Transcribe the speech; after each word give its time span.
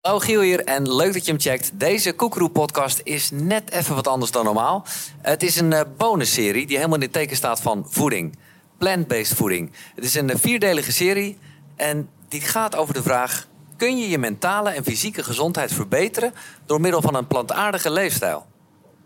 Hallo 0.00 0.18
Giel 0.18 0.40
hier 0.40 0.64
en 0.64 0.94
leuk 0.94 1.12
dat 1.12 1.24
je 1.24 1.30
hem 1.30 1.40
checkt. 1.40 1.70
Deze 1.74 2.12
Koekeroe-podcast 2.12 3.00
is 3.04 3.30
net 3.30 3.70
even 3.70 3.94
wat 3.94 4.06
anders 4.08 4.30
dan 4.30 4.44
normaal. 4.44 4.84
Het 5.22 5.42
is 5.42 5.56
een 5.56 5.72
uh, 5.72 5.80
bonusserie 5.96 6.66
die 6.66 6.76
helemaal 6.76 6.96
in 6.96 7.02
het 7.02 7.12
teken 7.12 7.36
staat 7.36 7.60
van 7.60 7.86
voeding. 7.88 8.36
Plant-based 8.78 9.36
voeding. 9.36 9.72
Het 9.94 10.04
is 10.04 10.14
een 10.14 10.30
uh, 10.30 10.36
vierdelige 10.36 10.92
serie 10.92 11.38
en 11.76 12.08
die 12.28 12.40
gaat 12.40 12.76
over 12.76 12.94
de 12.94 13.02
vraag... 13.02 13.46
kun 13.76 13.98
je 13.98 14.08
je 14.08 14.18
mentale 14.18 14.70
en 14.70 14.84
fysieke 14.84 15.22
gezondheid 15.22 15.72
verbeteren... 15.72 16.34
door 16.66 16.80
middel 16.80 17.02
van 17.02 17.14
een 17.14 17.26
plantaardige 17.26 17.90
leefstijl? 17.90 18.46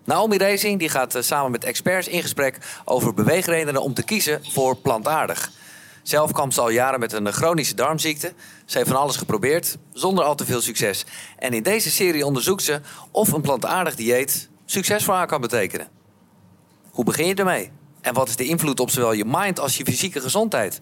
Naomi 0.05 0.37
Racing 0.37 0.79
die 0.79 0.89
gaat 0.89 1.17
uh, 1.17 1.23
samen 1.23 1.51
met 1.51 1.65
experts 1.65 2.09
in 2.09 2.23
gesprek 2.23 2.59
over 2.85 3.15
beweegredenen 3.15 3.83
om 3.83 3.95
te 3.95 4.05
kiezen 4.05 4.41
voor 4.45 4.77
plantaardig... 4.77 5.51
Zelf 6.05 6.33
kwam 6.33 6.51
ze 6.51 6.61
al 6.61 6.69
jaren 6.69 7.01
met 7.01 7.13
een 7.13 7.33
chronische 7.33 7.75
darmziekte. 7.75 8.33
Ze 8.65 8.79
heeft 8.79 8.91
van 8.91 9.01
alles 9.01 9.17
geprobeerd, 9.17 9.77
zonder 9.93 10.25
al 10.25 10.35
te 10.35 10.45
veel 10.45 10.61
succes. 10.61 11.05
En 11.39 11.53
in 11.53 11.63
deze 11.63 11.91
serie 11.91 12.27
onderzoekt 12.27 12.63
ze 12.63 12.81
of 13.11 13.33
een 13.33 13.41
plantaardig 13.41 13.95
dieet 13.95 14.49
succes 14.65 15.05
voor 15.05 15.15
haar 15.15 15.27
kan 15.27 15.41
betekenen. 15.41 15.89
Hoe 16.91 17.05
begin 17.05 17.27
je 17.27 17.35
ermee? 17.35 17.71
En 18.01 18.15
wat 18.15 18.29
is 18.29 18.37
de 18.37 18.47
invloed 18.47 18.81
op 18.81 18.91
zowel 18.91 19.13
je 19.13 19.25
mind 19.27 19.61
als 19.61 19.77
je 19.77 19.85
fysieke 19.85 20.21
gezondheid? 20.21 20.81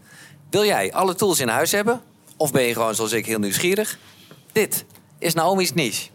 Wil 0.51 0.65
jij 0.65 0.93
alle 0.93 1.15
tools 1.15 1.41
in 1.41 1.49
huis 1.49 1.73
hebben? 1.73 2.01
Of 2.37 2.53
ben 2.53 2.63
je 2.63 2.73
gewoon 2.73 2.95
zoals 2.95 3.13
ik 3.13 3.27
heel 3.27 3.39
nieuwsgierig? 3.39 3.99
Dit 4.53 4.85
is 5.19 5.35
Naomi's 5.35 5.73
niche. 5.73 6.12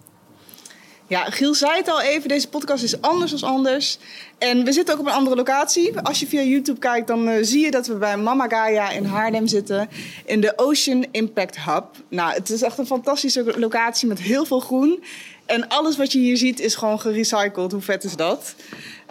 Ja, 1.09 1.23
Giel 1.23 1.53
zei 1.53 1.77
het 1.77 1.89
al 1.89 2.01
even, 2.01 2.29
deze 2.29 2.47
podcast 2.47 2.83
is 2.83 3.01
anders 3.01 3.31
dan 3.31 3.49
anders. 3.49 3.97
En 4.37 4.63
we 4.63 4.71
zitten 4.71 4.93
ook 4.93 4.99
op 4.99 5.05
een 5.05 5.13
andere 5.13 5.35
locatie. 5.35 5.99
Als 5.99 6.19
je 6.19 6.27
via 6.27 6.41
YouTube 6.41 6.79
kijkt, 6.79 7.07
dan 7.07 7.29
uh, 7.29 7.35
zie 7.41 7.65
je 7.65 7.71
dat 7.71 7.87
we 7.87 7.93
bij 7.93 8.17
Mama 8.17 8.47
Gaia 8.47 8.89
in 8.89 9.05
Haarlem 9.05 9.47
zitten. 9.47 9.89
In 10.25 10.41
de 10.41 10.53
Ocean 10.55 11.05
Impact 11.11 11.59
Hub. 11.59 11.85
Nou, 12.09 12.33
het 12.33 12.49
is 12.49 12.61
echt 12.61 12.77
een 12.77 12.85
fantastische 12.85 13.59
locatie 13.59 14.07
met 14.07 14.19
heel 14.19 14.45
veel 14.45 14.59
groen. 14.59 15.03
En 15.45 15.67
alles 15.67 15.97
wat 15.97 16.11
je 16.11 16.19
hier 16.19 16.37
ziet 16.37 16.59
is 16.59 16.75
gewoon 16.75 16.99
gerecycled. 16.99 17.71
Hoe 17.71 17.81
vet 17.81 18.03
is 18.03 18.15
dat? 18.15 18.55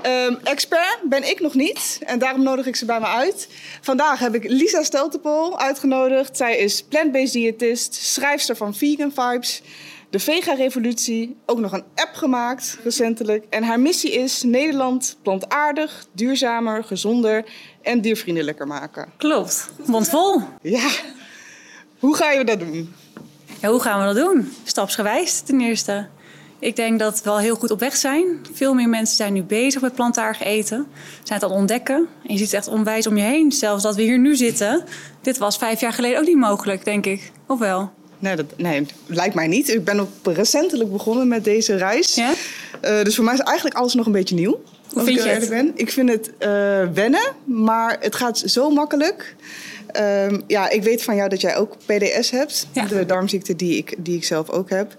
Um, 0.07 0.39
expert 0.42 0.98
ben 1.03 1.29
ik 1.29 1.41
nog 1.41 1.55
niet 1.55 1.98
en 2.01 2.19
daarom 2.19 2.42
nodig 2.42 2.67
ik 2.67 2.77
ze 2.77 2.85
bij 2.85 3.01
me 3.01 3.07
uit. 3.07 3.48
Vandaag 3.81 4.19
heb 4.19 4.35
ik 4.35 4.45
Lisa 4.45 4.83
Steltepol 4.83 5.59
uitgenodigd. 5.59 6.37
Zij 6.37 6.57
is 6.57 6.83
plant-based 6.83 7.33
diëtist, 7.33 7.95
schrijfster 7.95 8.57
van 8.57 8.75
Vegan 8.75 9.13
Vibes 9.15 9.63
de 10.11 10.19
Vega-revolutie, 10.19 11.37
ook 11.47 11.59
nog 11.59 11.73
een 11.73 11.85
app 11.95 12.15
gemaakt 12.15 12.79
recentelijk. 12.85 13.45
En 13.51 13.62
haar 13.62 13.81
missie 13.81 14.13
is 14.13 14.43
Nederland 14.43 15.17
plantaardig, 15.23 16.07
duurzamer, 16.13 16.85
gezonder 16.85 17.45
en 17.83 18.01
diervriendelijker 18.01 18.67
maken. 18.67 19.09
Klopt, 19.17 19.71
mondvol. 19.87 20.41
Ja. 20.63 20.89
Hoe 21.98 22.17
ga 22.17 22.31
je 22.31 22.45
dat 22.45 22.59
doen? 22.59 22.95
Ja, 23.61 23.71
hoe 23.71 23.81
gaan 23.81 23.98
we 24.01 24.15
dat 24.15 24.25
doen? 24.25 24.53
Stapsgewijs 24.65 25.41
ten 25.41 25.61
eerste. 25.61 26.09
Ik 26.59 26.77
denk 26.77 26.98
dat 26.98 27.17
we 27.19 27.25
wel 27.25 27.39
heel 27.39 27.57
goed 27.57 27.70
op 27.70 27.81
weg 27.81 27.97
zijn. 27.97 28.47
Veel 28.53 28.75
meer 28.75 28.89
mensen 28.89 29.17
zijn 29.17 29.33
nu 29.33 29.43
bezig 29.43 29.81
met 29.81 29.95
plantaardig 29.95 30.43
eten. 30.43 30.87
Zijn 31.23 31.41
het 31.41 31.51
aan 31.51 31.57
ontdekken. 31.57 31.97
En 31.97 32.33
je 32.33 32.39
ziet 32.39 32.51
het 32.51 32.55
echt 32.55 32.69
onwijs 32.69 33.07
om 33.07 33.17
je 33.17 33.23
heen. 33.23 33.53
Zelfs 33.53 33.83
dat 33.83 33.97
we 33.97 34.03
hier 34.03 34.19
nu 34.19 34.37
zitten. 34.37 34.85
Dit 35.20 35.39
was 35.39 35.57
vijf 35.57 35.81
jaar 35.81 35.93
geleden 35.93 36.19
ook 36.19 36.27
niet 36.27 36.37
mogelijk, 36.37 36.85
denk 36.85 37.07
ik. 37.07 37.33
Of 37.47 37.59
wel? 37.59 37.91
Nee, 38.19 38.36
dat 38.36 38.47
nee, 38.56 38.86
lijkt 39.06 39.34
mij 39.34 39.47
niet. 39.47 39.69
Ik 39.69 39.84
ben 39.84 40.00
ook 40.00 40.09
recentelijk 40.22 40.92
begonnen 40.92 41.28
met 41.28 41.45
deze 41.45 41.77
reis. 41.77 42.14
Ja? 42.14 42.33
Uh, 42.84 43.03
dus 43.03 43.14
voor 43.14 43.25
mij 43.25 43.34
is 43.34 43.41
eigenlijk 43.41 43.77
alles 43.77 43.95
nog 43.95 44.06
een 44.06 44.12
beetje 44.12 44.34
nieuw. 44.34 44.61
Hoe 44.92 45.05
vind 45.05 45.23
je 45.23 45.28
het? 45.28 45.48
Ben. 45.48 45.73
Ik 45.75 45.91
vind 45.91 46.08
het 46.08 46.28
uh, 46.28 46.39
wennen, 46.95 47.33
maar 47.45 47.97
het 48.00 48.14
gaat 48.14 48.39
zo 48.39 48.70
makkelijk. 48.70 49.34
Uh, 50.00 50.39
ja, 50.47 50.70
ik 50.70 50.83
weet 50.83 51.03
van 51.03 51.17
jou 51.17 51.28
dat 51.28 51.41
jij 51.41 51.56
ook 51.56 51.77
PDS 51.86 52.31
hebt. 52.31 52.67
Ja. 52.73 52.84
De 52.84 53.06
darmziekte 53.06 53.56
die 53.56 53.77
ik, 53.77 53.95
die 53.98 54.17
ik 54.17 54.25
zelf 54.25 54.51
ook 54.51 54.70
heb. 54.70 54.95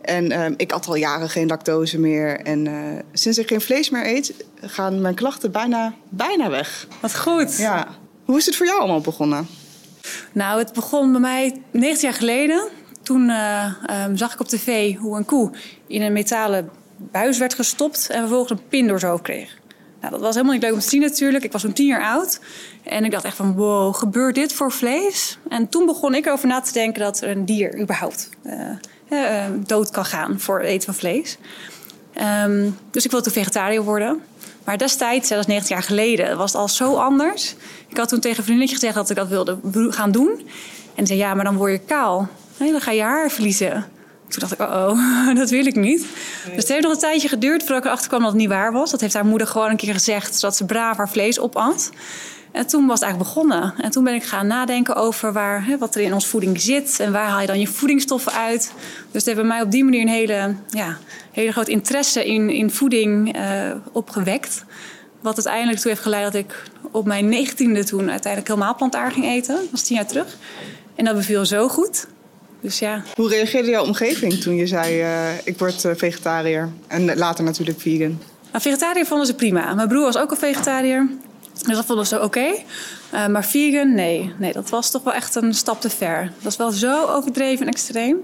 En 0.00 0.30
ehm, 0.30 0.54
ik 0.56 0.70
had 0.70 0.86
al 0.86 0.94
jaren 0.94 1.28
geen 1.28 1.46
lactose 1.46 1.98
meer. 1.98 2.40
En 2.40 2.66
uh, 2.66 2.74
sinds 3.12 3.38
ik 3.38 3.48
geen 3.48 3.60
vlees 3.60 3.90
meer 3.90 4.06
eet, 4.06 4.32
gaan 4.60 5.00
mijn 5.00 5.14
klachten 5.14 5.52
bijna, 5.52 5.94
bijna 6.08 6.50
weg. 6.50 6.86
Wat 7.00 7.16
goed. 7.18 7.56
Ja. 7.56 7.88
Hoe 8.24 8.36
is 8.36 8.46
het 8.46 8.56
voor 8.56 8.66
jou 8.66 8.78
allemaal 8.78 9.00
begonnen? 9.00 9.46
Nou, 10.32 10.58
het 10.58 10.72
begon 10.72 11.12
bij 11.12 11.20
mij 11.20 11.62
19 11.70 12.08
jaar 12.08 12.18
geleden. 12.18 12.68
Toen 13.02 13.28
uh, 13.28 13.74
um, 14.04 14.16
zag 14.16 14.32
ik 14.32 14.40
op 14.40 14.48
tv 14.48 14.96
hoe 14.96 15.16
een 15.16 15.24
koe 15.24 15.50
in 15.86 16.02
een 16.02 16.12
metalen 16.12 16.70
buis 16.96 17.38
werd 17.38 17.54
gestopt 17.54 18.10
en 18.10 18.18
vervolgens 18.18 18.50
een 18.50 18.68
pin 18.68 18.86
door 18.86 18.98
zijn 18.98 19.10
hoofd 19.10 19.24
kreeg. 19.24 19.60
Nou, 20.00 20.14
dat 20.14 20.22
was 20.22 20.34
helemaal 20.34 20.54
niet 20.54 20.62
leuk 20.62 20.72
om 20.72 20.80
te 20.80 20.88
zien 20.88 21.00
natuurlijk. 21.00 21.44
Ik 21.44 21.52
was 21.52 21.62
toen 21.62 21.72
tien 21.72 21.86
jaar 21.86 22.02
oud. 22.02 22.40
En 22.82 23.04
ik 23.04 23.10
dacht 23.10 23.24
echt 23.24 23.36
van, 23.36 23.54
wow, 23.54 23.94
gebeurt 23.94 24.34
dit 24.34 24.52
voor 24.52 24.72
vlees? 24.72 25.38
En 25.48 25.68
toen 25.68 25.86
begon 25.86 26.14
ik 26.14 26.26
erover 26.26 26.48
na 26.48 26.60
te 26.60 26.72
denken 26.72 27.02
dat 27.02 27.22
een 27.22 27.44
dier 27.44 27.80
überhaupt 27.80 28.28
uh, 28.44 28.70
uh, 29.10 29.44
dood 29.66 29.90
kan 29.90 30.04
gaan 30.04 30.40
voor 30.40 30.58
het 30.58 30.68
eten 30.68 30.84
van 30.84 30.94
vlees. 30.94 31.38
Um, 32.44 32.78
dus 32.90 33.04
ik 33.04 33.10
wilde 33.10 33.30
vegetariër 33.30 33.82
worden. 33.82 34.22
Maar 34.64 34.78
destijds, 34.78 35.28
dat 35.28 35.38
is 35.38 35.46
19 35.46 35.74
jaar 35.74 35.84
geleden, 35.84 36.36
was 36.36 36.52
het 36.52 36.60
al 36.60 36.68
zo 36.68 36.94
anders. 36.94 37.54
Ik 37.88 37.96
had 37.96 38.08
toen 38.08 38.20
tegen 38.20 38.38
een 38.38 38.44
vriendinnetje 38.44 38.78
gezegd 38.78 38.94
dat 38.94 39.10
ik 39.10 39.16
dat 39.16 39.28
wilde 39.28 39.58
gaan 39.92 40.10
doen. 40.10 40.48
En 40.94 41.06
zei, 41.06 41.18
ja, 41.18 41.34
maar 41.34 41.44
dan 41.44 41.56
word 41.56 41.72
je 41.72 41.78
kaal. 41.78 42.28
Nee, 42.56 42.70
dan 42.70 42.80
ga 42.80 42.90
je 42.90 43.02
haar 43.02 43.30
verliezen. 43.30 43.72
Toen 44.28 44.40
dacht 44.40 44.52
ik, 44.52 44.60
oh, 44.60 44.88
oh 45.28 45.34
dat 45.40 45.50
wil 45.50 45.66
ik 45.66 45.74
niet. 45.74 46.06
Dus 46.44 46.56
het 46.56 46.68
heeft 46.68 46.82
nog 46.82 46.92
een 46.92 46.98
tijdje 46.98 47.28
geduurd 47.28 47.60
voordat 47.60 47.78
ik 47.78 47.84
erachter 47.84 48.08
kwam 48.08 48.20
dat 48.20 48.30
het 48.30 48.40
niet 48.40 48.48
waar 48.48 48.72
was. 48.72 48.90
Dat 48.90 49.00
heeft 49.00 49.14
haar 49.14 49.26
moeder 49.26 49.46
gewoon 49.46 49.70
een 49.70 49.76
keer 49.76 49.92
gezegd, 49.92 50.38
zodat 50.38 50.56
ze 50.56 50.64
braaf 50.64 50.96
haar 50.96 51.08
vlees 51.08 51.40
opat. 51.40 51.90
En 52.52 52.66
toen 52.66 52.86
was 52.86 53.00
het 53.00 53.08
eigenlijk 53.08 53.34
begonnen. 53.34 53.74
En 53.78 53.90
toen 53.90 54.04
ben 54.04 54.14
ik 54.14 54.22
gaan 54.22 54.46
nadenken 54.46 54.94
over 54.94 55.32
waar, 55.32 55.66
hè, 55.66 55.78
wat 55.78 55.94
er 55.94 56.00
in 56.00 56.14
ons 56.14 56.26
voeding 56.26 56.60
zit. 56.60 57.00
En 57.00 57.12
waar 57.12 57.28
haal 57.28 57.40
je 57.40 57.46
dan 57.46 57.60
je 57.60 57.66
voedingsstoffen 57.66 58.32
uit. 58.32 58.72
Dus 59.10 59.24
heeft 59.24 59.36
bij 59.36 59.46
mij 59.46 59.62
op 59.62 59.70
die 59.70 59.84
manier 59.84 60.00
een 60.00 60.08
hele, 60.08 60.54
ja, 60.68 60.98
hele 61.32 61.52
groot 61.52 61.68
interesse 61.68 62.26
in, 62.26 62.50
in 62.50 62.70
voeding 62.70 63.36
uh, 63.36 63.70
opgewekt. 63.92 64.64
Wat 65.20 65.34
uiteindelijk 65.34 65.78
toe 65.78 65.90
heeft 65.90 66.02
geleid 66.02 66.24
dat 66.24 66.34
ik 66.34 66.62
op 66.90 67.06
mijn 67.06 67.28
negentiende 67.28 67.84
toen 67.84 68.10
uiteindelijk 68.10 68.52
helemaal 68.52 68.74
plantaardig 68.74 69.14
ging 69.14 69.26
eten. 69.26 69.54
Dat 69.54 69.70
was 69.70 69.82
tien 69.82 69.96
jaar 69.96 70.06
terug. 70.06 70.36
En 70.94 71.04
dat 71.04 71.14
beviel 71.14 71.46
zo 71.46 71.68
goed. 71.68 72.06
Dus 72.60 72.78
ja. 72.78 73.02
Hoe 73.14 73.28
reageerde 73.28 73.70
jouw 73.70 73.84
omgeving 73.84 74.34
toen 74.34 74.54
je 74.54 74.66
zei: 74.66 75.02
uh, 75.02 75.46
ik 75.46 75.58
word 75.58 75.84
uh, 75.84 75.92
vegetariër? 75.96 76.68
En 76.86 77.16
later 77.16 77.44
natuurlijk 77.44 77.80
vegan. 77.80 78.18
Nou, 78.50 78.62
vegetariër 78.62 79.06
vonden 79.06 79.26
ze 79.26 79.34
prima. 79.34 79.74
Mijn 79.74 79.88
broer 79.88 80.02
was 80.02 80.16
ook 80.16 80.30
een 80.30 80.36
vegetariër. 80.36 81.08
Dus 81.66 81.76
dat 81.76 81.84
vonden 81.84 82.06
ze 82.06 82.14
oké. 82.14 82.24
Okay. 82.24 82.64
Uh, 83.14 83.26
maar 83.26 83.44
vegan, 83.44 83.94
nee. 83.94 84.32
Nee, 84.38 84.52
dat 84.52 84.70
was 84.70 84.90
toch 84.90 85.02
wel 85.02 85.12
echt 85.12 85.34
een 85.34 85.54
stap 85.54 85.80
te 85.80 85.90
ver. 85.90 86.22
Dat 86.22 86.42
was 86.42 86.56
wel 86.56 86.70
zo 86.70 87.06
overdreven 87.06 87.66
en 87.66 87.72
extreem. 87.72 88.16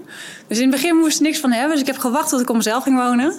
Dus 0.47 0.57
in 0.57 0.71
het 0.71 0.81
begin 0.81 0.95
moest 0.95 1.19
ik 1.19 1.25
niks 1.25 1.39
van 1.39 1.51
hebben. 1.51 1.71
Dus 1.71 1.81
ik 1.81 1.87
heb 1.87 1.97
gewacht 1.97 2.29
tot 2.29 2.41
ik 2.41 2.49
op 2.49 2.55
mezelf 2.55 2.83
ging 2.83 2.97
wonen. 2.97 3.33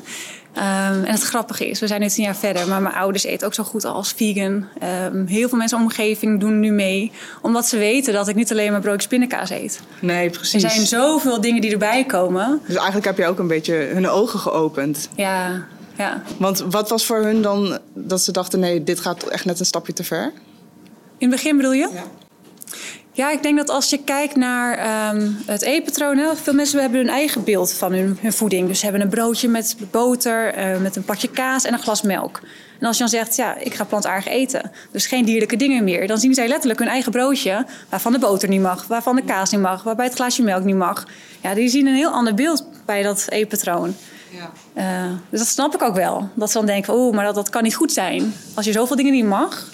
Um, 0.56 1.04
en 1.04 1.12
het 1.12 1.22
grappige 1.22 1.68
is, 1.68 1.80
we 1.80 1.86
zijn 1.86 2.00
nu 2.00 2.08
tien 2.08 2.24
jaar 2.24 2.36
verder, 2.36 2.68
maar 2.68 2.82
mijn 2.82 2.94
ouders 2.94 3.24
eten 3.24 3.46
ook 3.46 3.54
zo 3.54 3.62
goed 3.62 3.84
als 3.84 4.12
vegan. 4.12 4.66
Um, 5.12 5.26
heel 5.26 5.48
veel 5.48 5.58
mensen 5.58 5.78
in 5.78 5.84
de 5.84 5.90
omgeving 5.90 6.40
doen 6.40 6.60
nu 6.60 6.70
mee, 6.70 7.12
omdat 7.42 7.66
ze 7.66 7.78
weten 7.78 8.12
dat 8.12 8.28
ik 8.28 8.34
niet 8.34 8.50
alleen 8.50 8.72
maar 8.72 8.80
broodjes 8.80 9.06
pindakaas 9.06 9.50
eet. 9.50 9.80
Nee, 10.00 10.30
precies. 10.30 10.62
Er 10.62 10.70
zijn 10.70 10.86
zoveel 10.86 11.40
dingen 11.40 11.60
die 11.60 11.72
erbij 11.72 12.04
komen. 12.04 12.60
Dus 12.66 12.76
eigenlijk 12.76 13.06
heb 13.06 13.18
je 13.18 13.26
ook 13.26 13.38
een 13.38 13.46
beetje 13.46 13.74
hun 13.74 14.08
ogen 14.08 14.38
geopend. 14.38 15.08
Ja, 15.14 15.66
ja. 16.00 16.22
Want 16.36 16.64
wat 16.70 16.88
was 16.88 17.06
voor 17.06 17.22
hun 17.22 17.42
dan 17.42 17.78
dat 17.94 18.20
ze 18.20 18.32
dachten: 18.32 18.60
nee, 18.60 18.84
dit 18.84 19.00
gaat 19.00 19.22
echt 19.22 19.44
net 19.44 19.60
een 19.60 19.66
stapje 19.66 19.92
te 19.92 20.04
ver? 20.04 20.32
In 21.18 21.28
het 21.28 21.30
begin 21.30 21.56
bedoel 21.56 21.72
je? 21.72 21.88
Ja. 21.92 22.02
Ja, 23.12 23.30
ik 23.30 23.42
denk 23.42 23.56
dat 23.56 23.68
als 23.68 23.90
je 23.90 23.98
kijkt 24.04 24.36
naar 24.36 25.12
um, 25.14 25.36
het 25.46 25.62
eetpatroon, 25.62 26.36
veel 26.36 26.54
mensen 26.54 26.80
hebben 26.80 27.00
hun 27.00 27.08
eigen 27.08 27.44
beeld 27.44 27.72
van 27.72 27.92
hun, 27.92 28.18
hun, 28.20 28.32
voeding. 28.32 28.68
Dus 28.68 28.78
ze 28.78 28.84
hebben 28.84 29.02
een 29.02 29.08
broodje 29.08 29.48
met 29.48 29.76
boter, 29.90 30.58
uh, 30.58 30.80
met 30.80 30.96
een 30.96 31.04
pakje 31.04 31.28
kaas 31.28 31.64
en 31.64 31.72
een 31.72 31.78
glas 31.78 32.02
melk. 32.02 32.40
En 32.80 32.86
als 32.86 32.96
je 32.96 33.02
dan 33.02 33.12
zegt, 33.12 33.36
ja, 33.36 33.56
ik 33.56 33.74
ga 33.74 33.84
plantaardig 33.84 34.26
eten, 34.26 34.70
dus 34.90 35.06
geen 35.06 35.24
dierlijke 35.24 35.56
dingen 35.56 35.84
meer, 35.84 36.06
dan 36.06 36.18
zien 36.18 36.34
zij 36.34 36.48
letterlijk 36.48 36.78
hun 36.78 36.88
eigen 36.88 37.12
broodje, 37.12 37.66
waarvan 37.88 38.12
de 38.12 38.18
boter 38.18 38.48
niet 38.48 38.60
mag, 38.60 38.86
waarvan 38.86 39.16
de 39.16 39.24
kaas 39.24 39.50
niet 39.50 39.60
mag, 39.60 39.82
waarbij 39.82 40.06
het 40.06 40.14
glaasje 40.14 40.42
melk 40.42 40.64
niet 40.64 40.76
mag. 40.76 41.06
Ja, 41.40 41.54
die 41.54 41.68
zien 41.68 41.86
een 41.86 41.94
heel 41.94 42.10
ander 42.10 42.34
beeld 42.34 42.66
bij 42.84 43.02
dat 43.02 43.26
eetpatroon. 43.28 43.94
Ja. 44.30 45.08
Uh, 45.08 45.12
dus 45.30 45.38
dat 45.38 45.48
snap 45.48 45.74
ik 45.74 45.82
ook 45.82 45.94
wel. 45.94 46.28
Dat 46.34 46.50
ze 46.50 46.56
dan 46.56 46.66
denken, 46.66 46.94
oh, 46.94 47.14
maar 47.14 47.24
dat, 47.24 47.34
dat 47.34 47.48
kan 47.48 47.62
niet 47.62 47.74
goed 47.74 47.92
zijn. 47.92 48.34
Als 48.54 48.66
je 48.66 48.72
zoveel 48.72 48.96
dingen 48.96 49.12
niet 49.12 49.24
mag, 49.24 49.66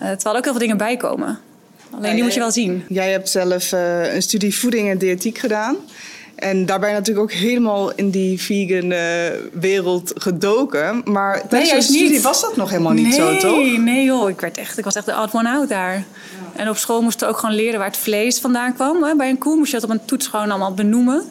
ja. 0.00 0.10
uh, 0.10 0.12
terwijl 0.12 0.36
ook 0.36 0.44
heel 0.44 0.52
veel 0.52 0.60
dingen 0.60 0.76
bijkomen. 0.76 1.38
Alleen 1.90 2.08
ja, 2.08 2.14
die 2.14 2.22
moet 2.22 2.34
je 2.34 2.40
wel 2.40 2.50
zien. 2.50 2.84
Jij 2.88 3.10
hebt 3.10 3.28
zelf 3.28 3.72
uh, 3.72 4.14
een 4.14 4.22
studie 4.22 4.56
voeding 4.56 4.90
en 4.90 4.98
diëtiek 4.98 5.38
gedaan. 5.38 5.76
En 6.34 6.66
daarbij 6.66 6.92
natuurlijk 6.92 7.32
ook 7.32 7.32
helemaal 7.32 7.94
in 7.94 8.10
die 8.10 8.40
vegan 8.40 8.90
uh, 8.90 8.98
wereld 9.52 10.12
gedoken. 10.14 11.02
Maar 11.04 11.48
tijdens 11.48 11.70
nee, 11.70 11.80
je 11.80 11.86
studie 11.86 12.10
niet. 12.10 12.22
was 12.22 12.40
dat 12.40 12.56
nog 12.56 12.70
helemaal 12.70 12.92
niet 12.92 13.06
nee, 13.06 13.16
zo, 13.16 13.36
toch? 13.36 13.78
Nee, 13.78 14.04
joh. 14.04 14.28
Ik, 14.28 14.40
werd 14.40 14.58
echt, 14.58 14.78
ik 14.78 14.84
was 14.84 14.94
echt 14.94 15.06
de 15.06 15.16
odd 15.22 15.34
one 15.34 15.48
out 15.48 15.68
daar. 15.68 15.94
Ja. 15.94 16.04
En 16.56 16.68
op 16.68 16.76
school 16.76 17.02
moesten 17.02 17.26
we 17.26 17.32
ook 17.32 17.40
gewoon 17.40 17.54
leren 17.54 17.78
waar 17.78 17.88
het 17.88 17.96
vlees 17.96 18.38
vandaan 18.38 18.74
kwam. 18.74 19.02
Hè. 19.02 19.14
Bij 19.14 19.28
een 19.28 19.38
koe 19.38 19.56
moest 19.56 19.70
je 19.70 19.80
dat 19.80 19.90
op 19.90 19.96
een 19.96 20.04
toets 20.04 20.26
gewoon 20.26 20.50
allemaal 20.50 20.74
benoemen. 20.74 21.22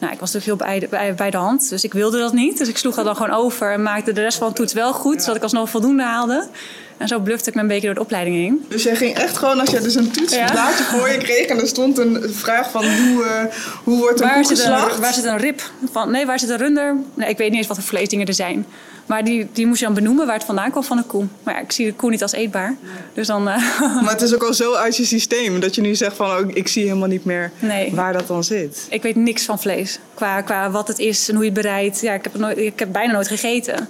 Nou, 0.00 0.12
ik 0.12 0.20
was 0.20 0.32
natuurlijk 0.32 0.62
heel 0.62 0.68
bij 0.70 0.78
de, 0.78 0.88
bij, 0.88 1.14
bij 1.14 1.30
de 1.30 1.36
hand, 1.36 1.68
dus 1.68 1.84
ik 1.84 1.92
wilde 1.92 2.18
dat 2.18 2.32
niet. 2.32 2.58
Dus 2.58 2.68
ik 2.68 2.76
sloeg 2.78 2.94
dat 2.94 3.04
dan 3.04 3.16
gewoon 3.16 3.32
over 3.32 3.72
en 3.72 3.82
maakte 3.82 4.12
de 4.12 4.20
rest 4.20 4.38
van 4.38 4.48
de 4.48 4.54
toets 4.54 4.72
wel 4.72 4.92
goed, 4.92 5.20
zodat 5.20 5.36
ik 5.36 5.42
alsnog 5.42 5.70
voldoende 5.70 6.02
haalde. 6.02 6.48
En 6.96 7.08
zo 7.08 7.18
blufte 7.18 7.48
ik 7.48 7.54
me 7.54 7.60
een 7.60 7.66
beetje 7.68 7.86
door 7.86 7.94
de 7.94 8.00
opleiding 8.00 8.36
heen. 8.36 8.64
Dus 8.68 8.82
jij 8.82 8.96
ging 8.96 9.14
echt 9.14 9.36
gewoon, 9.36 9.60
als 9.60 9.70
je 9.70 9.80
dus 9.80 9.94
een 9.94 10.10
toetsblaadje 10.10 10.82
Ja. 10.84 10.98
voor 10.98 11.08
je 11.10 11.18
kreeg... 11.18 11.46
en 11.46 11.60
er 11.60 11.66
stond 11.66 11.98
een 11.98 12.24
vraag 12.32 12.70
van 12.70 12.84
hoe, 12.84 13.24
eh, 13.24 13.54
hoe 13.84 13.98
wordt 13.98 14.20
een 14.20 14.26
Waar 14.26 14.34
koe 14.34 14.44
zit 14.44 14.58
geslacht? 14.58 14.94
een, 14.94 15.00
waar 15.00 15.12
zit 15.12 15.24
een 15.24 15.36
rip 15.38 15.62
van? 15.92 16.10
Nee, 16.10 16.26
waar 16.26 16.38
zit 16.38 16.48
een 16.48 16.56
runder? 16.56 16.96
Nee, 17.14 17.28
ik 17.28 17.38
weet 17.38 17.48
niet 17.48 17.58
eens 17.58 17.66
wat 17.66 17.76
voor 17.76 17.86
vleesdingen 17.86 18.26
er 18.26 18.34
zijn. 18.34 18.66
Maar 19.10 19.24
die, 19.24 19.48
die 19.52 19.66
moest 19.66 19.78
je 19.80 19.84
dan 19.84 19.94
benoemen 19.94 20.26
waar 20.26 20.34
het 20.34 20.44
vandaan 20.44 20.70
kwam 20.70 20.84
van 20.84 20.98
een 20.98 21.06
koe. 21.06 21.26
Maar 21.42 21.54
ja, 21.54 21.60
ik 21.60 21.72
zie 21.72 21.86
de 21.86 21.94
koe 21.94 22.10
niet 22.10 22.22
als 22.22 22.32
eetbaar. 22.32 22.76
Dus 23.14 23.26
dan... 23.26 23.48
eh, 23.48 23.80
Maar 24.02 24.12
het 24.12 24.22
is 24.22 24.34
ook 24.34 24.42
al 24.42 24.54
zo 24.54 24.74
uit 24.74 24.96
je 24.96 25.04
systeem... 25.04 25.60
dat 25.60 25.74
je 25.74 25.80
nu 25.80 25.94
zegt 25.94 26.16
van, 26.16 26.30
oh, 26.30 26.48
ik 26.54 26.68
zie 26.68 26.84
helemaal 26.84 27.08
niet 27.08 27.24
meer 27.24 27.50
Nee. 27.58 27.94
waar 27.94 28.12
dat 28.12 28.26
dan 28.26 28.44
zit. 28.44 28.86
ik 28.90 29.02
weet 29.02 29.16
niks 29.16 29.44
van 29.44 29.58
vlees. 29.60 29.98
Qua, 30.14 30.40
qua 30.40 30.70
wat 30.70 30.88
het 30.88 30.98
is 30.98 31.28
en 31.28 31.34
hoe 31.34 31.44
je 31.44 31.50
het 31.50 31.60
bereidt. 31.60 32.00
Ja, 32.00 32.12
ik 32.14 32.24
heb, 32.24 32.38
nooit, 32.38 32.58
ik 32.58 32.78
heb 32.78 32.92
bijna 32.92 33.12
nooit 33.12 33.28
gegeten. 33.28 33.88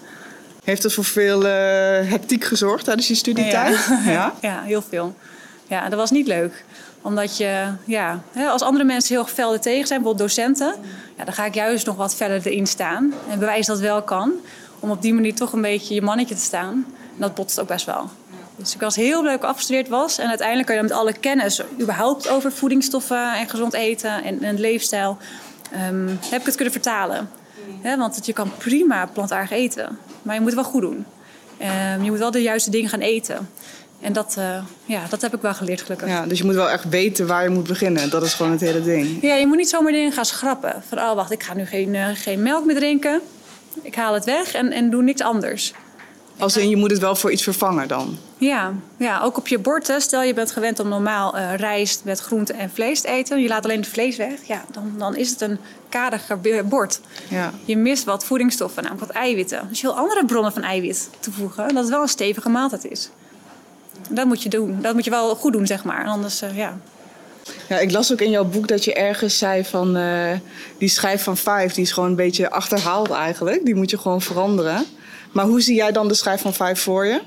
Heeft 0.64 0.82
dat 0.82 0.93
voor 0.93 1.05
veel 1.05 1.46
eh, 1.46 1.52
hectiek 2.11 2.44
gezorgd 2.44 2.84
tijdens 2.84 3.08
je 3.08 3.14
studietijd? 3.14 3.76
Ja. 4.06 4.34
ja, 4.40 4.62
heel 4.62 4.82
veel. 4.88 5.14
Ja, 5.69 5.88
dat 5.88 5.99
was 5.99 6.11
niet 6.11 6.26
leuk. 6.26 6.64
Omdat 7.02 7.37
je, 7.37 7.67
ja, 7.84 8.22
als 8.49 8.62
andere 8.62 8.84
mensen 8.84 9.14
heel 9.14 9.26
fel 9.26 9.52
er 9.52 9.61
tegen 9.61 9.87
zijn, 9.87 10.02
bijvoorbeeld 10.02 10.28
docenten, 10.28 10.75
ja, 11.17 11.25
dan 11.25 11.34
ga 11.34 11.44
ik 11.44 11.55
juist 11.55 11.87
nog 11.87 11.96
wat 11.96 12.14
verder 12.14 12.40
erin 12.46 12.67
staan. 12.67 13.14
En 13.31 13.38
bewijs 13.38 13.67
dat 13.67 13.78
wel 13.78 14.02
kan. 14.02 14.32
Om 14.81 14.91
op 14.91 15.03
die 15.03 15.15
manier 15.15 15.35
toch 15.35 15.53
een 15.53 15.61
beetje 15.62 15.94
je 15.94 16.03
mannetje 16.03 16.35
te 16.35 16.41
staan. 16.41 16.73
En 17.15 17.21
dat 17.21 17.35
botst 17.35 17.61
ook 17.61 17.69
best 17.69 17.87
wel. 17.87 18.11
Dus 18.56 18.75
ik 18.75 18.81
was 18.81 18.97
heel 18.97 19.25
ik 19.31 19.43
afgestudeerd 19.44 19.88
was. 19.88 20.19
En 20.19 20.29
uiteindelijk 20.29 20.67
kan 20.67 20.77
je 20.77 20.82
met 20.82 20.93
alle 20.93 21.12
kennis 21.12 21.62
überhaupt 21.81 22.29
over 22.29 22.53
voedingsstoffen 22.53 23.35
en 23.35 23.49
gezond 23.49 23.73
eten 23.73 24.25
en, 24.25 24.43
en 24.43 24.61
leefstijl, 24.61 25.17
ehm, 25.73 26.06
heb 26.31 26.41
ik 26.41 26.47
het 26.47 26.55
kunnen 26.55 26.73
vertalen. 26.73 27.31
Want 27.82 28.17
het- 28.17 28.27
je 28.27 28.32
kan 28.32 28.53
prima 28.59 29.06
plantaardig 29.06 29.50
eten, 29.50 29.99
maar 30.23 30.35
je 30.35 30.41
moet 30.41 30.50
het 30.53 30.61
wel 30.61 30.71
goed 30.71 30.81
doen. 30.82 31.05
Ehm, 31.59 32.03
je 32.03 32.11
moet 32.11 32.19
wel 32.19 32.31
de 32.31 32.43
juiste 32.43 32.71
dingen 32.71 32.88
gaan 32.91 33.00
eten. 33.00 33.49
En 34.00 34.12
dat, 34.12 34.35
eh, 34.38 34.62
ja, 34.85 35.03
dat 35.11 35.21
heb 35.23 35.35
ik 35.35 35.41
wel 35.43 35.55
geleerd, 35.55 35.81
gelukkig. 35.81 36.09
Ja. 36.09 36.15
ja. 36.15 36.27
Dus 36.27 36.38
je 36.38 36.44
moet 36.44 36.55
wel 36.55 36.71
echt 36.71 36.88
weten 36.88 37.27
waar 37.27 37.43
je 37.43 37.49
moet 37.49 37.67
beginnen. 37.67 38.11
Dat 38.11 38.23
is 38.23 38.35
gewoon 38.35 38.53
het 38.53 38.61
hele 38.61 38.82
ding. 38.82 39.23
je 39.23 39.44
moet 39.47 39.56
niet 39.56 39.69
zomaar 39.69 39.93
dingen 39.93 40.12
gaan 40.12 40.25
schrappen. 40.25 40.82
Van, 40.88 40.99
oh, 40.99 41.15
wacht, 41.15 41.31
ik 41.31 41.43
ga 41.43 41.55
nu 41.55 41.65
geen, 41.67 41.94
eh, 41.94 42.06
geen 42.15 42.43
melk 42.43 42.65
meer 42.65 42.77
drinken. 42.77 43.21
Ik 43.82 43.94
haal 43.94 44.14
het 44.14 44.25
weg 44.25 44.55
en, 44.55 44.72
en 44.72 44.90
doe 44.90 45.02
niks 45.02 45.20
anders. 45.22 45.72
Als 46.38 46.56
in, 46.56 46.69
je 46.69 46.76
moet 46.76 46.90
het 46.90 47.00
wel 47.00 47.14
voor 47.17 47.32
iets 47.32 47.43
vervangen 47.43 47.88
dan. 47.88 48.19
Ja, 48.38 48.72
ja, 48.96 49.20
ook 49.20 49.37
op 49.37 49.49
je 49.49 49.58
bord. 49.58 49.87
hè. 49.87 50.00
Stel 50.00 50.22
je 50.22 50.34
bent 50.34 50.50
gewend 50.52 50.81
om 50.81 50.88
normaal 50.88 51.37
eh, 51.37 51.55
rijst 51.55 52.05
met 52.05 52.20
groente 52.20 52.52
en 52.52 52.70
vlees 52.70 53.00
te 53.00 53.08
eten. 53.08 53.40
Je 53.43 53.49
laat 53.49 53.64
alleen 53.64 53.81
het 53.81 53.88
vlees 53.88 54.17
weg. 54.17 54.43
Ja, 54.46 54.64
dan, 54.72 54.93
dan 54.99 55.17
is 55.17 55.31
het 55.31 55.40
een 55.40 55.58
kadiger 55.88 56.40
be- 56.40 56.62
bord. 56.64 57.00
Ja. 57.28 57.52
Je 57.64 57.76
mist 57.76 58.05
wat 58.05 58.25
voedingsstoffen, 58.25 58.82
namelijk 58.82 59.06
wat 59.06 59.17
eiwitten. 59.17 59.67
Dus 59.69 59.81
je 59.81 59.87
wil 59.87 59.96
andere 59.96 60.25
bronnen 60.25 60.52
van 60.52 60.62
eiwit 60.62 61.08
toevoegen. 61.20 61.69
Dat 61.69 61.76
het 61.82 61.88
wel 61.88 62.02
een 62.02 62.08
stevige 62.08 62.49
maaltijd 62.49 62.84
is. 62.90 63.11
Dat 64.11 64.26
moet 64.26 64.43
je 64.43 64.49
doen. 64.49 64.78
Dat 64.82 64.94
moet 64.94 65.05
je 65.05 65.11
wel 65.11 65.34
goed 65.37 65.52
doen, 65.52 65.67
zeg 65.67 65.84
maar. 65.84 66.06
Anders, 66.06 66.43
eh, 66.43 66.56
ja. 66.56 66.78
Ja, 67.69 67.79
ik 67.79 67.91
las 67.91 68.13
ook 68.13 68.21
in 68.21 68.31
jouw 68.31 68.45
boek 68.45 68.69
dat 68.69 68.85
je 68.85 68.95
ergens 68.95 69.39
zei 69.39 69.65
van... 69.65 69.97
eh, 69.97 70.33
die 70.79 70.89
schijf 70.89 71.23
van 71.23 71.37
vijf, 71.37 71.75
die 71.75 71.85
is 71.85 71.93
gewoon 71.93 72.09
een 72.09 72.17
beetje 72.17 72.51
achterhaald 72.51 73.11
eigenlijk. 73.11 73.65
Die 73.65 73.75
moet 73.75 73.91
je 73.91 73.99
gewoon 73.99 74.23
veranderen. 74.23 74.85
Maar 75.33 75.45
hoe 75.45 75.61
zie 75.61 75.75
jij 75.75 75.93
dan 75.93 76.09
de 76.09 76.15
schijf 76.15 76.41
van 76.41 76.55
vijf 76.55 76.81
voor 76.81 77.07
je? 77.07 77.21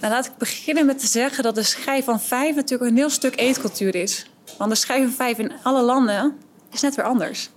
Nou, 0.00 0.12
laat 0.12 0.26
ik 0.26 0.32
beginnen 0.38 0.86
met 0.86 0.98
te 0.98 1.06
zeggen 1.06 1.42
dat 1.42 1.54
de 1.54 1.62
schijf 1.62 2.04
van 2.04 2.20
vijf 2.20 2.54
natuurlijk 2.54 2.90
een 2.90 2.96
heel 2.96 3.10
stuk 3.10 3.40
eetcultuur 3.40 3.94
is. 3.94 4.26
Want 4.58 4.70
de 4.70 4.76
schijf 4.76 5.02
van 5.02 5.12
vijf 5.12 5.38
in 5.38 5.52
alle 5.62 5.82
landen 5.82 6.36
is 6.72 6.80
net 6.80 6.94
weer 6.94 7.04
anders. 7.04 7.50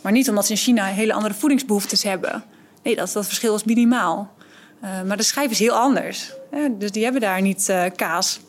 Maar 0.00 0.12
niet 0.12 0.28
omdat 0.28 0.46
ze 0.46 0.52
in 0.52 0.58
China 0.58 0.86
hele 0.86 1.12
andere 1.12 1.34
voedingsbehoeftes 1.34 2.02
hebben. 2.02 2.44
Nee, 2.82 2.96
dat, 2.96 3.12
dat 3.12 3.26
verschil 3.26 3.54
is 3.54 3.64
minimaal. 3.64 4.34
Eh, 4.80 5.02
maar 5.02 5.16
de 5.16 5.22
schijf 5.22 5.50
is 5.50 5.58
heel 5.58 5.74
anders. 5.74 6.32
dus 6.78 6.90
die 6.90 7.02
hebben 7.02 7.20
daar 7.20 7.40
niet 7.40 7.68
eh, 7.68 7.84
kaas. 7.96 8.40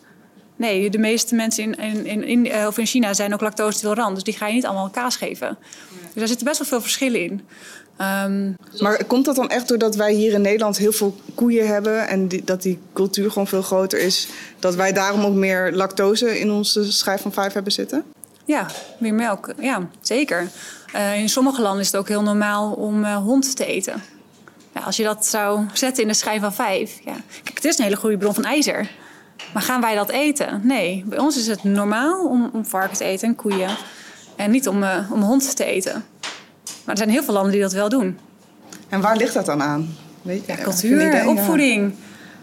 Nee, 0.56 0.90
de 0.90 0.98
meeste 0.98 1.36
mensen 1.36 1.64
in, 1.64 1.76
in, 1.76 2.06
in, 2.06 2.24
in, 2.24 2.52
eh, 2.52 2.68
of 2.68 2.78
in 2.78 2.86
China 2.86 3.14
zijn 3.14 3.34
ook 3.34 3.42
lactose-intolerant. 3.42 4.16
Dus 4.16 4.24
die 4.24 4.34
ga 4.34 4.48
je 4.48 4.54
niet 4.54 4.66
allemaal 4.66 4.90
kaas 4.90 5.16
geven. 5.16 5.58
Dus 5.90 6.14
daar 6.14 6.28
zitten 6.28 6.48
best 6.48 6.60
wel 6.60 6.68
veel 6.68 6.82
verschillen 6.82 7.22
in. 7.22 7.42
Ehm, 7.98 8.52
Maar 8.80 9.04
komt 9.06 9.26
dat 9.26 9.36
dan 9.36 9.50
echt 9.50 9.68
doordat 9.68 9.96
wij 9.96 10.14
hier 10.14 10.34
in 10.34 10.42
Nederland 10.42 10.78
heel 10.78 10.92
veel 10.92 11.16
koeien 11.36 11.68
hebben... 11.68 12.08
en 12.08 12.28
die, 12.28 12.44
dat 12.44 12.62
die 12.62 12.80
cultuur 12.94 13.32
gewoon 13.32 13.48
veel 13.48 13.62
groter 13.62 14.00
is... 14.00 14.28
dat 14.60 14.76
wij 14.76 14.94
daarom 14.94 15.26
ook 15.26 15.34
meer 15.34 15.72
lactose 15.72 16.40
in 16.40 16.52
onze 16.52 16.92
schijf 16.92 17.22
van 17.22 17.34
vijf 17.34 17.54
hebben 17.54 17.72
zitten? 17.72 18.04
Ja, 18.46 18.68
meer 18.98 19.14
melk. 19.14 19.54
Ja, 19.60 19.90
zeker. 20.02 20.48
Eh, 20.94 21.20
in 21.20 21.30
sommige 21.30 21.62
landen 21.62 21.82
is 21.82 21.88
het 21.88 21.96
ook 21.96 22.08
heel 22.08 22.22
normaal 22.24 22.72
om 22.72 23.04
eh, 23.04 23.16
hond 23.16 23.56
te 23.56 23.66
eten. 23.66 24.04
Nou, 24.74 24.86
als 24.86 24.98
je 24.98 25.04
dat 25.04 25.26
zou 25.26 25.66
zetten 25.74 26.02
in 26.04 26.10
de 26.10 26.16
schijf 26.16 26.42
van 26.42 26.54
vijf. 26.54 27.00
Ja. 27.06 27.16
Kijk, 27.44 27.56
het 27.56 27.66
is 27.66 27.78
een 27.78 27.84
hele 27.84 27.96
goede 27.96 28.18
bron 28.18 28.34
van 28.34 28.46
ijzer. 28.46 28.90
Maar 29.54 29.64
gaan 29.64 29.82
wij 29.82 29.96
dat 29.96 30.10
eten? 30.10 30.62
Nee, 30.64 31.04
bij 31.08 31.18
ons 31.18 31.38
is 31.38 31.48
het 31.48 31.64
normaal 31.64 32.28
om, 32.28 32.50
om 32.54 32.66
varkens 32.66 32.98
te 32.98 33.04
eten 33.04 33.28
en 33.28 33.36
koeien. 33.36 33.70
En 34.36 34.52
niet 34.52 34.68
om, 34.68 34.84
eh, 34.84 35.12
om 35.12 35.22
hond 35.22 35.56
te 35.56 35.66
eten. 35.66 36.06
Maar 36.64 36.96
er 36.96 36.98
zijn 36.98 37.10
heel 37.10 37.24
veel 37.24 37.34
landen 37.34 37.52
die 37.52 37.62
dat 37.62 37.74
wel 37.74 37.90
doen. 37.90 38.18
En 38.90 39.02
waar 39.02 39.18
ligt 39.18 39.34
dat 39.34 39.46
dan 39.46 39.62
aan? 39.62 39.96
Weet 40.22 40.46
je, 40.46 40.52
Ja, 40.52 40.64
cultuur, 40.64 41.08
idee? 41.08 41.22
Ja. 41.22 41.28
opvoeding. 41.28 41.94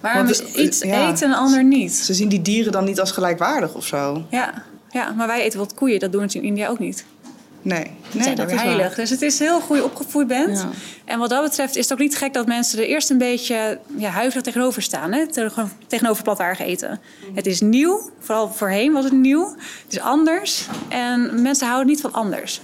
Waarom 0.01 0.27
is 0.27 0.43
eh, 0.43 0.65
iets 0.65 0.81
ja. 0.81 1.09
eten 1.09 1.29
en 1.29 1.35
ander 1.35 1.65
niet? 1.65 1.95
Ze 1.95 2.15
zien 2.15 2.29
die 2.29 2.43
dieren 2.43 2.73
dan 2.73 2.85
niet 2.85 3.01
als 3.01 3.11
gelijkwaardig 3.11 3.75
of 3.75 3.87
zo? 3.87 4.25
Ja, 4.29 4.63
ja, 4.91 5.11
maar 5.11 5.27
wij 5.27 5.43
eten 5.43 5.59
wat 5.59 5.75
koeien. 5.75 6.01
Dat 6.01 6.13
doen 6.13 6.31
ze 6.31 6.39
in 6.39 6.45
India 6.45 6.69
ook 6.69 6.79
niet. 6.79 7.05
Nee, 7.63 7.91
Nee, 8.13 8.35
dat 8.35 8.51
is 8.51 8.61
heilig. 8.61 8.87
waar. 8.87 8.97
Dus 8.97 9.11
het 9.11 9.23
is 9.23 9.39
heel 9.39 9.61
goed 9.61 9.77
je 9.77 9.85
opgevoed 9.85 10.27
bent. 10.27 10.59
Ja. 10.59 10.69
En 11.05 11.19
wat 11.19 11.31
dat 11.31 11.43
betreft 11.43 11.77
is 11.77 11.83
het 11.83 11.93
ook 11.93 11.99
niet 11.99 12.17
gek 12.17 12.33
dat 12.33 12.47
mensen 12.47 12.79
er 12.79 12.85
eerst 12.85 13.11
een 13.11 13.19
beetje 13.19 13.79
ja, 13.97 14.11
huiverig 14.11 14.43
tegenover 14.43 14.83
staan. 14.83 15.13
Hè? 15.13 15.27
Tegenover 15.87 16.23
plantaardig 16.23 16.67
eten. 16.67 17.01
Het 17.35 17.47
is 17.47 17.61
nieuw, 17.61 18.11
vooral 18.19 18.53
voorheen 18.53 18.93
was 18.93 19.05
het 19.05 19.13
nieuw. 19.13 19.49
Het 19.85 19.93
is 19.93 20.01
anders 20.01 20.67
en 20.89 21.43
mensen 21.43 21.67
houden 21.67 21.87
niet 21.87 22.01
van 22.01 22.13
anders. 22.13 22.61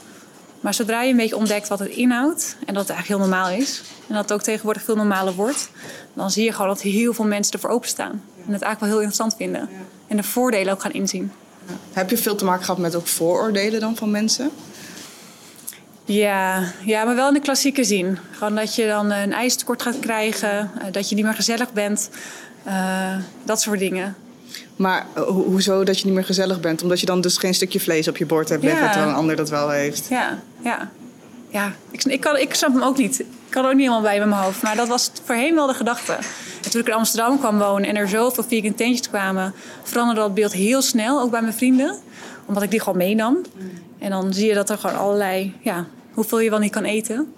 Maar 0.61 0.75
zodra 0.75 1.03
je 1.03 1.11
een 1.11 1.17
beetje 1.17 1.37
ontdekt 1.37 1.69
wat 1.69 1.79
het 1.79 1.89
inhoudt 1.89 2.57
en 2.67 2.75
dat 2.75 2.89
het 2.89 2.97
eigenlijk 2.97 3.09
heel 3.09 3.31
normaal 3.31 3.51
is... 3.51 3.83
en 4.09 4.15
dat 4.15 4.23
het 4.23 4.33
ook 4.33 4.43
tegenwoordig 4.43 4.83
veel 4.83 4.97
normaler 4.97 5.35
wordt... 5.35 5.71
dan 6.15 6.31
zie 6.31 6.45
je 6.45 6.53
gewoon 6.53 6.69
dat 6.69 6.81
heel 6.81 7.15
veel 7.15 7.25
mensen 7.25 7.53
ervoor 7.53 7.71
openstaan. 7.71 8.11
En 8.47 8.53
het 8.53 8.63
eigenlijk 8.63 8.81
wel 8.81 8.89
heel 8.89 8.99
interessant 8.99 9.35
vinden. 9.37 9.69
En 10.07 10.17
de 10.17 10.23
voordelen 10.23 10.73
ook 10.73 10.81
gaan 10.81 10.93
inzien. 10.93 11.33
Heb 11.93 12.11
je 12.11 12.17
veel 12.17 12.35
te 12.35 12.45
maken 12.45 12.65
gehad 12.65 12.81
met 12.81 12.95
ook 12.95 13.07
vooroordelen 13.07 13.81
dan 13.81 13.97
van 13.97 14.11
mensen? 14.11 14.51
Ja, 16.09 16.63
ja, 16.85 17.05
maar 17.05 17.15
wel 17.15 17.29
in 17.29 17.35
de 17.35 17.41
klassieke 17.41 17.85
zin. 17.85 18.19
Gewoon 18.31 18.55
dat 18.55 18.75
je 18.75 18.87
dan 18.87 19.11
een 19.11 19.33
ijstekort 19.33 19.83
gaat 19.83 19.99
krijgen, 20.01 20.71
eh, 20.79 20.85
dat 20.93 21.09
je 21.09 21.15
niet 21.15 21.25
meer 21.25 21.35
gezellig 21.35 21.73
bent. 21.73 22.11
eh, 22.63 23.15
dat 23.45 23.61
soort 23.61 23.79
dingen. 23.79 24.17
Maar 24.77 25.07
eh, 25.15 25.23
ho- 25.23 25.45
hoezo 25.45 25.85
dat 25.85 25.99
je 25.99 26.05
niet 26.07 26.15
meer 26.15 26.25
gezellig 26.25 26.61
bent? 26.61 26.83
Omdat 26.83 27.01
je 27.01 27.07
dan 27.07 27.21
dus 27.21 27.37
geen 27.39 27.55
stukje 27.55 27.81
vlees 27.81 28.09
op 28.09 28.17
je 28.17 28.27
bord 28.27 28.49
hebt 28.49 28.63
liggen... 28.63 28.83
Ja. 28.83 28.89
terwijl 28.91 29.11
een 29.13 29.17
ander 29.19 29.37
dat 29.37 29.51
wel 29.51 29.71
heeft. 29.71 30.07
Ja, 30.09 30.39
ja. 30.65 30.91
Ja, 31.49 31.73
ik, 31.91 32.05
ik, 32.05 32.21
kan, 32.21 32.37
ik 32.37 32.55
snap 32.55 32.73
hem 32.73 32.83
ook 32.83 32.97
niet. 32.97 33.19
Ik 33.21 33.27
kan 33.49 33.63
er 33.65 33.69
ook 33.71 33.77
niet 33.77 33.87
helemaal 33.89 34.03
bij 34.11 34.19
met 34.19 34.29
mijn 34.29 34.41
hoofd. 34.41 34.63
Maar 34.63 34.77
dat 34.77 34.89
was 34.89 35.11
voorheen 35.25 35.55
wel 35.55 35.67
de 35.67 35.75
gedachte. 35.75 36.13
En 36.65 36.71
toen 36.71 36.81
ik 36.81 36.87
in 36.87 36.93
Amsterdam 36.95 37.39
kwam 37.39 37.59
wonen 37.59 37.89
en 37.89 37.97
er 37.97 38.09
zoveel 38.09 38.45
vegan 38.49 38.75
tentjes 38.75 39.09
kwamen... 39.09 39.55
veranderde 39.83 40.21
dat 40.21 40.35
beeld 40.35 40.53
heel 40.53 40.83
snel, 40.83 41.21
ook 41.21 41.31
bij 41.31 41.41
mijn 41.43 41.55
vrienden. 41.55 41.97
Omdat 42.47 42.63
ik 42.63 42.71
die 42.71 42.81
gewoon 42.81 42.99
meenam. 42.99 43.37
En 43.99 44.11
dan 44.11 44.35
zie 44.35 44.47
je 44.47 44.55
dat 44.55 44.71
er 44.71 44.79
gewoon 44.79 44.97
allerlei... 44.97 45.55
Ja, 45.61 45.87
hoeveel 46.13 46.41
je 46.41 46.51
wel 46.51 46.59
niet 46.59 46.71
kan 46.73 46.85
eten. 46.85 47.35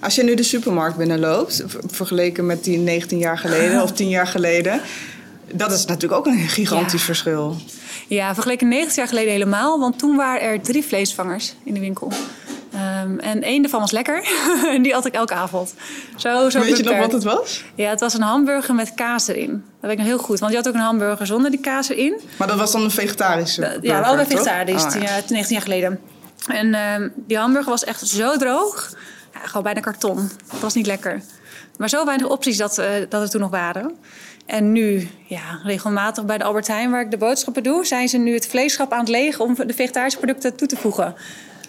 Als 0.00 0.14
je 0.14 0.22
nu 0.22 0.34
de 0.34 0.42
supermarkt 0.42 0.96
binnenloopt... 0.96 1.64
vergeleken 1.86 2.46
met 2.46 2.64
die 2.64 2.78
19 2.78 3.18
jaar 3.18 3.38
geleden 3.38 3.82
of 3.82 3.92
10 3.92 4.08
jaar 4.08 4.26
geleden... 4.26 4.80
dat 5.54 5.72
is 5.72 5.84
natuurlijk 5.84 6.12
ook 6.20 6.26
een 6.26 6.48
gigantisch 6.48 7.00
Ja. 7.00 7.06
verschil. 7.06 7.56
Ja, 8.08 8.34
vergeleken 8.34 8.68
90 8.68 8.96
jaar 8.96 9.08
geleden 9.08 9.32
helemaal. 9.32 9.78
Want 9.80 9.98
toen 9.98 10.16
waren 10.16 10.40
er 10.42 10.60
drie 10.60 10.84
vleesvangers 10.84 11.54
in 11.64 11.74
de 11.74 11.80
winkel. 11.80 12.12
Ehm, 13.00 13.18
en 13.18 13.42
één 13.42 13.62
daarvan 13.62 13.80
was 13.80 13.90
lekker. 13.90 14.22
en 14.74 14.82
die 14.82 14.96
at 14.96 15.06
ik 15.06 15.14
elke 15.14 15.34
avond. 15.34 15.74
Zo, 16.16 16.50
zo 16.50 16.60
Weet 16.60 16.76
je 16.76 16.82
nog 16.82 16.98
wat 16.98 17.12
het 17.12 17.22
was? 17.24 17.64
Ja, 17.74 17.90
het 17.90 18.00
was 18.00 18.14
een 18.14 18.22
hamburger 18.22 18.74
met 18.74 18.94
kaas 18.94 19.26
erin. 19.28 19.50
Dat 19.50 19.62
weet 19.80 19.90
ik 19.90 19.98
nog 19.98 20.06
heel 20.06 20.18
goed. 20.18 20.38
Want 20.38 20.50
je 20.50 20.56
had 20.58 20.68
ook 20.68 20.74
een 20.74 20.80
hamburger 20.80 21.26
zonder 21.26 21.50
die 21.50 21.60
kaas 21.60 21.88
erin. 21.88 22.20
Maar 22.38 22.48
dat 22.48 22.56
was 22.56 22.72
dan 22.72 22.82
een 22.82 22.90
vegetarische 22.90 23.64
Eh, 23.64 23.72
ja, 23.72 23.78
burger, 23.80 24.00
wel 24.02 24.14
bij 24.14 24.24
toch? 24.24 24.32
vegetarisch, 24.32 24.84
Ah, 24.84 24.94
ja. 24.94 25.00
jaar- 25.00 25.22
19 25.28 25.46
jaar 25.54 25.62
geleden. 25.62 26.00
En 26.46 26.74
ehm, 26.74 27.08
die 27.14 27.36
hamburger 27.38 27.70
was 27.70 27.84
echt 27.84 28.06
zo 28.06 28.36
droog. 28.36 28.92
Ja, 29.34 29.40
gewoon 29.46 29.62
bijna 29.62 29.80
karton. 29.80 30.30
Het 30.50 30.60
was 30.60 30.74
niet 30.74 30.86
lekker. 30.86 31.22
Maar 31.78 31.88
zo 31.88 32.04
weinig 32.04 32.28
opties 32.28 32.56
dat, 32.56 32.78
eh, 32.78 32.86
dat 33.08 33.22
er 33.22 33.30
toen 33.30 33.40
nog 33.40 33.50
waren. 33.50 33.96
En 34.46 34.72
nu, 34.72 35.08
ja, 35.26 35.60
regelmatig 35.64 36.24
bij 36.24 36.38
de 36.38 36.44
Albert 36.44 36.66
Heijn, 36.66 36.90
waar 36.90 37.00
ik 37.00 37.10
de 37.10 37.16
boodschappen 37.16 37.62
doe... 37.62 37.86
zijn 37.86 38.08
ze 38.08 38.16
nu 38.18 38.34
het 38.34 38.46
vleeschap 38.46 38.92
aan 38.92 38.98
het 38.98 39.08
legen 39.08 39.44
om 39.44 39.54
de 39.66 39.74
vegetarische 39.74 40.18
producten 40.18 40.56
toe 40.56 40.68
te 40.68 40.76
voegen. 40.76 41.14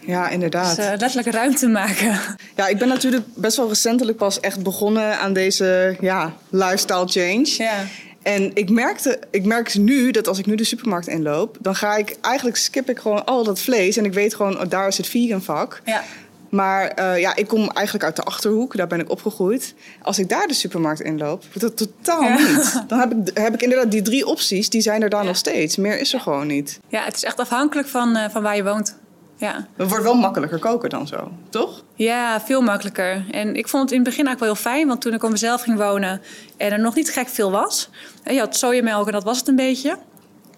Ja, 0.05 0.29
inderdaad. 0.29 0.75
Dus 0.75 0.86
eh, 0.86 0.91
letterlijk 0.98 1.27
ruimte 1.27 1.67
maken. 1.67 2.20
Ja, 2.55 2.67
ik 2.67 2.77
ben 2.77 2.88
natuurlijk 2.88 3.25
best 3.36 3.58
wel 3.58 3.67
recentelijk 3.67 4.17
pas 4.17 4.39
echt 4.39 4.63
begonnen 4.63 5.20
aan 5.20 5.34
deze 5.34 5.98
ja, 6.00 6.34
lifestyle 6.50 7.08
change. 7.08 7.53
Ja. 7.58 7.74
En 8.22 8.51
ik 8.53 8.70
merkte, 8.70 9.20
ik 9.31 9.46
merk 9.46 9.75
nu 9.75 10.12
dat 10.12 10.27
als 10.27 10.39
ik 10.39 10.46
nu 10.46 10.55
de 10.55 10.63
supermarkt 10.63 11.08
inloop, 11.08 11.58
dan 11.60 11.75
ga 11.75 11.96
ik 11.96 12.17
eigenlijk 12.22 12.58
skip 12.58 12.89
ik 12.89 13.00
gewoon 13.00 13.25
al 13.25 13.43
dat 13.43 13.60
vlees 13.60 13.98
en 13.98 14.05
ik 14.05 14.13
weet 14.13 14.36
gewoon, 14.36 14.60
oh, 14.60 14.70
daar 14.70 14.88
is 14.88 14.98
het 14.98 15.08
vegan 15.08 15.41
vak. 15.41 15.81
Ja. 15.86 16.03
Maar 16.50 16.88
eh, 16.88 17.20
ja, 17.20 17.36
ik 17.36 17.48
kom 17.48 17.70
eigenlijk 17.70 18.05
uit 18.05 18.15
de 18.15 18.24
Achterhoek. 18.24 18.75
Daar 18.75 18.88
ben 18.88 19.00
ik 19.00 19.10
opgegroeid. 19.10 19.74
Als 20.01 20.20
ik 20.20 20.29
daar 20.29 20.48
de 20.48 20.53
supermarkt 20.53 21.01
inloop, 21.01 21.43
dat 21.53 21.77
totaal 21.77 22.24
Ja. 22.24 22.38
niet. 22.38 22.81
Dan 22.88 23.00
heb 23.00 23.12
ik, 23.12 23.38
heb 23.38 23.53
ik 23.53 23.62
inderdaad 23.62 23.91
die 23.91 24.01
drie 24.01 24.25
opties. 24.25 24.70
Die 24.70 24.81
zijn 24.81 25.01
er 25.01 25.10
daar 25.10 25.25
nog 25.25 25.38
steeds. 25.38 25.75
Meer 25.75 26.00
is 26.00 26.13
er 26.13 26.20
gewoon 26.20 26.48
niet. 26.48 26.79
Ja, 26.88 27.03
het 27.03 27.15
is 27.15 27.24
echt 27.24 27.39
afhankelijk 27.39 27.88
van, 27.88 28.15
eh, 28.15 28.29
van 28.29 28.41
waar 28.41 28.55
je 28.55 28.63
woont. 28.63 28.96
Ja. 29.42 29.68
Het 29.76 29.90
wordt 29.90 30.04
wel 30.04 30.14
makkelijker 30.14 30.60
koken 30.60 30.90
dan 30.90 31.08
zo, 31.08 31.32
toch? 31.50 31.84
ja, 31.96 32.42
veel 32.42 32.62
makkelijker. 32.62 33.26
En 33.32 33.56
ik 33.56 33.68
vond 33.68 33.84
het 33.84 33.92
in 33.92 34.00
het 34.00 34.08
begin 34.08 34.26
eigenlijk 34.26 34.40
wel 34.40 34.50
heel 34.50 34.74
fijn. 34.74 34.88
Want 34.88 35.02
toen 35.02 35.14
ik 35.14 35.24
op 35.24 35.30
mezelf 35.30 35.62
ging 35.62 35.78
wonen 35.78 36.22
en 36.58 36.72
er 36.72 36.80
nog 36.80 36.96
niet 36.96 37.10
gek 37.10 37.28
veel 37.28 37.52
was. 37.52 37.90
Je 38.24 38.40
had 38.40 38.56
sojamelk 38.56 39.06
en 39.06 39.12
dat 39.12 39.24
was 39.24 39.38
het 39.38 39.48
een 39.48 39.56
beetje. 39.56 39.98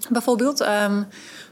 Bijvoorbeeld. 0.09 0.61
Ehm, 0.61 1.03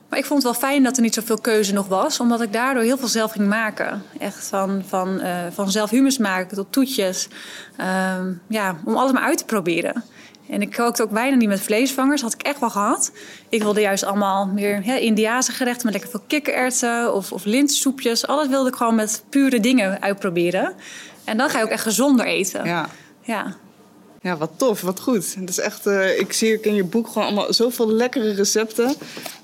maar 0.10 0.20
ik 0.20 0.26
vond 0.26 0.44
het 0.44 0.52
wel 0.52 0.70
fijn 0.70 0.84
dat 0.84 0.96
er 0.96 1.02
niet 1.02 1.14
zoveel 1.14 1.42
keuze 1.42 1.74
nog 1.74 1.88
was. 1.88 2.20
Omdat 2.20 2.42
ik 2.42 2.54
daardoor 2.54 2.84
heel 2.84 2.98
veel 2.98 3.08
zelf 3.08 3.32
ging 3.32 3.48
maken. 3.48 4.04
Echt 4.20 4.48
van, 4.48 4.84
van, 4.88 5.20
eh, 5.20 5.38
van 5.52 5.72
zelf 5.72 5.90
humus 5.90 6.18
maken 6.18 6.56
tot 6.56 6.72
toetjes. 6.72 7.28
Ehm, 7.78 8.32
ja, 8.48 8.76
om 8.86 8.96
alles 8.96 9.12
maar 9.12 9.24
uit 9.24 9.38
te 9.38 9.46
proberen. 9.46 10.04
En 10.52 10.62
ik 10.62 10.72
kookte 10.72 11.04
ook 11.04 11.10
bijna 11.10 11.36
niet 11.36 11.48
met 11.48 11.62
vleesvangers. 11.62 12.22
Had 12.22 12.34
ik 12.34 12.42
echt 12.42 12.60
wel 12.60 12.70
gehad. 12.70 13.12
Ik 13.50 13.62
wilde 13.64 13.82
juist 13.82 14.04
allemaal 14.04 14.46
meer 14.46 14.84
hè, 14.84 14.96
Indiase 14.96 15.52
gerechten 15.52 15.84
met 15.84 15.94
lekker 15.94 16.12
veel 16.12 16.24
kikkererwten 16.28 17.14
of, 17.14 17.32
of 17.32 17.46
linzensoepjes. 17.46 18.28
Alles 18.28 18.48
wilde 18.48 18.70
ik 18.70 18.76
gewoon 18.76 18.96
met 18.96 19.24
pure 19.30 19.60
dingen 19.60 20.02
uitproberen. 20.02 20.74
En 21.24 21.38
dan 21.38 21.50
ga 21.50 21.58
je 21.58 21.64
ook 21.64 21.70
echt 21.70 21.84
gezonder 21.84 22.26
eten. 22.26 22.66
Ja. 22.66 22.90
Ja. 23.22 23.56
Ja, 24.22 24.38
wat 24.38 24.52
tof, 24.58 24.82
wat 24.82 25.00
goed. 25.00 25.36
Het 25.40 25.50
is 25.50 25.60
echt, 25.60 25.86
eh, 25.86 26.20
ik 26.20 26.34
zie 26.34 26.58
ook 26.58 26.64
in 26.64 26.76
je 26.76 26.84
boek 26.84 27.08
gewoon 27.08 27.24
allemaal 27.24 27.54
zoveel 27.54 27.92
lekkere 27.92 28.34
recepten. 28.34 28.96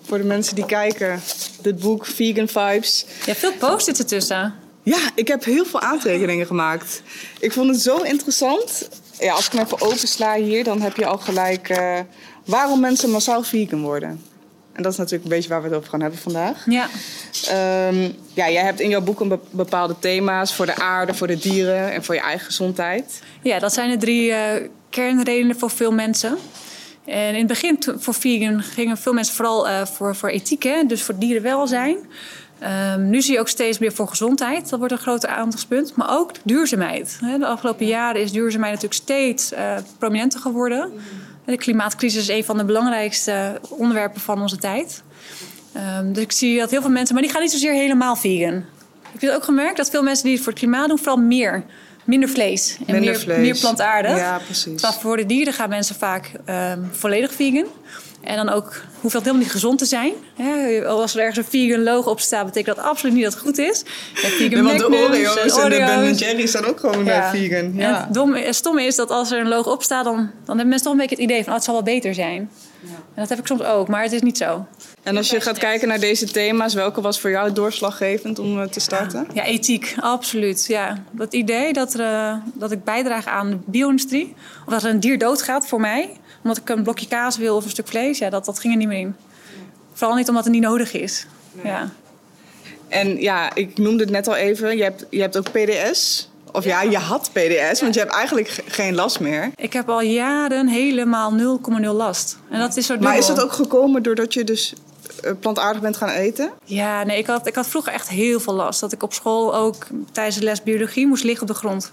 Voor 0.01 0.17
de 0.17 0.23
mensen 0.23 0.55
die 0.55 0.65
kijken. 0.65 1.21
Dit 1.61 1.79
boek, 1.79 2.05
Vegan 2.05 2.47
Vibes. 2.47 3.05
Ja, 3.25 3.35
veel 3.35 3.53
post-its 3.53 3.99
ertussen. 3.99 4.55
Ja, 4.83 4.97
ik 5.15 5.27
heb 5.27 5.43
heel 5.43 5.65
veel 5.65 5.81
aantekeningen 5.81 6.45
gemaakt. 6.45 7.01
Ik 7.39 7.51
vond 7.51 7.69
het 7.69 7.81
zo 7.81 7.97
interessant. 7.97 8.89
Ja, 9.19 9.33
als 9.33 9.45
ik 9.45 9.51
hem 9.51 9.63
even 9.63 9.81
opensla 9.81 10.36
hier, 10.36 10.63
dan 10.63 10.81
heb 10.81 10.95
je 10.97 11.05
al 11.05 11.17
gelijk 11.17 11.69
eh, 11.69 12.00
waarom 12.45 12.79
mensen 12.79 13.09
massaal 13.09 13.43
vegan 13.43 13.81
worden. 13.81 14.21
En 14.74 14.83
dat 14.83 14.91
is 14.91 14.97
natuurlijk 14.97 15.24
een 15.24 15.36
beetje 15.36 15.50
waar 15.50 15.62
we 15.62 15.67
het 15.67 15.77
over 15.77 15.89
gaan 15.89 16.01
hebben 16.01 16.19
vandaag. 16.19 16.65
Ja. 16.65 16.88
Ehm, 17.47 18.12
ja, 18.33 18.50
jij 18.50 18.63
hebt 18.63 18.79
in 18.79 18.89
jouw 18.89 19.01
boek 19.01 19.19
een 19.19 19.27
be- 19.27 19.39
bepaalde 19.50 19.95
thema's 20.00 20.53
voor 20.55 20.65
de 20.65 20.75
aarde, 20.75 21.13
voor 21.13 21.27
de 21.27 21.38
dieren 21.38 21.91
en 21.93 22.03
voor 22.03 22.15
je 22.15 22.21
eigen 22.21 22.45
gezondheid. 22.45 23.21
Ja, 23.41 23.59
dat 23.59 23.74
zijn 23.74 23.89
de 23.89 23.97
drie 23.97 24.31
eh, 24.31 24.69
kernredenen 24.89 25.59
voor 25.59 25.69
veel 25.69 25.91
mensen. 25.91 26.38
En 27.05 27.29
in 27.29 27.38
het 27.38 27.47
begin 27.47 27.83
voor 27.97 28.13
vegan 28.13 28.62
gingen 28.63 28.97
veel 28.97 29.13
mensen 29.13 29.36
vooral 29.36 29.67
eh, 29.67 29.86
voor, 29.86 30.15
voor 30.15 30.29
ethiek, 30.29 30.63
hè? 30.63 30.83
dus 30.88 31.01
voor 31.03 31.17
dierenwelzijn. 31.17 31.97
Ehm, 32.59 33.09
nu 33.09 33.21
zie 33.21 33.33
je 33.33 33.39
ook 33.39 33.47
steeds 33.47 33.77
meer 33.77 33.93
voor 33.93 34.07
gezondheid. 34.07 34.69
Dat 34.69 34.79
wordt 34.79 34.93
een 34.93 34.99
groter 34.99 35.29
aandachtspunt. 35.29 35.95
Maar 35.95 36.09
ook 36.09 36.31
duurzaamheid. 36.43 37.19
De 37.39 37.45
afgelopen 37.45 37.85
jaren 37.85 38.21
is 38.21 38.31
duurzaamheid 38.31 38.73
natuurlijk 38.73 39.01
steeds 39.01 39.51
eh, 39.51 39.75
prominenter 39.97 40.39
geworden. 40.39 40.91
De 41.45 41.57
klimaatcrisis 41.57 42.21
is 42.21 42.35
een 42.35 42.43
van 42.43 42.57
de 42.57 42.65
belangrijkste 42.65 43.61
onderwerpen 43.69 44.21
van 44.21 44.41
onze 44.41 44.57
tijd. 44.57 45.03
Ehm, 45.73 46.11
dus 46.11 46.23
ik 46.23 46.31
zie 46.31 46.59
dat 46.59 46.71
heel 46.71 46.81
veel 46.81 46.89
mensen, 46.89 47.13
maar 47.13 47.23
die 47.23 47.31
gaan 47.31 47.41
niet 47.41 47.51
zozeer 47.51 47.73
helemaal 47.73 48.15
vegan. 48.15 48.63
Ik 49.13 49.21
heb 49.21 49.33
ook 49.33 49.43
gemerkt 49.43 49.77
dat 49.77 49.89
veel 49.89 50.03
mensen 50.03 50.23
die 50.23 50.33
het 50.33 50.43
voor 50.43 50.51
het 50.51 50.61
klimaat 50.61 50.87
doen, 50.87 50.97
vooral 50.97 51.17
meer. 51.17 51.63
Minder 52.03 52.29
vlees 52.29 52.77
en 52.77 52.93
Minder 52.93 53.11
meer, 53.11 53.19
vlees. 53.19 53.37
meer 53.37 53.57
plantaardig. 53.59 54.17
Ja, 54.17 54.39
precies. 54.45 54.81
Terwijl 54.81 55.01
voor 55.01 55.17
de 55.17 55.25
dieren 55.25 55.53
gaan 55.53 55.69
mensen 55.69 55.95
vaak 55.95 56.31
ehm, 56.45 56.79
volledig 56.91 57.33
vegan. 57.33 57.65
En 58.27 58.36
dan 58.36 58.50
ook 58.50 58.81
hoeft 59.01 59.13
dat 59.13 59.24
helemaal 59.24 59.43
niet 59.43 59.51
gezond 59.51 59.77
te 59.77 59.86
zijn. 59.86 60.13
Hè, 60.36 60.86
als 60.86 61.13
er 61.13 61.19
ergens 61.19 61.38
een 61.38 61.51
vegan 61.51 61.84
logo 61.84 62.10
op 62.10 62.19
staat, 62.19 62.46
betekent 62.46 62.75
dat 62.75 62.86
absoluut 62.86 63.15
niet 63.15 63.24
dat 63.24 63.34
het 63.34 63.41
goed 63.41 63.57
is. 63.57 63.84
Vegan 64.13 64.50
Nee, 64.50 64.63
want 64.63 64.79
de 64.79 64.89
Magnums 64.89 65.10
Oreo's 65.10 65.57
en 65.57 65.69
de 65.69 65.75
Ben 65.77 65.98
Oreo's. 65.98 66.19
Jerry's 66.19 66.51
zijn 66.51 66.65
ook 66.65 66.79
gewoon 66.79 67.05
vegan. 67.05 67.57
En 67.57 67.74
Ja. 67.75 68.00
het, 68.05 68.13
domme, 68.13 68.39
het 68.39 68.55
stomme 68.55 68.84
is 68.84 68.96
dat 68.96 69.10
als 69.10 69.31
er 69.31 69.39
een 69.39 69.48
logo 69.48 69.72
op 69.72 69.84
staat, 69.84 70.03
dan, 70.03 70.15
dan 70.15 70.29
hebben 70.46 70.67
mensen 70.67 70.84
toch 70.84 70.93
een 70.93 71.00
beetje 71.00 71.15
het 71.15 71.24
idee 71.24 71.39
van 71.39 71.48
oh, 71.48 71.53
het 71.55 71.63
zal 71.63 71.74
wel 71.74 71.84
beter 71.84 72.13
zijn. 72.13 72.50
En 72.88 73.24
dat 73.24 73.29
heb 73.29 73.39
ik 73.39 73.48
soms 73.48 73.63
ook, 73.63 73.88
maar 73.88 74.03
het 74.03 74.12
is 74.12 74.22
niet 74.22 74.38
zo. 74.38 74.65
En 75.03 75.17
als 75.17 75.29
je 75.29 75.41
gaat 75.41 75.57
kijken 75.57 75.88
naar 75.88 76.00
deze 76.00 76.31
thema's, 76.31 76.74
welke 76.74 77.01
was 77.01 77.19
voor 77.19 77.29
jou 77.29 77.53
doorslaggevend 77.53 78.39
om 78.39 78.62
eh, 78.62 78.67
te 78.67 78.79
starten? 78.79 79.27
Ja, 79.34 79.43
ethiek, 79.43 79.96
absoluut. 80.00 80.65
Ja. 80.67 81.03
Dat 81.12 81.34
idee 81.34 81.74
dat, 81.74 81.93
er, 81.93 82.00
eh, 82.00 82.34
dat 82.53 82.72
ik 82.72 82.84
bijdraag 82.84 83.25
aan 83.25 83.50
de 83.50 83.57
bio-industrie, 83.65 84.36
of 84.65 84.74
dat 84.74 84.84
er 84.84 84.89
een 84.89 85.00
dier 85.00 85.17
doodgaat 85.17 85.67
voor 85.67 85.79
mij, 85.79 86.10
omdat 86.47 86.57
ik 86.57 86.69
een 86.69 86.83
blokje 86.83 87.07
kaas 87.07 87.37
wil 87.37 87.55
of 87.55 87.63
een 87.63 87.69
stuk 87.69 87.87
vlees, 87.87 88.17
ja, 88.17 88.29
dat, 88.29 88.45
dat 88.45 88.59
ging 88.59 88.73
er 88.73 88.79
niet 88.79 88.87
meer 88.87 88.99
in. 88.99 89.15
Vooral 89.93 90.15
niet 90.17 90.29
omdat 90.29 90.43
het 90.43 90.53
niet 90.53 90.61
nodig 90.61 90.93
is. 90.93 91.25
Ja. 91.63 91.89
En 92.87 93.21
ja, 93.21 93.55
ik 93.55 93.77
noemde 93.77 94.03
het 94.03 94.11
net 94.11 94.27
al 94.27 94.35
even, 94.35 94.77
je 94.77 94.83
hebt, 94.83 95.05
je 95.09 95.21
hebt 95.21 95.37
ook 95.37 95.51
PDS. 95.51 96.29
Of 96.51 96.63
ja, 96.65 96.81
je 96.81 96.97
had 96.97 97.29
PDS, 97.33 97.81
want 97.81 97.93
je 97.93 97.99
hebt 97.99 98.11
eigenlijk 98.13 98.47
ge- 98.49 98.63
geen 98.67 98.95
last 98.95 99.19
meer. 99.19 99.51
Ik 99.55 99.73
heb 99.73 99.89
al 99.89 100.01
jaren 100.01 100.67
helemaal 100.67 101.31
0,0 101.31 101.95
last. 101.95 102.37
En 102.49 102.59
dat 102.59 102.77
is 102.77 102.85
zo 102.85 102.97
Maar 102.99 103.17
is 103.17 103.25
dat 103.27 103.41
ook 103.43 103.51
gekomen 103.51 104.03
doordat 104.03 104.33
je 104.33 104.43
dus 104.43 104.73
eh, 105.23 105.31
plantaardig 105.39 105.81
bent 105.81 105.97
gaan 105.97 106.09
eten? 106.09 106.51
Ja, 106.63 107.03
nee, 107.03 107.17
ik 107.17 107.27
had, 107.27 107.47
ik 107.47 107.55
had 107.55 107.67
vroeger 107.67 107.93
echt 107.93 108.09
heel 108.09 108.39
veel 108.39 108.53
last. 108.53 108.79
Dat 108.79 108.91
ik 108.91 109.03
op 109.03 109.13
school 109.13 109.55
ook 109.55 109.87
tijdens 110.11 110.35
de 110.37 110.43
les 110.43 110.63
biologie 110.63 111.07
moest 111.07 111.23
liggen 111.23 111.41
op 111.41 111.47
de 111.47 111.59
grond. 111.59 111.91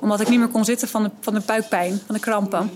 Omdat 0.00 0.20
ik 0.20 0.28
niet 0.28 0.38
meer 0.38 0.48
kon 0.48 0.64
zitten 0.64 0.88
van 0.88 1.02
de, 1.02 1.10
van 1.20 1.34
de 1.34 1.42
buikpijn, 1.46 2.00
van 2.06 2.14
de 2.14 2.20
krampen. 2.20 2.70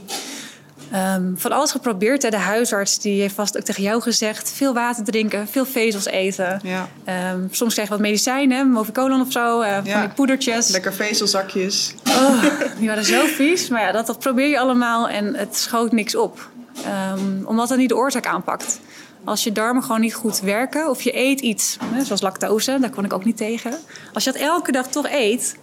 Ehm, 0.94 1.22
van 1.34 1.52
alles 1.52 1.70
geprobeerd. 1.70 2.22
Hè. 2.22 2.30
De 2.30 2.36
huisarts 2.36 2.98
die 2.98 3.20
heeft 3.20 3.34
vast 3.34 3.56
ook 3.56 3.62
tegen 3.64 3.82
jou 3.82 4.02
gezegd... 4.02 4.52
veel 4.52 4.74
water 4.74 5.04
drinken, 5.04 5.48
veel 5.48 5.64
vezels 5.66 6.06
eten. 6.06 6.60
Ja. 6.62 6.88
Ehm, 7.04 7.40
soms 7.50 7.72
krijg 7.72 7.88
je 7.88 7.94
wat 7.94 8.02
medicijnen, 8.02 8.68
Movicolon 8.70 9.20
of 9.20 9.32
zo. 9.32 9.60
eh, 9.60 9.70
Ja. 9.84 9.92
Van 9.92 10.00
die 10.00 10.10
poedertjes. 10.14 10.68
Lekker 10.68 10.92
vezelzakjes. 10.94 11.94
Oh, 12.08 12.42
die 12.78 12.88
waren 12.88 13.04
zo 13.04 13.24
vies. 13.26 13.68
Maar 13.68 13.80
ja, 13.82 13.92
dat, 13.92 14.06
dat 14.06 14.18
probeer 14.18 14.48
je 14.48 14.58
allemaal 14.58 15.08
en 15.08 15.34
het 15.34 15.56
schoot 15.56 15.92
niks 15.92 16.14
op. 16.16 16.48
Ehm, 16.84 17.44
omdat 17.44 17.68
het 17.68 17.78
niet 17.78 17.88
de 17.88 17.96
oorzaak 17.96 18.26
aanpakt. 18.26 18.80
Als 19.24 19.44
je 19.44 19.52
darmen 19.52 19.82
gewoon 19.82 20.00
niet 20.00 20.14
goed 20.14 20.40
werken 20.40 20.90
of 20.90 21.02
je 21.02 21.16
eet 21.18 21.40
iets, 21.40 21.76
hè, 21.94 22.04
zoals 22.04 22.20
lactose, 22.20 22.78
daar 22.80 22.90
kon 22.90 23.04
ik 23.04 23.12
ook 23.12 23.24
niet 23.24 23.36
tegen. 23.36 23.74
Als 24.12 24.24
je 24.24 24.32
dat 24.32 24.40
elke 24.40 24.72
dag 24.72 24.86
toch 24.86 25.08
eet, 25.10 25.56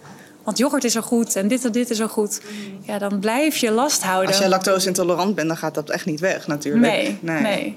want 0.44 0.58
yoghurt 0.58 0.84
is 0.84 0.92
zo 0.92 1.00
goed 1.00 1.36
en 1.36 1.48
dit 1.48 1.64
en 1.64 1.72
dit 1.72 1.90
is 1.90 1.96
zo 1.96 2.06
goed, 2.06 2.40
ja, 2.82 2.98
dan 2.98 3.18
blijf 3.18 3.56
je 3.56 3.70
last 3.70 4.02
houden. 4.02 4.28
Als 4.28 4.38
jij 4.38 4.48
lactose 4.48 4.86
intolerant 4.86 5.34
bent, 5.34 5.48
dan 5.48 5.56
gaat 5.56 5.74
dat 5.74 5.90
echt 5.90 6.06
niet 6.06 6.20
weg 6.20 6.46
natuurlijk. 6.46 6.92
nee, 6.92 7.18
nee, 7.20 7.76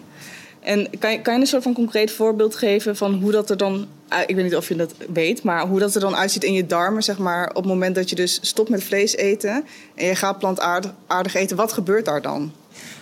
En 0.59 0.89
kan 0.99 1.11
je, 1.11 1.21
kan 1.21 1.33
je 1.33 1.39
een 1.39 1.47
soort 1.47 1.63
van 1.63 1.73
concreet 1.73 2.11
voorbeeld 2.11 2.55
geven 2.55 2.95
van 2.97 3.13
hoe 3.13 3.31
dat 3.31 3.49
er 3.49 3.57
dan... 3.57 3.87
eh, 4.09 4.19
Ik 4.25 4.35
weet 4.35 4.43
niet 4.43 4.55
of 4.55 4.67
je 4.67 4.75
dat 4.75 4.93
weet, 5.13 5.43
maar 5.43 5.67
hoe 5.67 5.79
dat 5.79 5.95
er 5.95 6.01
dan 6.01 6.15
uitziet 6.15 6.43
in 6.43 6.53
je 6.53 6.65
darmen, 6.65 7.03
zeg 7.03 7.17
maar... 7.17 7.49
op 7.49 7.55
het 7.55 7.65
moment 7.65 7.95
dat 7.95 8.09
je 8.09 8.15
dus 8.15 8.39
stopt 8.41 8.69
met 8.69 8.83
vlees 8.83 9.15
eten 9.15 9.65
en 9.95 10.05
je 10.05 10.15
gaat 10.15 10.39
plantaardig 10.39 10.91
aardig 11.07 11.35
eten. 11.35 11.57
Wat 11.57 11.73
gebeurt 11.73 12.05
daar 12.05 12.21
dan? 12.21 12.51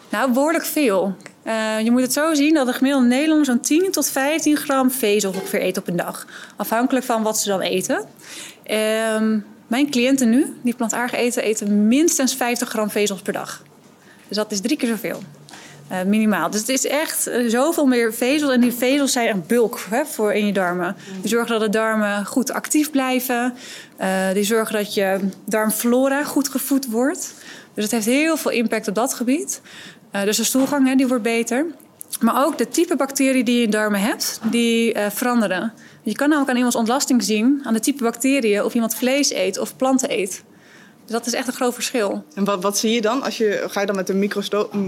Nou, 0.09 0.31
behoorlijk 0.33 0.65
veel. 0.65 1.15
Eh, 1.43 1.79
je 1.83 1.91
moet 1.91 2.01
het 2.01 2.13
zo 2.13 2.33
zien 2.33 2.53
dat 2.53 2.67
de 2.67 2.73
gemiddelde 2.73 3.07
Nederlander 3.07 3.45
zo'n 3.45 3.59
10 3.59 3.91
tot 3.91 4.09
15 4.09 4.57
gram 4.57 4.91
vezel 4.91 5.29
ongeveer 5.31 5.61
eet 5.61 5.77
op 5.77 5.87
een 5.87 5.95
dag. 5.95 6.25
Afhankelijk 6.55 7.05
van 7.05 7.23
wat 7.23 7.39
ze 7.39 7.49
dan 7.49 7.61
eten. 7.61 8.05
Ehm, 8.63 9.37
mijn 9.67 9.89
cliënten 9.89 10.29
nu, 10.29 10.53
die 10.61 10.75
plantaardig 10.75 11.19
eten, 11.19 11.43
eten 11.43 11.87
minstens 11.87 12.35
50 12.35 12.69
gram 12.69 12.89
vezels 12.89 13.21
per 13.21 13.33
dag. 13.33 13.63
Dus 14.27 14.37
dat 14.37 14.51
is 14.51 14.61
drie 14.61 14.77
keer 14.77 14.89
zoveel. 14.89 15.21
Eh, 15.87 16.03
minimaal. 16.03 16.49
Dus 16.49 16.59
het 16.59 16.69
is 16.69 16.87
echt 16.87 17.27
eh, 17.27 17.49
zoveel 17.49 17.85
meer 17.85 18.13
vezels. 18.13 18.51
En 18.51 18.61
die 18.61 18.73
vezels 18.73 19.11
zijn 19.11 19.29
een 19.29 19.43
bulk 19.47 19.79
hè, 19.89 20.05
voor 20.05 20.33
in 20.33 20.45
je 20.45 20.53
darmen. 20.53 20.95
Die 21.21 21.29
zorgen 21.29 21.51
dat 21.51 21.61
de 21.61 21.69
darmen 21.69 22.25
goed 22.25 22.51
actief 22.51 22.91
blijven. 22.91 23.53
Eh, 23.97 24.31
die 24.33 24.43
zorgen 24.43 24.75
dat 24.75 24.93
je 24.93 25.19
darmflora 25.45 26.23
goed 26.23 26.49
gevoed 26.49 26.85
wordt. 26.85 27.33
Dus 27.73 27.83
het 27.83 27.91
heeft 27.91 28.05
heel 28.05 28.37
veel 28.37 28.51
impact 28.51 28.87
op 28.87 28.95
dat 28.95 29.13
gebied. 29.13 29.61
Dus 30.11 30.37
de 30.37 30.43
stoelgang 30.43 30.87
hè, 30.87 30.95
die 30.95 31.07
wordt 31.07 31.23
beter. 31.23 31.65
Maar 32.19 32.45
ook 32.45 32.57
de 32.57 32.67
type 32.67 32.95
bacteriën 32.95 33.45
die 33.45 33.57
je 33.57 33.63
in 33.63 33.69
darmen 33.69 33.99
hebt, 33.99 34.39
die 34.43 34.95
veranderen. 35.09 35.73
Je 36.03 36.15
kan 36.15 36.27
namelijk 36.27 36.49
aan 36.49 36.57
iemands 36.57 36.75
ontlasting 36.75 37.23
zien, 37.23 37.61
aan 37.63 37.73
de 37.73 37.79
type 37.79 38.03
bacteriën, 38.03 38.63
of 38.63 38.73
iemand 38.73 38.95
vlees 38.95 39.33
eet 39.33 39.59
of 39.59 39.75
planten 39.75 40.11
eet. 40.11 40.43
Dus 41.03 41.11
dat 41.11 41.25
is 41.25 41.33
echt 41.33 41.47
een 41.47 41.53
groot 41.53 41.73
verschil. 41.73 42.23
En 42.33 42.43
wat, 42.43 42.61
wat 42.61 42.77
zie 42.77 42.91
je 42.91 43.01
dan? 43.01 43.23
Als 43.23 43.37
je, 43.37 43.63
ga 43.67 43.79
je 43.79 43.85
dan 43.85 43.95
met 43.95 44.09
een 44.09 44.19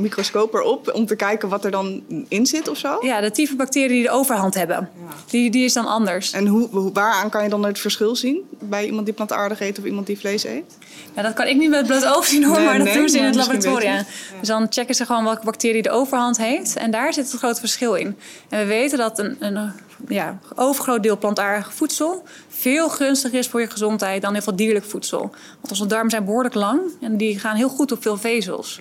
microscoop 0.01 0.53
erop 0.53 0.91
om 0.93 1.05
te 1.05 1.15
kijken 1.15 1.49
wat 1.49 1.65
er 1.65 1.71
dan 1.71 2.03
in 2.27 2.45
zit 2.45 2.67
of 2.67 2.77
zo? 2.77 2.97
Ja, 3.01 3.21
de 3.21 3.31
type 3.31 3.55
bacteriën 3.55 3.89
die 3.89 4.03
de 4.03 4.09
overhand 4.09 4.53
hebben, 4.53 4.89
die, 5.29 5.51
die 5.51 5.65
is 5.65 5.73
dan 5.73 5.85
anders. 5.85 6.31
En 6.31 6.47
hoe, 6.47 6.91
waaraan 6.93 7.29
kan 7.29 7.43
je 7.43 7.49
dan 7.49 7.65
het 7.65 7.79
verschil 7.79 8.15
zien 8.15 8.41
bij 8.59 8.85
iemand 8.85 9.05
die 9.05 9.15
plantaardig 9.15 9.59
eet 9.59 9.79
of 9.79 9.85
iemand 9.85 10.07
die 10.07 10.17
vlees 10.17 10.43
eet? 10.43 10.77
Ja, 11.15 11.21
dat 11.21 11.33
kan 11.33 11.47
ik 11.47 11.57
niet 11.57 11.69
met 11.69 11.79
het 11.79 11.87
blote 11.87 12.15
oog 12.15 12.25
zien 12.25 12.43
hoor, 12.43 12.55
Nee, 12.55 12.65
maar 12.65 12.77
dat 12.77 12.87
nee, 12.87 12.97
doen 12.97 13.09
ze 13.09 13.17
in 13.17 13.23
het 13.23 13.35
laboratorium. 13.35 14.05
Dus 14.39 14.47
dan 14.47 14.67
checken 14.69 14.95
ze 14.95 15.05
gewoon 15.05 15.23
welke 15.23 15.45
bacterie 15.45 15.81
de 15.81 15.89
overhand 15.89 16.37
heeft. 16.37 16.75
En 16.75 16.91
daar 16.91 17.13
zit 17.13 17.31
het 17.31 17.39
grote 17.39 17.59
verschil 17.59 17.93
in. 17.93 18.17
En 18.49 18.59
we 18.59 18.65
weten 18.65 18.97
dat 18.97 19.19
een, 19.19 19.35
een 19.39 19.71
ja, 20.07 20.39
overgroot 20.55 21.03
deel 21.03 21.17
plantaardig 21.17 21.73
voedsel 21.73 22.23
veel 22.49 22.89
gunstiger 22.89 23.39
is 23.39 23.47
voor 23.47 23.61
je 23.61 23.69
gezondheid 23.69 24.21
dan 24.21 24.33
heel 24.33 24.41
veel 24.41 24.55
dierlijk 24.55 24.85
voedsel. 24.85 25.19
Want 25.19 25.69
onze 25.69 25.85
darmen 25.85 26.09
zijn 26.09 26.25
behoorlijk 26.25 26.55
lang 26.55 26.81
en 27.01 27.17
die 27.17 27.39
gaan 27.39 27.55
heel 27.55 27.69
goed 27.69 27.91
op 27.91 28.01
veel 28.01 28.17
vezels. 28.17 28.79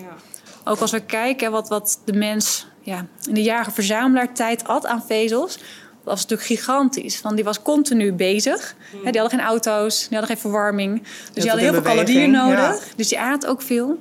Ook 0.64 0.78
als 0.78 0.90
we 0.90 1.00
kijken 1.00 1.50
wat, 1.50 1.68
wat 1.68 2.00
de 2.04 2.12
mens 2.12 2.66
ja, 2.80 3.06
in 3.28 3.35
de 3.35 3.42
jager-verzamelaar 3.42 4.35
tijd 4.35 4.66
at 4.66 4.87
aan 4.87 5.04
vezels, 5.06 5.56
Dat 5.56 6.12
was 6.12 6.21
natuurlijk 6.21 6.49
gigantisch. 6.49 7.23
Want 7.23 7.35
die 7.35 7.44
was 7.44 7.62
continu 7.62 8.12
bezig. 8.12 8.75
Hè, 9.04 9.11
die 9.11 9.21
hadden 9.21 9.38
geen 9.38 9.49
auto's, 9.49 9.99
die 9.99 10.18
hadden 10.18 10.26
geen 10.26 10.38
verwarming. 10.38 11.02
Dus 11.02 11.42
die 11.42 11.50
hadden 11.50 11.64
heel 11.64 11.83
veel 11.83 11.92
calorieën 11.92 12.30
nodig. 12.30 12.59
ja. 12.59 12.78
Dus 12.97 13.09
die 13.09 13.18
aten 13.21 13.49
ook 13.49 13.62
veel. 13.62 13.99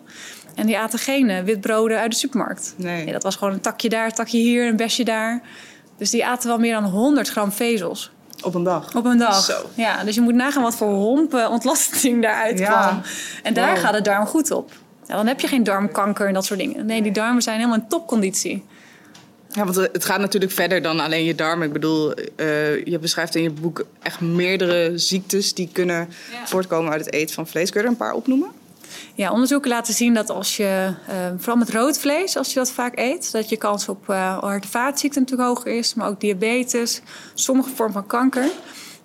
En 0.55 0.65
die 0.65 0.77
aten 0.77 1.00
geen 1.00 1.29
eh, 1.29 1.43
witbroden 1.43 2.00
uit 2.00 2.12
de 2.12 2.17
supermarkt. 2.17 2.74
Nee. 2.77 3.12
dat 3.12 3.24
was 3.24 3.36
gewoon 3.36 3.53
een 3.53 3.62
takje 3.62 3.89
daar, 3.89 4.05
een 4.05 4.12
takje 4.12 4.38
hier, 4.38 4.67
een 4.67 4.75
besje 4.75 5.03
daar. 5.03 5.41
Dus 5.98 6.10
die 6.10 6.26
aten 6.26 6.48
wel 6.50 6.58
meer 6.60 6.74
dan 6.74 6.84
100 6.84 7.30
gram 7.30 7.52
vezels 7.52 8.12
Op 8.44 8.56
een 8.56 8.64
dag. 8.64 8.96
op 8.96 9.06
een 9.06 9.18
dag. 9.18 9.44
Zo. 9.44 9.58
Ja, 9.76 10.04
dus 10.04 10.16
je 10.16 10.22
moet 10.22 10.34
nagaan 10.34 10.64
wat 10.64 10.76
voor 10.76 10.88
hompen 10.90 11.50
ontlasting 11.50 12.22
daaruit 12.22 12.60
Ja. 12.60 12.82
kwam. 12.88 13.02
En 13.44 13.54
daar 13.54 13.74
Wow. 13.74 13.78
gaat 13.84 13.94
de 13.94 14.02
darm 14.02 14.26
goed 14.26 14.52
op. 14.52 14.72
Ja, 15.08 15.16
dan 15.16 15.28
heb 15.28 15.40
je 15.40 15.48
geen 15.48 15.64
darmkanker 15.64 16.28
en 16.28 16.34
dat 16.34 16.46
soort 16.46 16.60
dingen. 16.60 16.86
Nee, 16.86 17.02
die 17.02 17.12
darmen 17.12 17.42
zijn 17.42 17.58
helemaal 17.58 17.78
in 17.80 17.88
topconditie. 17.88 18.64
Ja, 19.50 19.64
want 19.64 19.76
het 19.76 20.06
gaat 20.06 20.20
natuurlijk 20.20 20.52
verder 20.52 20.82
dan 20.82 21.00
alleen 21.00 21.24
je 21.24 21.36
darmen. 21.36 21.68
Ik 21.68 21.74
bedoel, 21.74 22.14
eh, 22.14 22.86
je 22.86 23.00
beschrijft 23.00 23.36
in 23.36 23.44
je 23.44 23.50
boek 23.50 23.86
echt 24.02 24.22
meerdere 24.22 24.98
ziektes 24.98 25.54
die 25.54 25.70
kunnen 25.72 26.10
Ja. 26.32 26.48
voortkomen 26.48 26.92
uit 26.92 27.06
het 27.06 27.14
eten 27.14 27.36
van 27.36 27.48
vlees. 27.48 27.70
Kun 27.70 27.80
je 27.82 27.86
er 27.86 27.92
een 27.92 27.98
paar 28.00 28.14
opnoemen? 28.14 28.50
Ja, 29.16 29.32
onderzoeken 29.32 29.70
laten 29.70 29.94
zien 29.94 30.14
dat 30.14 30.30
als 30.30 30.58
je, 30.58 30.94
eh, 31.08 31.16
vooral 31.38 31.58
met 31.58 31.70
rood 31.70 32.00
vlees, 32.00 32.38
als 32.38 32.54
je 32.54 32.60
dat 32.60 32.72
vaak 32.72 32.98
eet, 32.98 33.32
dat 33.32 33.50
je 33.50 33.58
kans 33.58 33.88
op 33.88 34.10
uh, 34.10 34.38
hart- 34.38 34.64
en 34.64 34.70
vaatziekten 34.70 35.22
natuurlijk 35.22 35.50
hoger 35.50 35.78
is, 35.78 35.94
maar 35.94 36.08
ook 36.08 36.20
diabetes, 36.20 37.02
sommige 37.34 37.70
vormen 37.70 37.94
van 37.94 38.08
kanker. 38.08 38.46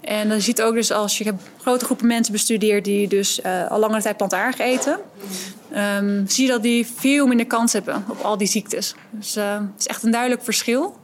En 0.00 0.28
dan 0.28 0.40
ziet 0.40 0.62
ook 0.62 0.74
dus 0.74 0.92
als 0.92 1.18
je 1.18 1.24
ik 1.24 1.30
heb 1.30 1.40
grote 1.60 1.84
groepen 1.84 2.06
mensen 2.06 2.32
bestudeerd 2.32 2.84
die 2.84 3.08
dus 3.08 3.40
eh, 3.40 3.70
al 3.70 3.78
langere 3.78 4.02
tijd 4.02 4.16
plantaardig 4.16 4.58
eten, 4.60 4.98
ehm, 5.72 6.26
zie 6.26 6.46
je 6.46 6.50
dat 6.50 6.62
die 6.62 6.86
veel 6.94 7.26
minder 7.26 7.46
kans 7.46 7.72
hebben 7.72 8.04
op 8.08 8.20
al 8.20 8.38
die 8.38 8.48
ziektes. 8.48 8.94
Dus 9.10 9.36
eh, 9.36 9.52
het 9.54 9.78
is 9.78 9.86
echt 9.86 10.02
een 10.02 10.10
duidelijk 10.10 10.44
verschil. 10.44 10.96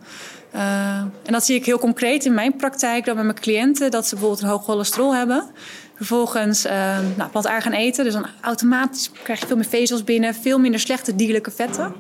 En 1.23 1.33
dat 1.33 1.45
zie 1.45 1.57
ik 1.57 1.65
heel 1.65 1.79
concreet 1.79 2.25
in 2.25 2.35
mijn 2.35 2.57
praktijk, 2.57 3.05
dan 3.05 3.17
met 3.17 3.25
mijn 3.25 3.41
cliënten, 3.41 3.91
dat 3.91 4.07
ze 4.07 4.15
bijvoorbeeld 4.15 4.43
een 4.43 4.49
hoog 4.49 4.65
cholesterol 4.65 5.15
hebben. 5.15 5.51
Vervolgens 5.97 6.67
uh, 6.67 6.73
nou, 7.17 7.31
plantaardig 7.31 7.63
gaan 7.63 7.73
eten, 7.73 8.05
dus 8.05 8.13
dan 8.13 8.27
automatisch 8.41 9.11
krijg 9.23 9.41
je 9.41 9.47
veel 9.47 9.57
meer 9.57 9.65
vezels 9.65 10.05
binnen, 10.05 10.35
veel 10.35 10.59
minder 10.59 10.81
slechte 10.81 11.17
dierlijke 11.17 11.51
vetten. 11.51 11.95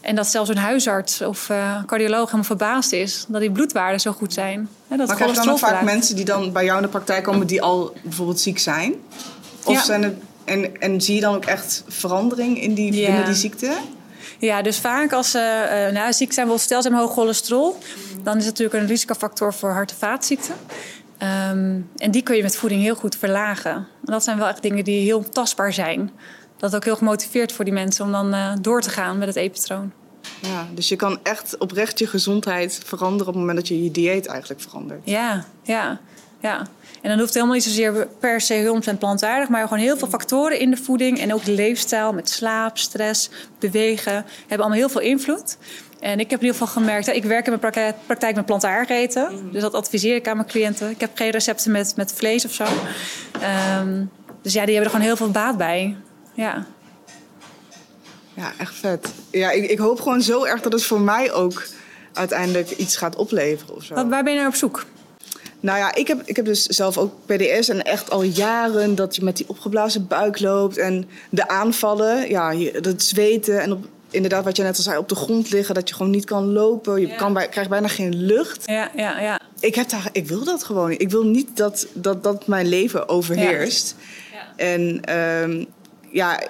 En 0.00 0.14
dat 0.14 0.26
zelfs 0.26 0.50
een 0.50 0.56
huisarts 0.56 1.20
of 1.20 1.48
uh, 1.48 1.84
cardioloog 1.86 2.24
helemaal 2.24 2.44
verbaasd 2.44 2.92
is 2.92 3.24
dat 3.28 3.40
die 3.40 3.50
bloedwaarden 3.50 4.00
zo 4.00 4.12
goed 4.12 4.32
zijn. 4.32 4.68
Hè, 4.88 4.96
dat 4.96 5.06
maar 5.06 5.16
krijg 5.16 5.30
je 5.30 5.36
dan 5.36 5.48
ook 5.48 5.58
vaak 5.58 5.82
mensen 5.82 6.16
die 6.16 6.24
dan 6.24 6.52
bij 6.52 6.64
jou 6.64 6.76
in 6.76 6.82
de 6.82 6.88
praktijk 6.88 7.24
komen 7.24 7.46
die 7.46 7.62
al 7.62 7.94
bijvoorbeeld 8.02 8.40
ziek 8.40 8.58
zijn? 8.58 8.94
Of 9.64 9.74
Ja. 9.74 9.82
zijn 9.82 10.02
het, 10.02 10.14
en, 10.44 10.80
en 10.80 11.00
zie 11.00 11.14
je 11.14 11.20
dan 11.20 11.34
ook 11.34 11.44
echt 11.44 11.84
verandering 11.88 12.62
in 12.62 12.74
die, 12.74 12.92
Ja. 12.92 13.06
binnen 13.06 13.24
die 13.24 13.34
ziekte? 13.34 13.72
Ja, 14.38 14.62
dus 14.62 14.78
vaak 14.78 15.12
als 15.12 15.30
ze 15.30 15.38
uh, 15.88 15.94
nou, 15.94 16.12
ziek 16.12 16.32
zijn, 16.32 16.46
bijvoorbeeld 16.46 16.60
stel 16.60 16.82
ze 16.82 16.88
hebben 16.88 17.06
hoog 17.06 17.16
cholesterol, 17.16 17.78
dan 18.22 18.36
is 18.36 18.46
het 18.46 18.58
natuurlijk 18.58 18.82
een 18.82 18.86
risicofactor 18.86 19.54
voor 19.54 19.70
hart- 19.70 19.90
en 19.90 19.96
vaatziekten. 19.96 20.54
Um, 21.22 21.90
en 21.96 22.10
die 22.10 22.22
kun 22.22 22.36
je 22.36 22.42
met 22.42 22.56
voeding 22.56 22.82
heel 22.82 22.94
goed 22.94 23.16
verlagen. 23.16 23.74
En 23.74 23.86
dat 24.12 24.24
zijn 24.24 24.38
wel 24.38 24.48
echt 24.48 24.62
dingen 24.62 24.84
die 24.84 25.04
heel 25.04 25.28
tastbaar 25.28 25.72
zijn. 25.72 26.10
Dat 26.56 26.76
ook 26.76 26.84
heel 26.84 26.96
gemotiveerd 26.96 27.52
voor 27.52 27.64
die 27.64 27.74
mensen 27.74 28.04
om 28.04 28.12
dan 28.12 28.34
uh, 28.34 28.52
door 28.60 28.80
te 28.80 28.90
gaan 28.90 29.18
met 29.18 29.28
het 29.28 29.36
eetpatroon. 29.36 29.92
Ja, 30.40 30.66
dus 30.74 30.88
je 30.88 30.96
kan 30.96 31.18
echt 31.22 31.58
oprecht 31.58 31.98
je 31.98 32.06
gezondheid 32.06 32.80
veranderen 32.84 33.26
op 33.26 33.32
het 33.32 33.42
moment 33.42 33.58
dat 33.58 33.68
je 33.68 33.84
je 33.84 33.90
dieet 33.90 34.26
eigenlijk 34.26 34.60
verandert. 34.60 35.00
Ja, 35.04 35.44
ja, 35.62 36.00
ja. 36.48 36.58
En 37.02 37.10
dan 37.10 37.18
hoeft 37.18 37.24
het 37.24 37.34
helemaal 37.34 37.54
niet 37.54 37.64
zozeer 37.64 38.08
per 38.18 38.40
se 38.40 38.54
heel 38.54 38.80
en 38.80 38.98
plantaardig, 38.98 39.48
maar 39.48 39.62
gewoon 39.62 39.78
heel 39.78 39.96
veel 39.96 40.08
factoren 40.08 40.58
in 40.58 40.70
de 40.70 40.76
voeding 40.76 41.20
en 41.20 41.34
ook 41.34 41.44
de 41.44 41.52
leefstijl 41.52 42.12
met 42.12 42.30
slaap, 42.30 42.78
stress, 42.78 43.30
bewegen 43.58 44.12
hebben 44.40 44.58
allemaal 44.58 44.78
heel 44.78 44.88
veel 44.88 45.00
invloed. 45.00 45.56
En 46.00 46.20
ik 46.20 46.30
heb 46.30 46.40
in 46.40 46.46
ieder 46.46 46.60
geval 46.60 46.82
gemerkt, 46.82 47.08
ik 47.08 47.24
werk 47.24 47.46
in 47.46 47.58
mijn 47.60 47.94
praktijk 48.06 48.34
met 48.34 48.46
plantaardig 48.46 48.88
eten. 48.88 49.50
Dus 49.52 49.62
dat 49.62 49.74
adviseer 49.74 50.14
ik 50.14 50.28
aan 50.28 50.36
mijn 50.36 50.48
cliënten. 50.48 50.90
Ik 50.90 51.00
heb 51.00 51.16
geen 51.16 51.30
recepten 51.30 51.72
met, 51.72 51.92
met 51.96 52.12
vlees 52.12 52.44
of 52.44 52.52
zo. 52.52 52.64
Um, 53.80 54.10
dus 54.42 54.52
ja, 54.52 54.64
die 54.64 54.74
hebben 54.74 54.92
er 54.92 54.96
gewoon 54.96 55.06
heel 55.06 55.16
veel 55.16 55.30
baat 55.30 55.56
bij. 55.56 55.96
Ja. 56.34 56.66
Ja, 58.34 58.52
echt 58.58 58.74
vet. 58.74 59.12
Ja, 59.30 59.50
ik, 59.50 59.70
ik 59.70 59.78
hoop 59.78 60.00
gewoon 60.00 60.22
zo 60.22 60.44
erg 60.44 60.60
dat 60.60 60.72
het 60.72 60.84
voor 60.84 61.00
mij 61.00 61.32
ook 61.32 61.66
uiteindelijk 62.12 62.70
iets 62.70 62.96
gaat 62.96 63.16
opleveren 63.16 63.74
of 63.74 63.84
zo. 63.84 63.94
Wat, 63.94 64.08
waar 64.08 64.22
ben 64.22 64.32
je 64.32 64.38
naar 64.38 64.48
op 64.48 64.54
zoek? 64.54 64.84
Nou 65.64 65.78
ja, 65.78 65.94
ik 65.94 66.08
heb, 66.08 66.22
ik 66.24 66.36
heb 66.36 66.44
dus 66.44 66.62
zelf 66.66 66.98
ook 66.98 67.12
PDS 67.26 67.68
en 67.68 67.82
echt 67.82 68.10
al 68.10 68.22
jaren 68.22 68.94
dat 68.94 69.16
je 69.16 69.24
met 69.24 69.36
die 69.36 69.48
opgeblazen 69.48 70.06
buik 70.06 70.40
loopt 70.40 70.76
en 70.76 71.08
de 71.30 71.48
aanvallen, 71.48 72.28
ja, 72.28 72.70
dat 72.80 73.02
zweten 73.02 73.60
en 73.60 73.72
op, 73.72 73.84
inderdaad 74.10 74.44
wat 74.44 74.56
je 74.56 74.62
net 74.62 74.76
al 74.76 74.82
zei, 74.82 74.98
op 74.98 75.08
de 75.08 75.14
grond 75.14 75.50
liggen, 75.50 75.74
dat 75.74 75.88
je 75.88 75.94
gewoon 75.94 76.12
niet 76.12 76.24
kan 76.24 76.52
lopen, 76.52 77.00
je 77.00 77.06
Ja. 77.06 77.16
kan 77.16 77.32
bij, 77.32 77.48
krijgt 77.48 77.70
bijna 77.70 77.88
geen 77.88 78.14
lucht. 78.14 78.62
Ja, 78.66 78.90
ja, 78.96 79.20
ja. 79.20 79.40
Ik, 79.60 79.74
heb 79.74 79.88
daar, 79.88 80.08
ik 80.12 80.28
wil 80.28 80.44
dat 80.44 80.64
gewoon 80.64 80.88
niet. 80.88 81.00
Ik 81.00 81.10
wil 81.10 81.24
niet 81.24 81.56
dat 81.56 81.86
dat, 81.92 82.22
dat 82.22 82.46
mijn 82.46 82.66
leven 82.66 83.08
overheerst. 83.08 83.96
Ja. 84.32 84.52
En 84.56 85.00
ehm, 85.04 85.64
ja, 86.10 86.40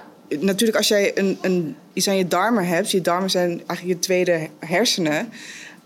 natuurlijk 0.40 0.78
als 0.78 0.88
jij 0.88 1.18
een, 1.18 1.38
een, 1.40 1.76
iets 1.92 2.08
aan 2.08 2.16
je 2.16 2.28
darmen 2.28 2.66
hebt... 2.66 2.90
je 2.90 3.00
darmen 3.00 3.30
zijn 3.30 3.48
eigenlijk 3.66 3.84
je 3.86 3.98
tweede 3.98 4.48
hersenen... 4.58 5.28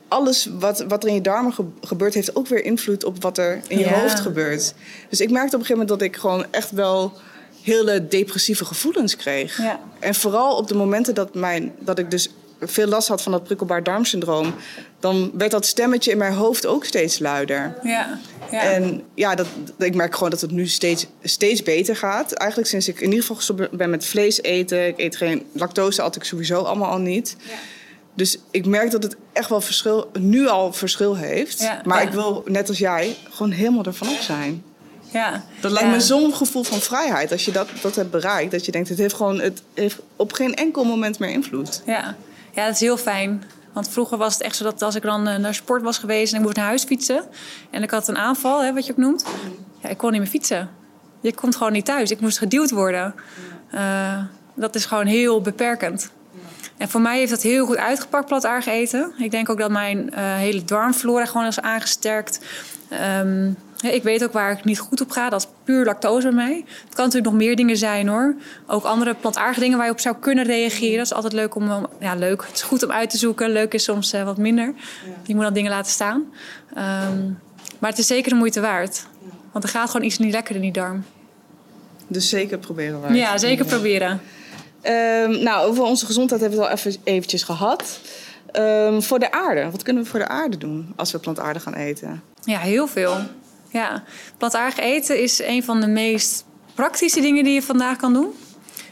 alles 0.09 0.49
wat, 0.59 0.85
wat 0.89 1.03
er 1.03 1.09
in 1.09 1.15
je 1.15 1.21
darmen 1.21 1.53
ge- 1.53 1.65
gebeurt... 1.81 2.15
heeft 2.15 2.37
ook 2.37 2.47
weer 2.47 2.65
invloed 2.65 3.05
op 3.05 3.23
wat 3.23 3.39
er 3.39 3.61
in 3.69 3.79
je 3.79 3.85
Ja. 3.85 4.01
hoofd 4.01 4.21
gebeurt. 4.21 4.75
Dus 5.09 5.21
ik 5.21 5.31
merkte 5.31 5.57
op 5.57 5.61
een 5.61 5.67
gegeven 5.67 5.81
moment 5.87 5.89
dat 5.89 6.03
ik 6.03 6.17
gewoon 6.17 6.47
echt 6.51 6.71
wel... 6.71 7.13
hele 7.63 8.09
depressieve 8.09 8.65
gevoelens 8.65 9.17
kreeg. 9.17 9.59
Ja. 9.63 9.81
En 9.99 10.15
vooral 10.15 10.57
op 10.57 10.69
de 10.69 10.75
momenten 10.75 11.15
dat, 11.15 11.35
mijn, 11.35 11.73
dat 11.79 11.99
ik 11.99 12.11
dus 12.11 12.29
veel 12.61 12.87
last 12.87 13.09
had 13.09 13.23
van 13.23 13.33
dat 13.33 13.45
prikkelbaar 13.45 13.83
darmsyndroom... 13.83 14.55
dan 15.01 15.31
werd 15.35 15.51
dat 15.51 15.67
stemmetje 15.67 16.11
in 16.11 16.19
mijn 16.19 16.33
hoofd 16.33 16.67
ook 16.67 16.85
steeds 16.85 17.19
luider. 17.19 17.75
ja, 17.83 18.19
ja. 18.51 18.63
En 18.63 19.03
ja, 19.15 19.35
dat, 19.35 19.47
ik 19.79 19.95
merk 19.95 20.15
gewoon 20.15 20.31
dat 20.31 20.41
het 20.41 20.51
nu 20.51 20.67
steeds, 20.67 21.07
steeds 21.23 21.63
beter 21.63 21.97
gaat. 21.97 22.33
Eigenlijk 22.33 22.71
sinds 22.71 22.89
ik 22.89 22.97
in 22.99 23.05
ieder 23.05 23.21
geval 23.21 23.37
gestopt 23.37 23.71
ben 23.71 23.91
met 23.91 24.05
vlees 24.05 24.43
eten. 24.43 24.87
Ik 24.87 24.99
eet 24.99 25.17
geen 25.17 25.47
lactose, 25.53 26.03
at 26.03 26.17
ik 26.17 26.25
sowieso 26.25 26.63
allemaal 26.63 26.91
al 26.91 26.99
niet. 26.99 27.37
Ja. 27.39 27.55
Dus 28.19 28.39
ik 28.51 28.67
merk 28.67 28.91
dat 28.91 29.03
het 29.03 29.17
echt 29.33 29.49
wel 29.49 29.61
verschil, 29.61 30.11
nu 30.19 30.49
al 30.49 30.73
verschil 30.73 31.17
heeft. 31.17 31.61
Ja, 31.61 31.81
maar 31.85 32.01
ja. 32.03 32.07
ik 32.09 32.13
wil, 32.13 32.43
net 32.47 32.69
als 32.69 32.79
jij, 32.79 33.17
gewoon 33.31 33.51
helemaal 33.53 33.85
ervan 33.85 34.09
op 34.09 34.19
zijn. 34.21 34.63
ja. 35.13 35.45
Dat 35.61 35.71
lijkt 35.71 35.89
Ja. 35.89 35.95
me 35.95 36.01
zo'n 36.01 36.35
gevoel 36.35 36.63
van 36.63 36.79
vrijheid. 36.79 37.33
Als 37.33 37.45
je 37.45 37.53
dat, 37.53 37.69
dat 37.83 37.95
hebt 37.97 38.11
bereikt, 38.11 38.51
dat 38.51 38.65
je 38.65 38.73
denkt, 38.73 38.89
het 38.89 38.99
heeft 38.99 39.15
gewoon 39.15 39.41
het 39.41 39.63
heeft 39.75 39.99
op 40.17 40.33
geen 40.33 40.55
enkel 40.55 40.85
moment 40.85 41.19
meer 41.19 41.31
invloed. 41.31 41.83
Ja. 41.87 42.17
ja, 42.53 42.65
dat 42.67 42.75
is 42.75 42.81
heel 42.81 42.97
fijn. 42.97 43.43
Want 43.73 43.89
vroeger 43.89 44.19
was 44.19 44.33
het 44.33 44.43
echt 44.43 44.57
zo 44.57 44.65
dat 44.65 44.83
als 44.83 44.95
ik 44.95 45.03
dan 45.03 45.29
eh, 45.29 45.37
naar 45.39 45.55
sport 45.55 45.83
was 45.83 45.99
geweest 45.99 46.33
en 46.33 46.39
ik 46.39 46.45
moest 46.45 46.57
naar 46.57 46.67
huis 46.67 46.85
fietsen. 46.85 47.25
En 47.71 47.83
ik 47.83 47.91
had 47.91 48.09
een 48.09 48.19
aanval, 48.19 48.63
hè, 48.65 48.73
wat 48.75 48.87
je 48.87 48.93
ook 48.93 48.99
noemt. 48.99 49.25
Ja, 49.83 49.89
ik 49.89 49.97
kon 49.97 50.11
niet 50.11 50.21
meer 50.21 50.31
fietsen. 50.31 50.71
Je 51.21 51.35
komt 51.35 51.57
gewoon 51.57 51.73
niet 51.73 51.85
thuis. 51.85 52.11
Ik 52.11 52.21
moest 52.21 52.39
geduwd 52.39 52.71
worden. 52.71 53.15
Eh, 53.71 54.23
dat 54.55 54.75
is 54.75 54.85
gewoon 54.85 55.07
heel 55.07 55.41
beperkend. 55.41 56.11
En 56.79 56.89
voor 56.89 57.01
mij 57.01 57.19
heeft 57.19 57.31
dat 57.31 57.43
heel 57.43 57.67
goed 57.67 57.77
uitgepakt, 57.77 58.27
plantaardig 58.27 58.67
eten. 58.67 59.13
Ik 59.19 59.31
denk 59.31 59.49
ook 59.49 59.59
dat 59.59 59.71
mijn 59.71 60.15
eh, 60.15 60.37
hele 60.37 60.65
darmflora 60.65 61.27
gewoon 61.27 61.47
is 61.47 61.61
aangesterkt. 61.61 62.41
Ehm, 62.89 63.47
ja, 63.77 63.91
ik 63.91 64.03
weet 64.03 64.25
ook 64.25 64.33
waar 64.33 64.51
ik 64.51 64.65
niet 64.65 64.79
goed 64.79 65.01
op 65.01 65.11
ga. 65.11 65.29
Dat 65.29 65.41
is 65.41 65.49
puur 65.65 65.85
lactose 65.85 66.27
bij 66.27 66.37
mij. 66.37 66.65
Het 66.67 66.95
kan 66.95 67.05
natuurlijk 67.05 67.33
nog 67.33 67.43
meer 67.43 67.57
dingen 67.57 67.77
zijn 67.77 68.09
hoor. 68.09 68.35
Ook 68.67 68.85
andere 68.85 69.15
plantaardige 69.15 69.61
dingen 69.61 69.77
waar 69.77 69.87
je 69.87 69.93
op 69.93 70.01
zou 70.01 70.17
kunnen 70.21 70.45
reageren. 70.45 70.97
Dat 70.97 71.07
is 71.07 71.13
altijd 71.13 71.33
leuk 71.33 71.55
om... 71.55 71.89
Ja, 72.01 72.15
leuk. 72.15 72.45
Het 72.47 72.55
is 72.55 72.63
goed 72.63 72.83
om 72.83 72.91
uit 72.91 73.11
te 73.11 73.19
zoeken. 73.19 73.51
Leuk 73.51 73.75
is 73.75 73.85
soms 73.85 74.13
eh, 74.13 74.25
wat 74.25 74.39
minder. 74.39 74.75
Je 75.23 75.35
moet 75.35 75.45
dan 75.45 75.53
dingen 75.53 75.71
laten 75.71 75.93
staan. 75.93 76.25
Ehm, 76.75 77.27
maar 77.79 77.91
het 77.91 77.99
is 77.99 78.07
zeker 78.07 78.31
de 78.31 78.37
moeite 78.37 78.61
waard. 78.61 79.07
Want 79.53 79.65
er 79.65 79.71
gaat 79.71 79.91
gewoon 79.91 80.07
iets 80.07 80.19
niet 80.19 80.33
lekker 80.33 80.55
in 80.55 80.61
die 80.61 80.73
darm. 80.73 81.05
Dus 82.07 82.29
zeker 82.29 82.59
proberen 82.59 83.01
wij. 83.01 83.15
Ja, 83.15 83.39
zeker 83.39 83.65
proberen. 83.65 84.21
Ehm, 84.81 85.43
nou, 85.43 85.69
over 85.69 85.85
onze 85.85 86.07
gezondheid 86.07 86.41
hebben 86.41 86.59
we 86.59 86.65
het 86.65 86.75
al 86.75 86.91
even 86.91 87.01
eventjes 87.05 87.43
gehad. 87.43 88.01
Ehm, 88.53 89.01
voor 89.01 89.19
de 89.19 89.33
aarde. 89.33 89.71
Wat 89.71 89.83
kunnen 89.83 90.03
we 90.03 90.09
voor 90.09 90.19
de 90.19 90.29
aarde 90.29 90.59
doen 90.59 90.93
als 90.97 91.13
we 91.13 91.19
plantaardig 91.19 91.63
gaan 91.63 91.75
eten? 91.75 92.23
Ja, 92.45 92.59
heel 92.59 92.87
veel. 92.87 93.17
Ja. 93.71 94.03
Plantaardig 94.37 94.79
eten 94.79 95.23
is 95.23 95.43
een 95.43 95.65
van 95.65 95.81
de 95.81 95.87
meest 95.87 96.45
praktische 96.75 97.21
dingen 97.21 97.45
die 97.45 97.55
je 97.55 97.63
vandaag 97.63 97.97
kan 97.97 98.13
doen. 98.13 98.35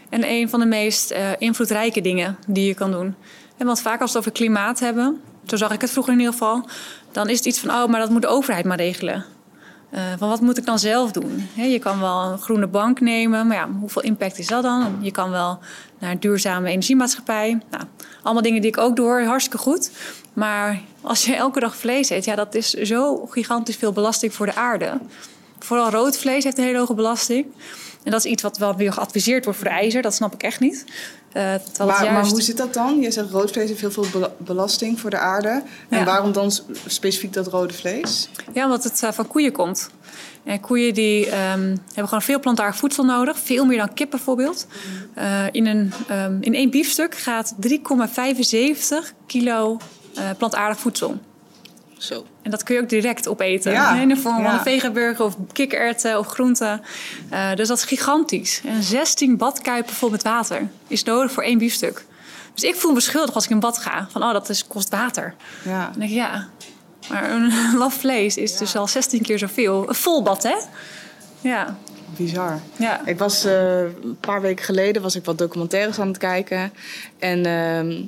En 0.08 0.30
een 0.30 0.48
van 0.48 0.60
de 0.60 0.66
meest 0.66 1.10
eh, 1.10 1.30
invloedrijke 1.38 2.00
dingen 2.00 2.38
die 2.46 2.66
je 2.66 2.74
kan 2.74 2.90
doen. 2.90 3.14
En 3.56 3.66
want 3.66 3.80
vaak 3.80 4.00
als 4.00 4.12
we 4.12 4.18
het 4.18 4.26
over 4.26 4.40
klimaat 4.40 4.78
hebben, 4.78 5.20
zo 5.46 5.56
zag 5.56 5.72
ik 5.72 5.80
het 5.80 5.90
vroeger 5.90 6.12
in 6.12 6.18
ieder 6.18 6.34
geval, 6.34 6.68
dan 7.12 7.28
is 7.28 7.36
het 7.36 7.46
iets 7.46 7.58
van, 7.58 7.70
oh, 7.70 7.86
maar 7.86 8.00
dat 8.00 8.10
moet 8.10 8.22
de 8.22 8.28
overheid 8.28 8.64
maar 8.64 8.76
regelen. 8.76 9.24
Eh, 9.90 10.02
van 10.18 10.28
wat 10.28 10.40
moet 10.40 10.58
ik 10.58 10.64
dan 10.64 10.78
zelf 10.78 11.12
doen? 11.12 11.48
Je 11.54 11.78
kan 11.78 12.00
wel 12.00 12.22
een 12.22 12.38
groene 12.38 12.66
bank 12.66 13.00
nemen, 13.00 13.46
maar 13.46 13.56
ja, 13.56 13.68
hoeveel 13.80 14.02
impact 14.02 14.38
is 14.38 14.46
dat 14.46 14.62
dan? 14.62 14.98
Je 15.00 15.10
kan 15.10 15.30
wel 15.30 15.58
naar 15.98 16.10
een 16.10 16.20
duurzame 16.20 16.68
energiemaatschappij. 16.68 17.60
Nou, 17.70 17.84
allemaal 18.22 18.42
dingen 18.42 18.60
die 18.60 18.70
ik 18.70 18.78
ook 18.78 18.96
door, 18.96 19.22
hartstikke 19.22 19.58
goed. 19.58 19.90
Maar 20.32 20.80
als 21.00 21.24
je 21.24 21.34
elke 21.34 21.60
dag 21.60 21.76
vlees 21.76 22.10
eet, 22.10 22.24
ja, 22.24 22.34
dat 22.34 22.54
is 22.54 22.70
zo 22.70 23.26
gigantisch 23.26 23.76
veel 23.76 23.92
belasting 23.92 24.34
voor 24.34 24.46
de 24.46 24.54
aarde. 24.54 24.98
Vooral 25.58 25.90
rood 25.90 26.18
vlees 26.18 26.44
heeft 26.44 26.58
een 26.58 26.64
hele 26.64 26.78
hoge 26.78 26.94
belasting. 26.94 27.46
En 28.06 28.12
dat 28.12 28.24
is 28.24 28.30
iets 28.30 28.42
wat 28.42 28.58
wel 28.58 28.76
weer 28.76 28.92
geadviseerd 28.92 29.44
wordt 29.44 29.58
voor 29.58 29.68
de 29.68 29.74
ijzer. 29.74 30.02
Dat 30.02 30.14
snap 30.14 30.34
ik 30.34 30.42
echt 30.42 30.60
niet. 30.60 30.84
Uh, 31.32 31.50
het 31.50 31.78
Maar, 31.78 32.12
maar 32.12 32.26
hoe 32.26 32.42
zit 32.42 32.56
dat 32.56 32.74
dan? 32.74 33.00
Je 33.00 33.10
zegt 33.10 33.30
rood 33.30 33.50
vlees 33.50 33.68
heeft 33.68 33.80
heel 33.80 33.90
veel 33.90 34.06
bela- 34.12 34.32
belasting 34.38 35.00
voor 35.00 35.10
de 35.10 35.18
aarde. 35.18 35.62
En 35.88 35.98
Ja. 35.98 36.04
waarom 36.04 36.32
dan 36.32 36.52
specifiek 36.86 37.32
dat 37.32 37.46
rode 37.46 37.74
vlees? 37.74 38.28
Ja, 38.52 38.64
omdat 38.64 38.84
het 38.84 39.02
eh, 39.02 39.12
van 39.12 39.26
koeien 39.26 39.52
komt. 39.52 39.90
En 40.44 40.60
koeien 40.60 40.94
die 40.94 41.26
ehm, 41.26 41.60
hebben 41.86 42.08
gewoon 42.08 42.22
veel 42.22 42.40
plantaardig 42.40 42.76
voedsel 42.76 43.04
nodig. 43.04 43.38
Veel 43.38 43.64
meer 43.64 43.78
dan 43.78 43.94
kip 43.94 44.10
bijvoorbeeld. 44.10 44.66
Eh, 45.14 45.44
in, 45.50 45.66
een, 45.66 45.92
ehm, 46.08 46.36
in 46.40 46.54
één 46.54 46.70
biefstuk 46.70 47.14
gaat 47.14 47.54
3,75 47.60 49.12
kilo 49.26 49.76
eh, 50.14 50.22
plantaardig 50.38 50.78
voedsel. 50.78 51.18
Zo. 51.98 52.26
En 52.42 52.50
dat 52.50 52.62
kun 52.62 52.74
je 52.74 52.80
ook 52.80 52.88
direct 52.88 53.28
opeten. 53.28 53.72
Ja, 53.72 53.94
In 53.94 54.08
de 54.08 54.16
vorm 54.16 54.42
van 54.42 54.52
een 54.52 54.60
vegaburger 54.60 55.24
of 55.24 55.36
kikkererwten 55.52 56.18
of 56.18 56.26
groenten. 56.26 56.82
Eh, 57.30 57.54
dus 57.54 57.68
dat 57.68 57.76
is 57.76 57.84
gigantisch. 57.84 58.60
En 58.64 58.82
16 58.82 59.36
badkuipen 59.36 59.94
vol 59.94 60.10
met 60.10 60.22
water 60.22 60.68
is 60.86 61.02
nodig 61.02 61.32
voor 61.32 61.42
één 61.42 61.58
biefstuk. 61.58 62.04
Dus 62.54 62.64
ik 62.64 62.74
voel 62.74 62.92
me 62.92 63.00
schuldig 63.00 63.34
als 63.34 63.44
ik 63.44 63.50
in 63.50 63.60
bad 63.60 63.78
ga. 63.78 64.06
Van, 64.10 64.22
oh, 64.22 64.32
dat 64.32 64.48
is, 64.48 64.66
kost 64.66 64.88
water. 64.88 65.34
Ja. 65.64 65.84
Dan 65.84 65.98
denk 65.98 66.10
ik, 66.10 66.16
ja. 66.16 66.48
Maar 67.10 67.30
een 67.30 67.52
laf 67.78 67.94
vlees 67.94 68.36
is 68.36 68.56
dus 68.56 68.76
al 68.76 68.88
16 68.88 69.22
keer 69.22 69.38
zoveel. 69.38 69.88
Een 69.88 69.94
vol 69.94 70.22
bad, 70.22 70.42
hè? 70.42 70.56
Ja. 71.40 71.76
Bizar. 72.16 72.60
Ja. 72.76 73.06
Ik 73.06 73.18
was 73.18 73.44
eh, 73.44 73.80
een 73.80 74.16
paar 74.20 74.40
weken 74.40 74.64
geleden 74.64 75.02
was 75.02 75.14
ik 75.14 75.24
wat 75.24 75.38
documentaires 75.38 75.98
aan 75.98 76.08
het 76.08 76.18
kijken. 76.18 76.72
En 77.18 77.46
ehm 77.46 78.02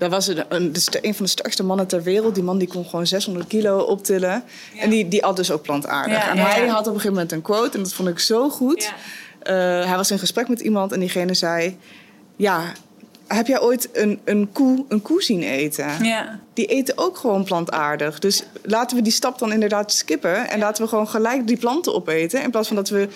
daar 0.00 0.10
was 0.10 0.26
een, 0.26 0.44
een, 0.48 0.72
dus 0.72 0.88
een 1.00 1.14
van 1.14 1.24
de 1.24 1.30
sterkste 1.30 1.62
mannen 1.62 1.86
ter 1.86 2.02
wereld. 2.02 2.34
Die 2.34 2.44
man 2.44 2.58
die 2.58 2.68
kon 2.68 2.84
gewoon 2.84 3.06
600 3.06 3.46
kilo 3.46 3.78
optillen. 3.78 4.44
En 4.78 4.90
die, 4.90 5.08
die 5.08 5.24
at 5.24 5.36
dus 5.36 5.50
ook 5.50 5.62
plantaardig. 5.62 6.16
Ja, 6.16 6.30
en 6.30 6.38
hij 6.38 6.66
had 6.66 6.80
op 6.80 6.86
een 6.86 6.92
gegeven 6.92 7.12
moment 7.12 7.32
een 7.32 7.42
quote. 7.42 7.76
En 7.76 7.82
dat 7.82 7.92
vond 7.92 8.08
ik 8.08 8.18
zo 8.18 8.48
goed. 8.48 8.92
Eh, 9.42 9.54
hij 9.84 9.96
was 9.96 10.10
in 10.10 10.18
gesprek 10.18 10.48
met 10.48 10.60
iemand 10.60 10.92
en 10.92 11.00
diegene 11.00 11.34
zei... 11.34 11.78
Ja, 12.36 12.72
heb 13.34 13.46
jij 13.46 13.60
ooit 13.60 13.88
een, 13.92 14.20
een, 14.24 14.48
koe, 14.52 14.84
een 14.88 15.02
koe 15.02 15.22
zien 15.22 15.42
eten? 15.42 16.04
Ja. 16.04 16.38
die 16.54 16.66
eten 16.66 16.98
ook 16.98 17.16
gewoon 17.16 17.44
plantaardig. 17.44 18.18
Dus 18.18 18.44
laten 18.62 18.96
we 18.96 19.02
die 19.02 19.12
stap 19.12 19.38
dan 19.38 19.52
inderdaad 19.52 19.92
skippen. 19.92 20.50
En 20.50 20.58
laten 20.58 20.82
we 20.82 20.88
gewoon 20.88 21.08
gelijk 21.08 21.46
die 21.46 21.56
planten 21.56 21.94
opeten. 21.94 22.42
In 22.42 22.50
plaats 22.50 22.66
van 22.66 22.76
dat 22.76 22.88
we 22.88 23.08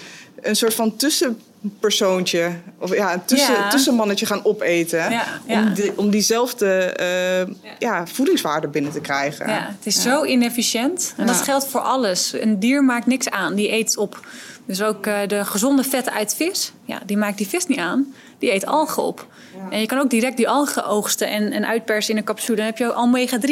een 0.42 0.57
soort 0.57 0.74
van 0.74 0.96
tussenpersoontje... 0.96 2.53
of 2.79 2.94
ja, 2.94 3.12
een 3.12 3.24
tussen, 3.24 3.55
Ja. 3.55 3.68
tussenmannetje 3.70 4.27
gaan 4.27 4.44
opeten. 4.44 4.98
Ja, 5.11 5.24
ja. 5.46 5.62
Om, 5.62 5.74
die, 5.74 5.98
om 5.98 6.11
diezelfde 6.11 6.68
eh, 6.74 7.55
ja. 7.79 8.07
voedingswaarde 8.07 8.68
binnen 8.68 8.92
te 8.92 9.00
krijgen. 9.00 9.48
Ja, 9.48 9.74
het 9.77 9.87
is 9.87 10.03
zo 10.03 10.24
inefficiënt. 10.24 11.14
En 11.16 11.27
dat 11.27 11.37
geldt 11.37 11.66
voor 11.66 11.81
alles. 11.81 12.33
Een 12.33 12.59
dier 12.59 12.85
maakt 12.85 13.07
niks 13.07 13.31
aan, 13.31 13.55
die 13.55 13.72
eet 13.72 13.96
op. 13.96 14.27
Dus 14.66 14.83
ook 14.83 15.07
eh, 15.07 15.18
de 15.29 15.44
gezonde 15.44 15.85
vetten 15.85 16.12
uit 16.12 16.35
vis, 16.35 16.72
ja, 16.85 17.00
die 17.07 17.16
maakt 17.16 17.38
die 17.38 17.48
vis 17.48 17.66
niet 17.66 17.79
aan. 17.79 18.14
Die 18.38 18.53
eet 18.53 18.66
algen 18.66 19.03
op. 19.03 19.27
En 19.70 19.81
je 19.81 19.87
kan 19.87 19.99
ook 19.99 20.11
direct 20.11 20.37
die 20.37 20.49
algen 20.49 20.87
oogsten 20.87 21.29
en, 21.29 21.53
en 21.53 21.66
uitpersen 21.66 22.12
in 22.12 22.18
een 22.18 22.25
capsule. 22.25 22.57
Dan 22.57 22.66
heb 22.66 22.79
je 22.79 22.87
ook 22.87 22.97
omega-3. 22.97 23.47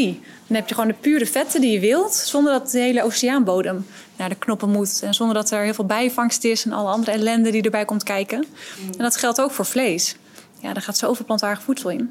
Dan 0.46 0.56
heb 0.56 0.68
je 0.68 0.74
gewoon 0.74 0.88
de 0.88 0.96
pure 1.00 1.26
vetten 1.26 1.60
die 1.60 1.72
je 1.72 1.80
wilt... 1.80 2.14
zonder 2.14 2.52
dat 2.52 2.70
de 2.70 2.78
hele 2.78 3.02
oceaanbodem 3.02 3.86
naar 4.16 4.28
de 4.28 4.34
knoppen 4.34 4.68
moet. 4.68 5.00
En 5.02 5.14
zonder 5.14 5.34
dat 5.34 5.50
er 5.50 5.62
heel 5.62 5.74
veel 5.74 5.86
bijvangst 5.86 6.44
is... 6.44 6.64
en 6.64 6.72
alle 6.72 6.90
andere 6.90 7.10
ellende 7.10 7.50
die 7.50 7.62
erbij 7.62 7.84
komt 7.84 8.02
kijken. 8.02 8.44
En 8.78 9.02
dat 9.02 9.16
geldt 9.16 9.40
ook 9.40 9.50
voor 9.50 9.66
vlees. 9.66 10.16
Ja, 10.58 10.72
daar 10.72 10.82
gaat 10.82 10.98
zoveel 10.98 11.24
plantaardig 11.24 11.62
voedsel 11.62 11.90
in. 11.90 12.10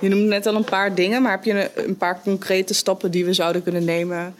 Je 0.00 0.08
noemde 0.08 0.26
net 0.26 0.46
al 0.46 0.54
een 0.54 0.64
paar 0.64 0.94
dingen. 0.94 1.22
Maar 1.22 1.32
heb 1.32 1.44
je 1.44 1.52
een, 1.52 1.88
een 1.88 1.96
paar 1.96 2.20
concrete 2.22 2.74
stappen 2.74 3.10
die 3.10 3.24
we 3.24 3.32
zouden 3.32 3.62
kunnen 3.62 3.84
nemen... 3.84 4.34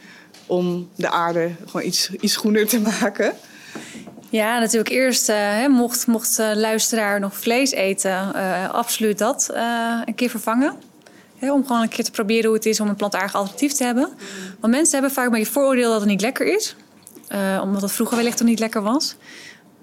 om 0.45 0.89
de 0.95 1.09
aarde 1.09 1.51
gewoon 1.65 1.85
iets, 1.85 2.09
iets 2.19 2.35
groener 2.35 2.67
te 2.67 2.79
maken? 3.01 3.33
Ja, 4.31 4.59
natuurlijk 4.59 4.89
eerst, 4.89 5.29
eh, 5.29 5.67
mocht, 5.67 6.07
mocht 6.07 6.35
de 6.35 6.53
luisteraar 6.55 7.19
nog 7.19 7.35
vlees 7.37 7.71
eten, 7.71 8.33
eh, 8.35 8.69
absoluut 8.69 9.17
dat 9.17 9.49
eh, 9.53 10.01
een 10.05 10.15
keer 10.15 10.29
vervangen. 10.29 10.73
Om 11.41 11.65
gewoon 11.67 11.81
een 11.81 11.89
keer 11.89 12.03
te 12.03 12.11
proberen 12.11 12.45
hoe 12.45 12.53
het 12.55 12.65
is 12.65 12.79
om 12.79 12.87
een 12.87 12.95
plantaardig 12.95 13.35
alternatief 13.35 13.71
te 13.73 13.83
hebben. 13.83 14.09
Want 14.59 14.73
mensen 14.73 14.93
hebben 14.93 15.11
vaak 15.11 15.25
een 15.25 15.31
beetje 15.31 15.51
vooroordeel 15.51 15.91
dat 15.91 15.99
het 15.99 16.09
niet 16.09 16.21
lekker 16.21 16.55
is. 16.55 16.75
eh, 17.27 17.59
omdat 17.63 17.81
het 17.81 17.91
vroeger 17.91 18.17
wellicht 18.17 18.39
nog 18.39 18.47
niet 18.47 18.59
lekker 18.59 18.81
was. 18.81 19.15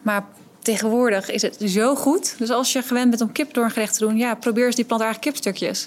Maar 0.02 0.24
tegenwoordig 0.62 1.30
is 1.30 1.42
het 1.42 1.56
zo 1.66 1.94
goed. 1.94 2.34
Dus 2.38 2.50
als 2.50 2.72
je 2.72 2.82
gewend 2.82 3.10
bent 3.10 3.22
om 3.22 3.32
kip 3.32 3.54
door 3.54 3.64
een 3.64 3.70
gerecht 3.70 3.92
te 3.92 4.04
doen... 4.04 4.16
ja, 4.16 4.34
probeer 4.34 4.66
eens 4.66 4.74
die 4.74 4.84
plantaardige 4.84 5.20
kipstukjes. 5.20 5.86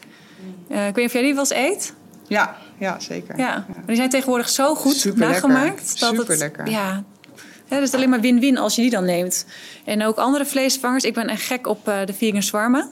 Eh, 0.67 0.87
ik 0.87 0.95
weet 0.95 0.95
niet 0.95 1.05
of 1.05 1.13
jij 1.13 1.21
die 1.21 1.31
wel 1.33 1.39
eens 1.49 1.53
eet. 1.53 1.93
Ja, 2.27 2.55
ja 2.77 2.99
zeker. 2.99 3.37
Ja, 3.37 3.65
maar 3.67 3.83
die 3.85 3.95
zijn 3.95 4.09
tegenwoordig 4.09 4.49
zo 4.49 4.75
goed 4.75 5.15
nagemaakt. 5.15 5.99
Dat 5.99 6.15
Superlekker. 6.15 6.63
Het, 6.63 6.71
ja, 6.73 7.03
ja, 7.71 7.79
dus 7.79 7.93
alleen 7.93 8.09
maar 8.09 8.21
win-win 8.21 8.57
als 8.57 8.75
je 8.75 8.81
die 8.81 8.91
dan 8.91 9.05
neemt. 9.05 9.45
En 9.83 10.05
ook 10.05 10.17
andere 10.17 10.45
vleesvervangers. 10.45 11.03
Ik 11.03 11.13
ben 11.13 11.27
echt 11.27 11.41
gek 11.41 11.67
op 11.67 11.87
eh, 11.87 12.05
de 12.05 12.13
vegan 12.13 12.43
shawarma. 12.43 12.87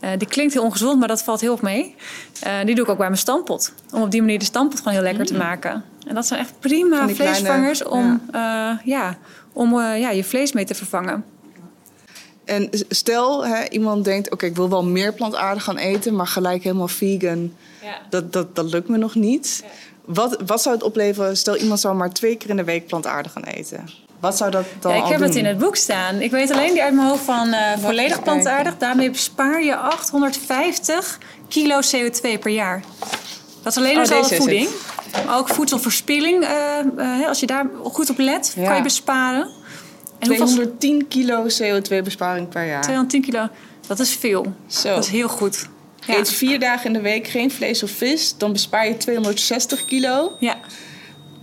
Eh, 0.00 0.10
die 0.18 0.28
klinkt 0.28 0.52
heel 0.52 0.62
ongezond, 0.62 0.98
maar 0.98 1.08
dat 1.08 1.22
valt 1.22 1.40
heel 1.40 1.52
erg 1.52 1.62
mee. 1.62 1.94
Eh, 2.40 2.52
die 2.64 2.74
doe 2.74 2.84
ik 2.84 2.90
ook 2.90 2.98
bij 2.98 3.06
mijn 3.06 3.18
stampot. 3.18 3.72
Om 3.92 4.02
op 4.02 4.10
die 4.10 4.20
manier 4.20 4.38
de 4.38 4.44
stampot 4.44 4.78
gewoon 4.78 4.92
heel 4.92 5.02
lekker 5.02 5.26
te 5.26 5.34
maken. 5.34 5.84
En 6.06 6.14
dat 6.14 6.26
zijn 6.26 6.40
echt 6.40 6.52
prima 6.58 6.86
Mm. 6.86 7.14
Kleine- 7.14 7.14
vleesvervangers 7.14 7.84
om, 7.84 8.20
ja. 8.32 8.80
ja, 8.84 9.18
om 9.52 9.80
eh, 9.80 10.00
ja, 10.00 10.10
je 10.10 10.24
vlees 10.24 10.52
mee 10.52 10.64
te 10.64 10.74
vervangen. 10.74 11.24
En 12.44 12.68
stel, 12.88 13.46
hè, 13.46 13.68
iemand 13.68 14.04
denkt... 14.04 14.30
oké, 14.30 14.46
ik 14.46 14.56
wil 14.56 14.68
wel 14.68 14.84
meer 14.84 15.14
plantaardig 15.14 15.64
gaan 15.64 15.76
eten... 15.76 16.14
maar 16.14 16.26
gelijk 16.26 16.62
helemaal 16.62 16.88
vegan... 16.88 17.52
Ja. 17.82 17.98
Dat, 18.10 18.32
dat, 18.32 18.56
dat 18.56 18.70
lukt 18.72 18.88
me 18.88 18.96
nog 18.96 19.14
niet. 19.14 19.64
Wat, 20.08 20.38
wat 20.46 20.62
zou 20.62 20.74
het 20.74 20.84
opleveren? 20.84 21.36
Stel, 21.36 21.56
iemand 21.56 21.80
zou 21.80 21.94
maar 21.94 22.10
twee 22.12 22.36
keer 22.36 22.50
in 22.50 22.56
de 22.56 22.64
week 22.64 22.86
plantaardig 22.86 23.32
gaan 23.32 23.42
eten. 23.44 23.84
Wat 24.20 24.36
zou 24.36 24.50
dat 24.50 24.64
dan 24.80 24.92
Ja, 24.92 24.98
ik 25.02 25.08
heb 25.08 25.18
doen? 25.18 25.26
het 25.26 25.36
in 25.36 25.44
het 25.44 25.58
boek 25.58 25.76
staan. 25.76 26.20
Ik 26.20 26.30
weet 26.30 26.50
alleen 26.50 26.72
die 26.72 26.82
uit 26.82 26.94
mijn 26.94 27.08
hoofd 27.08 27.24
van 27.24 27.52
eh, 27.52 27.78
volledig 27.78 28.22
plantaardig. 28.22 28.76
Daarmee 28.78 29.10
bespaar 29.10 29.62
je 29.64 29.76
850 29.76 31.18
kilo 31.48 31.78
CO2 31.80 32.38
per 32.40 32.50
jaar. 32.50 32.82
Dat 33.62 33.72
is 33.72 33.78
alleen 33.78 33.96
Oh, 33.96 34.02
dus 34.04 34.10
al 34.10 34.24
voeding. 34.36 34.68
Ook 35.30 35.48
voedselverspilling. 35.48 36.44
eh, 36.44 36.78
eh, 37.20 37.28
als 37.28 37.40
je 37.40 37.46
daar 37.46 37.66
goed 37.82 38.10
op 38.10 38.18
let, 38.18 38.52
Ja. 38.56 38.66
kan 38.66 38.76
je 38.76 38.82
besparen. 38.82 39.48
En 40.18 40.28
hoeveel- 40.28 40.46
210 40.46 41.08
kilo 41.08 41.46
CO2-besparing 41.46 42.48
per 42.48 42.66
jaar. 42.66 42.82
210 42.82 43.22
kilo. 43.22 43.48
Dat 43.86 43.98
is 43.98 44.14
veel. 44.14 44.54
Zo. 44.66 44.88
Dat 44.94 45.04
is 45.04 45.10
heel 45.10 45.28
goed. 45.28 45.66
Ja. 46.08 46.18
Eet 46.18 46.30
vier 46.30 46.58
dagen 46.60 46.86
in 46.86 46.92
de 46.92 47.00
week 47.00 47.26
geen 47.28 47.50
vlees 47.50 47.82
of 47.82 47.90
vis... 47.90 48.34
dan 48.36 48.52
bespaar 48.52 48.88
je 48.88 48.96
260 48.96 49.84
kilo. 49.84 50.36
ja. 50.40 50.56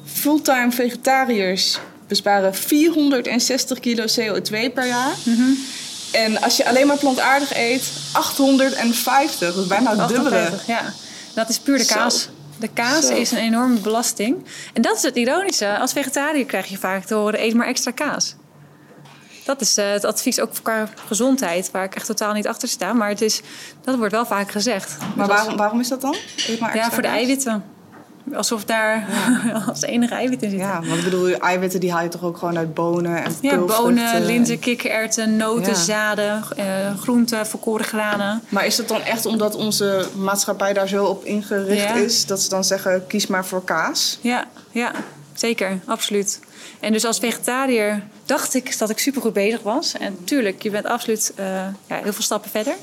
Fulltime 0.05 0.71
vegetariërs 0.71 1.79
besparen 2.07 2.55
460 2.55 3.79
kilo 3.79 4.03
CO2 4.03 4.73
per 4.73 4.87
jaar. 4.87 5.13
Mhm. 5.23 5.43
En 6.11 6.41
als 6.41 6.57
je 6.57 6.67
alleen 6.67 6.87
maar 6.87 6.97
plantaardig 6.97 7.55
eet, 7.55 7.91
850. 8.13 9.53
Dat 9.53 9.63
is 9.63 9.67
bijna 9.67 9.89
het 9.97 10.07
dubbele. 10.07 10.35
58, 10.35 10.67
ja. 10.67 10.93
Dat 11.33 11.49
is 11.49 11.59
puur 11.59 11.77
de 11.77 11.83
Zo. 11.83 11.93
kaas. 11.95 12.29
De 12.59 12.67
kaas 12.67 13.07
Zo. 13.07 13.13
is 13.13 13.31
een 13.31 13.37
enorme 13.37 13.79
belasting. 13.79 14.45
En 14.73 14.81
dat 14.81 14.95
is 14.95 15.01
het 15.01 15.15
ironische. 15.15 15.77
Als 15.77 15.91
vegetariër 15.91 16.45
krijg 16.45 16.67
je 16.67 16.77
vaak 16.77 17.05
te 17.05 17.13
horen: 17.13 17.41
eet 17.41 17.53
maar 17.53 17.67
extra 17.67 17.91
kaas. 17.91 18.35
Dat 19.45 19.61
is 19.61 19.77
eh, 19.77 19.91
het 19.91 20.05
advies 20.05 20.39
ook 20.39 20.49
qua 20.61 20.87
gezondheid, 21.07 21.71
waar 21.71 21.83
ik 21.83 21.95
echt 21.95 22.05
totaal 22.05 22.33
niet 22.33 22.47
achter 22.47 22.67
sta. 22.67 22.93
Maar 22.93 23.09
het 23.09 23.21
is, 23.21 23.41
dat 23.83 23.95
wordt 23.97 24.11
wel 24.13 24.25
vaak 24.25 24.51
gezegd. 24.51 24.97
Maar 25.15 25.27
Dus 25.27 25.35
waarom, 25.35 25.57
waarom 25.57 25.79
is 25.79 25.87
dat 25.87 26.01
dan? 26.01 26.15
Maar 26.59 26.75
Ja, 26.75 26.91
voor 26.91 27.01
de 27.01 27.07
eiwitten. 27.07 27.63
Alsof 28.33 28.63
daar 28.65 29.07
als 29.67 29.81
enige 29.81 30.13
eiwit 30.13 30.41
in 30.41 30.49
zit. 30.49 30.59
Ja, 30.59 30.81
want 30.81 30.97
ik 30.97 31.03
bedoel, 31.03 31.33
eiwitten 31.37 31.79
die 31.79 31.91
haal 31.91 32.03
je 32.03 32.09
toch 32.09 32.23
ook 32.23 32.37
gewoon 32.37 32.57
uit 32.57 32.73
bonen 32.73 33.23
en 33.23 33.35
Ja, 33.41 33.57
bonen, 33.57 34.25
linzen, 34.25 34.59
kikkererwten, 34.59 35.35
noten, 35.37 35.71
Ja. 35.71 35.73
zaden, 35.79 36.43
eh, 36.57 36.65
groenten, 36.99 37.47
volkoren 37.47 37.85
granen. 37.85 38.41
Maar 38.49 38.65
is 38.65 38.77
het 38.77 38.87
dan 38.87 39.01
echt 39.01 39.25
omdat 39.25 39.55
onze 39.55 40.07
maatschappij 40.17 40.73
daar 40.73 40.87
zo 40.87 41.05
op 41.05 41.23
ingericht 41.25 41.81
Ja. 41.83 41.93
is... 41.93 42.25
dat 42.25 42.41
ze 42.41 42.49
dan 42.49 42.63
zeggen, 42.63 43.07
kies 43.07 43.27
maar 43.27 43.45
voor 43.45 43.63
kaas? 43.63 44.17
Ja, 44.21 44.45
ja, 44.71 44.91
zeker, 45.39 45.79
absoluut. 45.85 46.39
En 46.79 46.91
dus 46.91 47.05
als 47.05 47.19
vegetariër 47.19 48.03
dacht 48.25 48.53
ik 48.53 48.77
dat 48.77 48.89
ik 48.89 48.99
supergoed 48.99 49.33
bezig 49.33 49.61
was. 49.61 49.93
En 49.93 50.23
tuurlijk, 50.23 50.63
je 50.63 50.69
bent 50.69 50.85
absoluut 50.85 51.33
eh, 51.35 51.45
ja, 51.87 51.99
heel 52.03 52.13
veel 52.13 52.23
stappen 52.23 52.49
verder. 52.49 52.75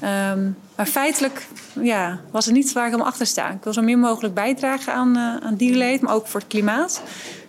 Ehm, 0.00 0.50
maar 0.76 0.86
feitelijk 0.86 1.46
ja, 1.82 2.20
was 2.30 2.44
het 2.44 2.54
niet 2.54 2.72
waar 2.72 2.84
ik 2.84 2.90
helemaal 2.90 3.12
achter 3.12 3.26
sta. 3.26 3.50
Ik 3.50 3.64
wil 3.64 3.72
zo 3.72 3.82
min 3.82 3.98
mogelijk 3.98 4.34
bijdragen 4.34 4.92
aan, 4.92 5.16
eh 5.16 5.46
aan 5.46 5.54
dierleed, 5.54 6.00
maar 6.00 6.14
ook 6.14 6.26
voor 6.26 6.40
het 6.40 6.48
klimaat. 6.48 7.02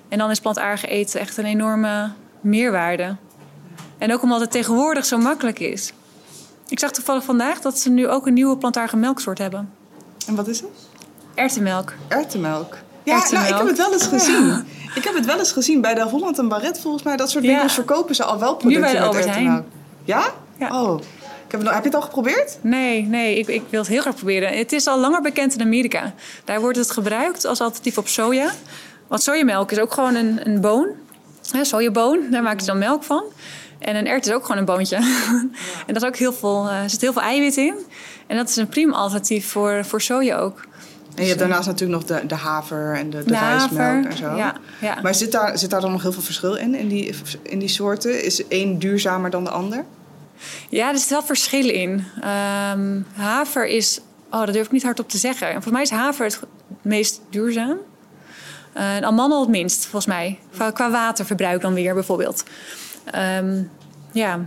En 0.10 0.18
dan 0.18 0.30
is 0.30 0.40
plantaardig 0.40 0.86
eten 0.86 1.20
echt 1.20 1.38
een 1.38 1.46
enorme 1.46 2.12
meerwaarde. 2.42 3.16
En 3.98 4.14
ook 4.14 4.22
omdat 4.22 4.40
het 4.40 4.52
tegenwoordig 4.52 5.06
zo 5.06 5.18
makkelijk 5.18 5.60
is. 5.60 5.94
Ik 6.68 6.80
zag 6.80 6.92
toevallig 6.92 7.24
vandaag 7.24 7.62
dat 7.62 7.80
ze 7.80 7.90
nu 7.90 8.08
ook 8.08 8.28
een 8.28 8.34
nieuwe 8.34 8.58
plantaardige 8.58 8.98
melksoort 8.98 9.38
hebben. 9.38 9.70
En 10.28 10.36
wat 10.36 10.48
is 10.48 10.60
het? 10.60 10.70
Erwtenmelk. 11.34 11.94
Erwtenmelk. 12.08 12.78
Ja, 13.04 13.28
nou, 13.32 13.46
ik 13.48 13.56
heb 13.58 13.68
het 13.68 13.78
wel 13.78 13.94
eens 13.94 14.08
gezien. 14.08 14.66
Ik 14.96 15.04
heb 15.04 15.14
het 15.16 15.26
wel 15.26 15.38
eens 15.38 15.52
gezien 15.52 15.82
bij 15.82 15.94
de 15.94 16.02
Holland 16.04 16.38
en 16.38 16.48
Barret 16.48 16.80
volgens 16.80 17.04
mij. 17.04 17.16
Dat 17.18 17.30
soort 17.30 17.44
Ja. 17.44 17.50
winkels 17.50 17.74
verkopen 17.74 18.16
ze 18.16 18.24
al 18.24 18.40
wel 18.40 18.56
producten 18.56 18.82
bij 18.92 19.00
de 19.00 19.06
Albert 19.06 19.26
Heijn. 19.26 19.66
Ja? 20.04 20.24
Ja. 20.60 20.82
Oh. 20.82 21.02
Ik 21.46 21.52
heb, 21.52 21.62
heb 21.62 21.78
je 21.84 21.84
het 21.90 21.96
al 21.96 22.02
geprobeerd? 22.02 22.58
Nee, 22.62 23.02
nee, 23.06 23.38
ik, 23.40 23.48
ik 23.48 23.62
wil 23.70 23.80
het 23.80 23.90
heel 23.90 24.02
graag 24.02 24.16
proberen. 24.16 24.58
Het 24.58 24.72
is 24.72 24.88
al 24.88 25.00
langer 25.00 25.22
bekend 25.22 25.54
in 25.54 25.62
Amerika. 25.62 26.14
Daar 26.46 26.60
wordt 26.62 26.78
het 26.78 26.92
gebruikt 26.92 27.46
als 27.46 27.62
alternatief 27.62 27.98
op 27.98 28.08
soja. 28.08 28.52
Want 29.08 29.24
sojamelk 29.24 29.72
is 29.72 29.80
ook 29.80 29.94
gewoon 29.94 30.16
een, 30.16 30.40
een 30.44 30.62
boon. 30.62 30.88
hè, 31.52 31.64
sojaboon, 31.66 32.20
daar 32.30 32.44
maken 32.44 32.60
ze 32.60 32.66
dan 32.66 32.78
melk 32.78 33.04
van. 33.04 33.24
En 33.80 33.96
een 33.96 34.08
ert 34.08 34.26
is 34.26 34.34
ook 34.34 34.42
gewoon 34.42 34.58
een 34.58 34.66
boontje. 34.66 34.96
en 35.88 35.94
daar 35.94 35.96
is 35.96 36.04
ook 36.04 36.16
heel 36.16 36.34
veel, 36.34 36.66
uh, 36.70 36.78
zit 36.88 37.02
heel 37.02 37.14
veel 37.14 37.22
eiwit 37.22 37.58
in. 37.58 37.74
En 38.28 38.38
dat 38.38 38.50
is 38.50 38.56
een 38.56 38.68
prima 38.68 38.96
alternatief 38.96 39.48
voor, 39.50 39.86
voor 39.86 40.02
soja 40.02 40.38
ook. 40.38 40.66
En 41.16 41.22
je 41.22 41.28
hebt 41.28 41.40
daarnaast 41.40 41.68
natuurlijk 41.68 42.00
nog 42.00 42.20
de, 42.20 42.28
de 42.28 42.36
haver 42.36 42.96
en 42.96 43.10
de, 43.10 43.24
de, 43.24 43.38
rijstmelk 43.38 44.06
en 44.06 44.18
zo. 44.18 44.36
Ja, 44.36 44.56
ja. 44.82 44.98
Maar 45.02 45.16
zit 45.16 45.32
daar, 45.32 45.58
zit 45.58 45.70
daar 45.70 45.82
dan 45.82 45.92
nog 45.92 46.02
heel 46.02 46.12
veel 46.12 46.22
verschil 46.22 46.56
in, 46.56 46.76
in 46.76 46.88
die, 46.88 47.16
in 47.44 47.60
die 47.60 47.68
soorten? 47.68 48.24
Is 48.24 48.48
één 48.48 48.80
duurzamer 48.80 49.30
dan 49.30 49.44
de 49.44 49.50
ander? 49.50 49.86
Ja, 50.70 50.90
er 50.90 50.98
zit 50.98 51.10
wel 51.10 51.24
verschil 51.24 51.70
in. 51.70 52.06
Um, 52.72 53.06
haver 53.14 53.68
is, 53.68 54.00
oh, 54.30 54.46
dat 54.46 54.54
durf 54.54 54.66
ik 54.66 54.72
niet 54.72 54.84
hardop 54.84 55.10
te 55.10 55.18
zeggen. 55.18 55.48
En 55.48 55.54
volgens 55.54 55.74
mij 55.74 55.82
is 55.82 55.90
haver 55.90 56.26
het 56.26 56.40
meest 56.82 57.22
duurzaam. 57.30 57.78
Uh, 58.78 58.96
en 58.96 59.04
amandel 59.04 59.40
het 59.40 59.50
minst, 59.50 59.82
volgens 59.82 60.06
mij. 60.06 60.40
Qua 60.74 60.92
waterverbruik 60.92 61.62
dan 61.62 61.74
weer, 61.74 61.94
bijvoorbeeld. 61.94 62.44
Um, 63.16 63.72
ja, 64.12 64.40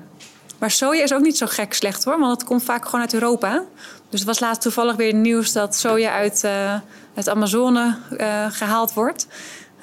maar 0.58 0.70
soja 0.70 1.02
is 1.02 1.14
ook 1.14 1.20
niet 1.22 1.36
zo 1.36 1.46
gek 1.46 1.74
slecht 1.74 2.04
hoor, 2.04 2.18
want 2.18 2.32
het 2.32 2.44
komt 2.44 2.62
vaak 2.62 2.84
gewoon 2.84 3.00
uit 3.00 3.14
Europa. 3.14 3.64
Dus 4.14 4.22
het 4.22 4.32
was 4.32 4.40
laatst 4.40 4.62
toevallig 4.62 4.96
weer 4.96 5.14
nieuws 5.14 5.52
dat 5.52 5.76
soja 5.76 6.12
uit, 6.12 6.42
uh, 6.44 6.74
uit 7.14 7.28
Amazone 7.28 7.96
uh, 8.10 8.46
gehaald 8.50 8.92
wordt. 8.92 9.26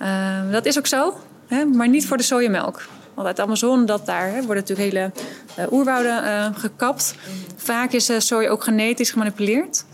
Uh, 0.02 0.52
dat 0.52 0.65
is 0.65 0.78
ook 0.78 0.88
zo, 0.88 1.17
hè, 1.48 1.65
maar 1.65 1.88
niet 1.88 2.08
voor 2.08 2.17
de 2.17 2.24
sojamelk. 2.24 2.88
Want 3.13 3.28
uit 3.28 3.39
Amazone, 3.39 3.86
dat 3.86 4.06
daar 4.06 4.28
hè, 4.28 4.41
worden 4.41 4.56
natuurlijk 4.56 4.89
hele 4.89 5.12
oerwouden 5.72 6.56
gekapt. 6.56 7.15
Vaak 7.56 7.91
is 7.91 8.12
soja 8.17 8.50
ook 8.50 8.63
genetisch 8.63 9.12
gemanipuleerd. 9.12 9.86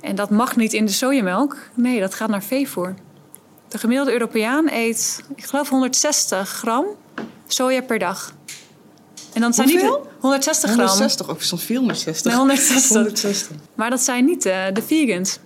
En 0.00 0.14
dat 0.14 0.30
mag 0.30 0.56
niet 0.56 0.72
in 0.72 0.86
de 0.86 0.92
sojamelk. 0.92 1.56
Nee, 1.74 2.00
dat 2.00 2.14
gaat 2.14 2.28
naar 2.28 2.42
veevoer. 2.42 2.94
De 3.68 3.78
gemiddelde 3.78 4.12
Europeaan 4.12 4.68
eet, 4.70 5.24
ik 5.36 5.44
geloof, 5.44 5.68
160 5.68 6.48
gram 6.48 6.84
soja 7.46 7.82
per 7.82 7.98
dag. 7.98 8.32
En 9.32 9.40
dan 9.40 9.54
zijn 9.54 9.70
Hoeveel? 9.70 10.12
160 10.24 10.70
gram. 10.70 10.86
160, 10.86 11.28
ook 11.28 11.42
stond 11.42 11.62
460. 11.62 12.24
Nee, 12.24 12.38
160. 12.38 12.96
160. 12.96 13.56
Maar 13.74 13.90
dat 13.90 14.00
zijn 14.00 14.24
niet 14.24 14.46
uh, 14.46 14.64
de 14.72 14.82
vegans. 14.82 15.38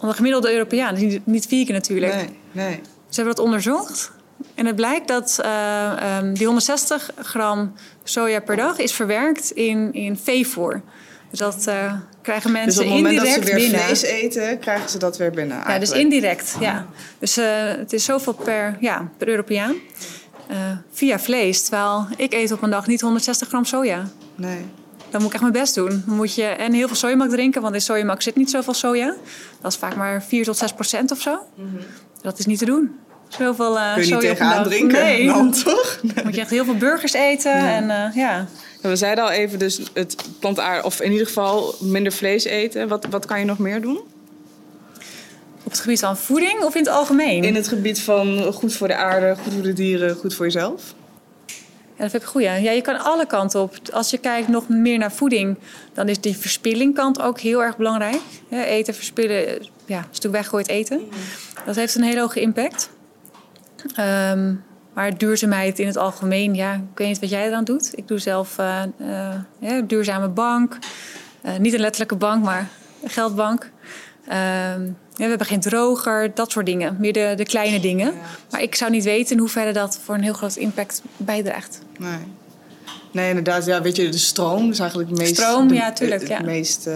De 0.00 0.12
gemiddelde 0.12 0.52
Europeaan 0.52 0.96
is 0.96 1.18
niet, 1.24 1.46
vegan 1.46 1.74
natuurlijk. 1.74 2.14
Nee, 2.14 2.28
nee. 2.52 2.80
Ze 3.08 3.20
hebben 3.20 3.34
dat 3.34 3.44
onderzocht. 3.44 4.12
En 4.54 4.66
het 4.66 4.76
blijkt 4.76 5.08
dat 5.08 5.38
uh, 5.44 6.18
um, 6.18 6.34
die 6.34 6.44
160 6.44 7.10
gram 7.18 7.72
soja 8.04 8.40
per 8.40 8.56
dag 8.56 8.78
is 8.78 8.92
verwerkt 8.92 9.50
in, 9.50 9.92
in 9.92 10.16
veevoer. 10.16 10.82
Dus 11.30 11.38
dat 11.38 11.64
uh, 11.68 11.94
krijgen 12.22 12.52
mensen 12.52 12.68
dus 12.68 12.78
op 12.78 12.84
het 12.84 13.02
moment 13.02 13.14
indirect 13.14 13.36
dat 13.36 13.48
ze 13.48 13.54
weer 13.54 13.68
binnen. 13.68 13.80
vlees 13.80 14.02
eten, 14.02 14.58
krijgen 14.58 14.90
ze 14.90 14.98
dat 14.98 15.16
weer 15.16 15.30
binnen. 15.30 15.62
Ja, 15.66 15.78
dus 15.78 15.90
indirect. 15.90 16.56
Ja. 16.60 16.86
Dus 17.18 17.38
uh, 17.38 17.44
het 17.64 17.92
is 17.92 18.04
zoveel 18.04 18.32
per, 18.32 18.76
ja, 18.80 19.10
per 19.18 19.28
Europeaan. 19.28 19.74
Uh, 20.52 20.58
via 20.90 21.18
vlees. 21.18 21.62
Terwijl 21.62 22.06
ik 22.16 22.32
eet 22.32 22.52
op 22.52 22.62
een 22.62 22.70
dag 22.70 22.86
niet 22.86 23.00
160 23.00 23.48
gram 23.48 23.64
soja. 23.64 24.08
Nee. 24.34 24.64
Dan 25.10 25.20
moet 25.20 25.26
ik 25.26 25.32
echt 25.32 25.42
mijn 25.42 25.52
best 25.52 25.74
doen. 25.74 26.02
Dan 26.06 26.16
moet 26.16 26.34
je 26.34 26.44
en 26.44 26.72
heel 26.72 26.86
veel 26.86 26.96
sojamelk 26.96 27.30
drinken, 27.30 27.62
want 27.62 27.74
in 27.74 27.80
sojamelk 27.80 28.22
zit 28.22 28.36
niet 28.36 28.50
zoveel 28.50 28.74
soja. 28.74 29.14
Dat 29.60 29.72
is 29.72 29.78
vaak 29.78 29.96
maar 29.96 30.22
4 30.22 30.44
tot 30.44 30.56
6 30.56 30.72
procent 30.72 31.10
of 31.10 31.20
zo. 31.20 31.38
Mm 31.54 31.68
-hmm. 31.70 31.78
Dat 32.20 32.38
is 32.38 32.46
niet 32.46 32.58
te 32.58 32.64
doen. 32.64 32.98
Zoveel 33.28 33.76
uh, 33.76 33.92
Kun 33.92 34.02
je 34.02 34.08
soja 34.08 34.20
niet 34.20 34.28
tegenaan 34.28 34.64
drinken? 34.64 35.02
Nee. 35.02 35.26
Dan 35.32 35.52
toch? 35.52 35.98
Nee. 36.02 36.24
Moet 36.24 36.34
je 36.34 36.40
echt 36.40 36.50
heel 36.50 36.64
veel 36.64 36.76
burgers 36.76 37.12
eten. 37.12 37.62
Nee. 37.62 37.72
En, 37.72 37.84
uh, 37.84 38.16
ja. 38.16 38.46
We 38.80 38.96
zeiden 38.96 39.24
al 39.24 39.30
even 39.30 39.58
dus 39.58 39.80
het 39.94 40.16
plantaardig, 40.38 40.84
of 40.84 41.00
in 41.00 41.12
ieder 41.12 41.26
geval 41.26 41.74
minder 41.80 42.12
vlees 42.12 42.44
eten. 42.44 42.88
Wat, 42.88 43.06
wat 43.10 43.26
kan 43.26 43.38
je 43.38 43.44
nog 43.44 43.58
meer 43.58 43.80
doen? 43.80 44.00
Het 45.72 45.80
gebied 45.80 46.00
van 46.00 46.16
voeding 46.16 46.62
of 46.62 46.74
in 46.74 46.80
het 46.80 46.92
algemeen? 46.92 47.44
In 47.44 47.54
het 47.54 47.68
gebied 47.68 48.00
van 48.00 48.52
goed 48.52 48.74
voor 48.74 48.88
de 48.88 48.96
aarde, 48.96 49.36
goed 49.42 49.52
voor 49.52 49.62
de 49.62 49.72
dieren, 49.72 50.16
goed 50.16 50.34
voor 50.34 50.44
jezelf. 50.44 50.94
Ja, 51.46 51.54
dat 51.96 52.10
vind 52.10 52.22
ik 52.22 52.28
goed. 52.28 52.42
Ja. 52.42 52.54
ja, 52.54 52.70
je 52.70 52.80
kan 52.80 53.00
alle 53.00 53.26
kanten 53.26 53.60
op. 53.60 53.76
Als 53.92 54.10
je 54.10 54.18
kijkt 54.18 54.48
nog 54.48 54.68
meer 54.68 54.98
naar 54.98 55.12
voeding, 55.12 55.58
dan 55.92 56.08
is 56.08 56.20
die 56.20 56.36
verspillingkant 56.36 57.20
ook 57.20 57.40
heel 57.40 57.62
erg 57.62 57.76
belangrijk. 57.76 58.20
Ja, 58.48 58.64
eten 58.64 58.94
verspillen, 58.94 59.66
ja, 59.84 59.98
een 59.98 60.04
stuk 60.10 60.30
weggooid 60.30 60.68
eten. 60.68 61.00
Dat 61.66 61.76
heeft 61.76 61.94
een 61.94 62.02
hele 62.02 62.20
hoge 62.20 62.40
impact. 62.40 62.90
Um, 63.98 64.64
maar 64.92 65.18
duurzaamheid 65.18 65.78
in 65.78 65.86
het 65.86 65.96
algemeen, 65.96 66.54
ja, 66.54 66.74
ik 66.74 66.98
weet 66.98 67.08
niet 67.08 67.20
wat 67.20 67.30
jij 67.30 67.46
eraan 67.46 67.64
doet. 67.64 67.90
Ik 67.94 68.08
doe 68.08 68.18
zelf 68.18 68.58
uh, 68.58 68.82
uh, 69.00 69.34
ja, 69.58 69.80
duurzame 69.80 70.28
bank. 70.28 70.78
Uh, 71.44 71.56
niet 71.56 71.72
een 71.72 71.80
letterlijke 71.80 72.16
bank, 72.16 72.44
maar 72.44 72.68
een 73.02 73.10
geldbank. 73.10 73.70
Um, 74.28 74.32
ja, 74.32 75.01
we 75.16 75.24
hebben 75.24 75.46
geen 75.46 75.60
droger, 75.60 76.34
dat 76.34 76.50
soort 76.50 76.66
dingen. 76.66 76.96
Meer 76.98 77.12
de, 77.12 77.32
de 77.36 77.44
kleine 77.44 77.80
dingen. 77.80 78.06
Ja. 78.06 78.20
Maar 78.50 78.62
ik 78.62 78.74
zou 78.74 78.90
niet 78.90 79.04
weten 79.04 79.32
in 79.32 79.38
hoeverre 79.38 79.72
dat 79.72 79.98
voor 80.04 80.14
een 80.14 80.22
heel 80.22 80.32
groot 80.32 80.56
impact 80.56 81.02
bijdraagt. 81.16 81.80
Nee. 81.98 82.18
Nee, 83.12 83.28
inderdaad. 83.28 83.64
Ja, 83.64 83.82
weet 83.82 83.96
je, 83.96 84.08
de 84.08 84.18
stroom 84.18 84.70
is 84.70 84.78
eigenlijk 84.78 85.10
het 85.10 85.18
meest... 85.18 85.36
Stroom, 85.36 85.72
ja, 85.72 85.92
tuurlijk. 85.92 86.20
Het, 86.20 86.30
ja. 86.30 86.36
het 86.36 86.46
meest... 86.46 86.86
Uh, 86.86 86.94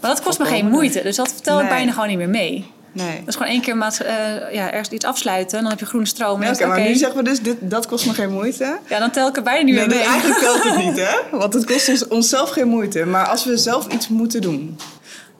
maar 0.00 0.10
dat 0.10 0.22
kost 0.22 0.38
me 0.38 0.44
geen 0.44 0.68
moeite. 0.68 1.02
Dus 1.02 1.16
dat 1.16 1.32
vertel 1.32 1.54
nee. 1.54 1.64
ik 1.64 1.70
bijna 1.70 1.92
gewoon 1.92 2.08
niet 2.08 2.16
meer 2.16 2.28
mee. 2.28 2.70
Nee. 2.92 3.18
Dat 3.18 3.28
is 3.28 3.34
gewoon 3.36 3.52
één 3.52 3.60
keer 3.60 3.76
maat, 3.76 3.98
uh, 4.02 4.08
ja, 4.52 4.70
ergens 4.70 4.88
iets 4.88 5.04
afsluiten. 5.04 5.56
En 5.56 5.62
dan 5.62 5.70
heb 5.70 5.80
je 5.80 5.86
groene 5.86 6.06
stroom. 6.06 6.42
Ja, 6.42 6.48
Oké, 6.48 6.56
okay, 6.56 6.68
maar 6.68 6.88
nu 6.88 6.94
zeggen 6.94 7.18
we 7.18 7.24
dus, 7.24 7.40
dit, 7.40 7.56
dat 7.60 7.86
kost 7.86 8.06
me 8.06 8.12
geen 8.14 8.32
moeite. 8.32 8.78
Ja, 8.88 8.98
dan 8.98 9.10
tel 9.10 9.28
ik 9.28 9.36
er 9.36 9.42
bijna 9.42 9.64
niet 9.64 9.74
nee, 9.74 9.86
meer 9.86 9.96
mee. 9.96 10.04
Nee, 10.04 10.14
eigenlijk 10.14 10.40
telt 10.40 10.64
het 10.64 10.76
niet, 10.84 10.96
hè? 10.96 11.38
Want 11.38 11.54
het 11.54 11.64
kost 11.64 11.88
ons, 11.88 12.08
onszelf 12.08 12.50
geen 12.50 12.68
moeite. 12.68 13.04
Maar 13.04 13.26
als 13.26 13.44
we 13.44 13.56
zelf 13.56 13.86
iets 13.86 14.08
moeten 14.08 14.40
doen... 14.40 14.78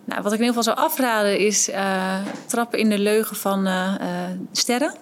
Nou, 0.08 0.22
wat 0.22 0.32
ik 0.32 0.38
in 0.38 0.44
ieder 0.44 0.62
geval 0.62 0.74
zou 0.74 0.86
afraden 0.86 1.38
is 1.38 1.68
uh, 1.68 2.18
trappen 2.46 2.78
in 2.78 2.88
de 2.88 2.98
leugen 2.98 3.36
van 3.36 3.66
uh, 3.66 3.94
uh, 4.00 4.06
sterren. 4.52 4.94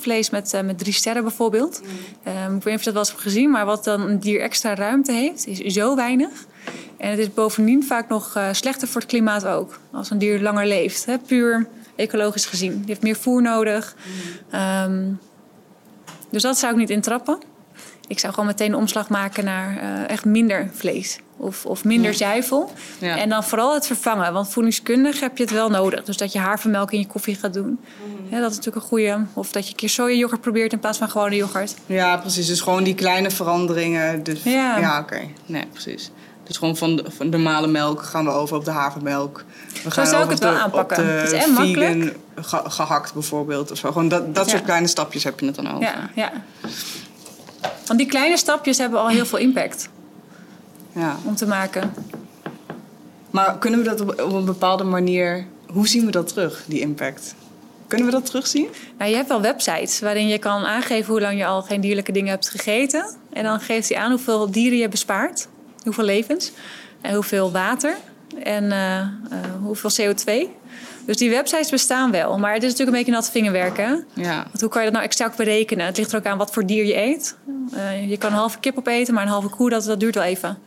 vlees 0.00 0.30
met, 0.30 0.60
met 0.64 0.78
drie 0.78 0.92
sterren 0.92 1.22
bijvoorbeeld. 1.22 1.80
Mm. 1.82 2.56
ik 2.56 2.62
weet 2.62 2.64
niet 2.64 2.74
of 2.74 2.78
je 2.78 2.84
dat 2.84 2.92
wel 2.92 3.02
eens 3.02 3.10
hebt 3.10 3.22
gezien, 3.22 3.50
maar 3.50 3.64
wat 3.64 3.84
dan 3.84 4.00
een 4.00 4.18
dier 4.18 4.40
extra 4.40 4.74
ruimte 4.74 5.12
heeft, 5.12 5.46
is 5.46 5.58
zo 5.58 5.96
weinig. 5.96 6.46
En 6.96 7.10
het 7.10 7.18
is 7.18 7.34
bovendien 7.34 7.84
vaak 7.84 8.08
nog 8.08 8.38
slechter 8.52 8.88
voor 8.88 9.00
het 9.00 9.10
klimaat 9.10 9.46
ook. 9.46 9.78
Als 9.92 10.10
een 10.10 10.18
dier 10.18 10.40
langer 10.40 10.66
leeft, 10.66 11.04
hè, 11.04 11.18
puur 11.18 11.68
ecologisch 11.96 12.46
gezien. 12.46 12.72
Die 12.72 12.86
heeft 12.86 13.02
meer 13.02 13.16
voer 13.16 13.42
nodig. 13.42 13.94
Mm. 14.52 14.60
Um, 14.60 15.20
dus 16.30 16.42
dat 16.42 16.58
zou 16.58 16.72
ik 16.72 16.78
niet 16.78 16.90
intrappen. 16.90 17.38
Ik 18.06 18.18
zou 18.18 18.32
gewoon 18.32 18.48
meteen 18.48 18.72
een 18.72 18.78
omslag 18.78 19.08
maken 19.08 19.44
naar 19.44 20.06
echt 20.06 20.24
minder 20.24 20.70
vlees 20.72 21.18
of, 21.36 21.66
of 21.66 21.84
minder 21.84 22.10
ja. 22.10 22.16
zuivel. 22.16 22.72
Ja. 22.98 23.18
En 23.18 23.28
dan 23.28 23.44
vooral 23.44 23.74
het 23.74 23.86
vervangen. 23.86 24.32
Want 24.32 24.48
voedingskundig 24.48 25.20
heb 25.20 25.36
je 25.36 25.42
het 25.42 25.52
wel 25.52 25.70
nodig. 25.70 26.04
Dus 26.04 26.16
dat 26.16 26.32
je 26.32 26.38
havermelk 26.38 26.92
in 26.92 26.98
je 26.98 27.06
koffie 27.06 27.34
gaat 27.34 27.54
doen. 27.54 27.80
Ja, 28.30 28.40
dat 28.40 28.50
is 28.50 28.56
natuurlijk 28.56 28.84
een 28.84 28.90
goede. 28.90 29.24
Of 29.32 29.52
dat 29.52 29.64
je 29.64 29.70
een 29.70 29.76
keer 29.76 29.88
sojayoghurt 29.88 30.40
probeert 30.40 30.72
in 30.72 30.78
plaats 30.78 30.98
van 30.98 31.10
gewone 31.10 31.36
yoghurt. 31.36 31.74
Ja, 31.86 32.16
precies. 32.16 32.46
Dus 32.46 32.60
gewoon 32.60 32.84
die 32.84 32.94
kleine 32.94 33.30
veranderingen. 33.30 34.22
Dus, 34.22 34.42
ja, 34.42 34.78
ja 34.78 34.98
oké. 34.98 35.14
Okay. 35.14 35.34
Nee, 35.46 35.66
precies. 35.72 36.10
Dus 36.44 36.56
gewoon 36.56 36.76
van 36.76 36.96
de, 36.96 37.04
van 37.10 37.28
normale 37.28 37.66
melk 37.66 38.02
gaan 38.02 38.24
we 38.24 38.30
over 38.30 38.56
op 38.56 38.64
de 38.64 38.70
havermelk. 38.70 39.44
We 39.84 39.90
gaan 39.90 40.06
zo 40.06 40.10
zou 40.10 40.24
ik 40.24 40.30
het 40.30 40.38
wel 40.38 40.54
aanpakken. 40.54 41.06
Het 41.06 41.32
is 41.32 41.32
en 41.32 41.40
vegan 41.40 41.54
makkelijk. 41.54 42.16
Ge, 42.40 42.60
gehakt 42.64 43.12
bijvoorbeeld. 43.12 43.70
Of 43.70 43.78
zo. 43.78 43.88
Gewoon 43.88 44.08
dat, 44.08 44.34
dat 44.34 44.48
soort 44.48 44.64
kleine 44.64 44.86
stapjes 44.86 45.24
heb 45.24 45.40
je 45.40 45.46
het 45.46 45.54
dan 45.54 45.70
over. 45.70 45.82
Ja, 45.82 46.10
ja. 46.14 46.32
Want 47.86 47.98
die 47.98 48.08
kleine 48.08 48.36
stapjes 48.36 48.78
hebben 48.78 49.00
al 49.00 49.08
heel 49.08 49.26
veel 49.26 49.38
impact 49.38 49.88
ja. 50.92 51.16
om 51.24 51.34
te 51.34 51.46
maken. 51.46 51.94
Maar 53.30 53.58
kunnen 53.58 53.80
we 53.80 53.84
dat 53.84 54.00
op, 54.00 54.08
op, 54.20 54.32
een 54.32 54.44
bepaalde 54.44 54.84
manier... 54.84 55.46
Hoe 55.66 55.88
zien 55.88 56.04
we 56.04 56.10
dat 56.10 56.28
terug, 56.28 56.64
die 56.66 56.80
impact? 56.80 57.34
Kunnen 57.86 58.06
we 58.06 58.12
dat 58.12 58.26
terugzien? 58.26 58.68
Nou, 58.98 59.10
je 59.10 59.16
hebt 59.16 59.28
wel 59.28 59.40
websites 59.40 60.00
waarin 60.00 60.28
je 60.28 60.38
kan 60.38 60.64
aangeven 60.64 61.12
hoe 61.12 61.20
lang 61.20 61.38
je 61.38 61.46
al 61.46 61.62
geen 61.62 61.80
dierlijke 61.80 62.12
dingen 62.12 62.30
hebt 62.30 62.50
gegeten. 62.50 63.06
En 63.32 63.44
dan 63.44 63.60
geeft 63.60 63.88
hij 63.88 63.98
aan 63.98 64.10
hoeveel 64.10 64.50
dieren 64.50 64.78
je 64.78 64.88
bespaart. 64.88 65.48
Hoeveel 65.82 66.04
levens. 66.04 66.52
En 67.00 67.14
hoeveel 67.14 67.52
water. 67.52 67.96
En 68.42 68.64
uh, 68.64 68.98
uh, 68.98 69.06
hoeveel 69.62 69.90
CO2. 69.90 70.48
Dus 71.06 71.16
die 71.16 71.30
websites 71.30 71.70
bestaan 71.70 72.10
wel. 72.10 72.38
Maar 72.38 72.52
het 72.52 72.62
is 72.62 72.70
natuurlijk 72.70 72.96
een 72.96 73.04
beetje 73.04 73.20
nat 73.20 73.30
vingerwerken. 73.30 74.06
Ja. 74.12 74.42
Want 74.42 74.60
hoe 74.60 74.68
kan 74.68 74.80
je 74.80 74.86
dat 74.86 74.96
nou 74.96 75.10
exact 75.10 75.36
berekenen? 75.36 75.86
Het 75.86 75.96
ligt 75.96 76.12
er 76.12 76.18
ook 76.18 76.26
aan 76.26 76.38
wat 76.38 76.52
voor 76.52 76.66
dier 76.66 76.84
je 76.84 76.96
eet. 76.96 77.36
Uh, 77.74 78.10
je 78.10 78.16
kan 78.16 78.30
een 78.30 78.36
halve 78.36 78.58
kip 78.58 78.78
opeten, 78.78 79.14
maar 79.14 79.22
een 79.22 79.28
halve 79.28 79.48
koe, 79.48 79.70
dat, 79.70 79.84
dat 79.84 80.00
duurt 80.00 80.14
wel 80.14 80.24
even. 80.24 80.58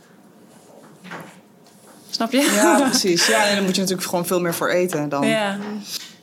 Snap 2.09 2.31
je? 2.31 2.51
Ja, 2.55 2.81
precies. 2.89 3.27
Ja, 3.27 3.45
en 3.47 3.55
dan 3.55 3.63
moet 3.65 3.75
je 3.75 3.81
natuurlijk 3.81 4.09
gewoon 4.09 4.25
veel 4.25 4.41
meer 4.41 4.53
voor 4.53 4.69
eten 4.69 5.09
dan. 5.09 5.27
Ja. 5.27 5.57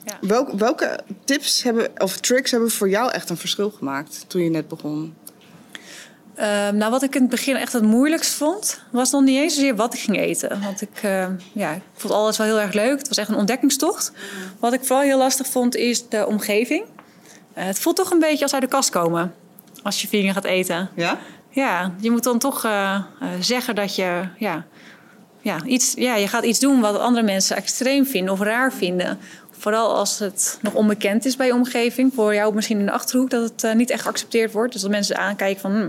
ja. 0.05 0.19
Welke, 0.21 0.57
welke 0.57 1.01
tips 1.25 1.63
hebben, 1.63 1.91
of 1.99 2.17
tricks 2.17 2.51
hebben 2.51 2.71
voor 2.71 2.89
jou 2.89 3.11
echt 3.11 3.31
een 3.31 3.37
verschil 3.37 3.71
gemaakt 3.71 4.25
toen 4.27 4.43
je 4.43 4.51
net 4.51 4.69
begon? 4.69 5.15
Uh, 6.39 6.69
nou, 6.69 6.91
wat 6.91 7.03
ik 7.03 7.15
in 7.15 7.21
het 7.21 7.31
begin 7.31 7.57
echt 7.57 7.73
het 7.73 7.83
moeilijkst 7.83 8.35
vond, 8.35 8.81
was 8.91 9.11
nog 9.11 9.23
niet 9.23 9.39
eens 9.39 9.55
zozeer 9.55 9.77
wat 9.77 9.95
ik 9.95 10.01
ging 10.01 10.19
eten. 10.19 10.61
Want 10.63 10.81
ik, 10.81 11.03
uh, 11.05 11.27
ja, 11.53 11.73
ik 11.73 11.83
vond 11.95 12.13
alles 12.13 12.37
wel 12.37 12.47
heel 12.47 12.61
erg 12.61 12.73
leuk. 12.73 12.99
Het 12.99 13.09
was 13.09 13.19
echt 13.19 13.29
een 13.29 13.37
ontdekkingstocht. 13.37 14.13
Wat 14.59 14.73
ik 14.73 14.85
vooral 14.85 15.05
heel 15.05 15.19
lastig 15.19 15.47
vond, 15.47 15.77
is 15.77 16.09
de 16.09 16.27
omgeving. 16.27 16.85
Uh, 16.85 17.65
het 17.65 17.79
voelt 17.79 17.97
toch 17.97 18.11
een 18.11 18.19
beetje 18.19 18.43
als 18.43 18.53
uit 18.53 18.63
de 18.63 18.69
kast 18.69 18.91
komen 18.91 19.35
als 19.85 20.01
je 20.01 20.09
vegan 20.09 20.33
gaat 20.33 20.45
eten. 20.45 20.91
Ja? 20.97 21.19
Ja, 21.51 21.93
je 22.01 22.11
moet 22.11 22.23
dan 22.23 22.39
toch 22.39 22.65
uh, 22.65 23.01
zeggen 23.41 23.75
dat 23.75 23.97
je, 23.97 24.29
ja, 24.39 24.65
ja, 25.41 25.65
iets, 25.65 25.93
ja, 25.97 26.15
je 26.15 26.29
gaat 26.29 26.45
iets 26.45 26.59
doen 26.59 26.81
wat 26.81 26.99
andere 26.99 27.25
mensen 27.25 27.57
extreem 27.57 28.07
vinden 28.07 28.33
of 28.33 28.41
raar 28.41 28.73
vinden. 28.73 29.19
Vooral 29.65 29.95
als 29.95 30.19
het 30.19 30.59
nog 30.61 30.75
onbekend 30.75 31.25
is 31.25 31.37
bij 31.37 31.47
je 31.47 31.53
omgeving. 31.53 32.15
Voor 32.15 32.35
jou 32.35 32.55
misschien 32.55 32.79
in 32.79 32.87
de 32.87 32.93
achterhoek 32.93 33.31
dat 33.31 33.43
het 33.43 33.65
eh, 33.65 33.75
niet 33.75 33.91
echt 33.91 34.03
geaccepteerd 34.03 34.53
wordt. 34.53 34.73
Dus 34.73 34.83
dat 34.83 34.91
mensen 34.91 35.17
aankijken 35.17 35.61
van, 35.61 35.73
hm, 35.73 35.89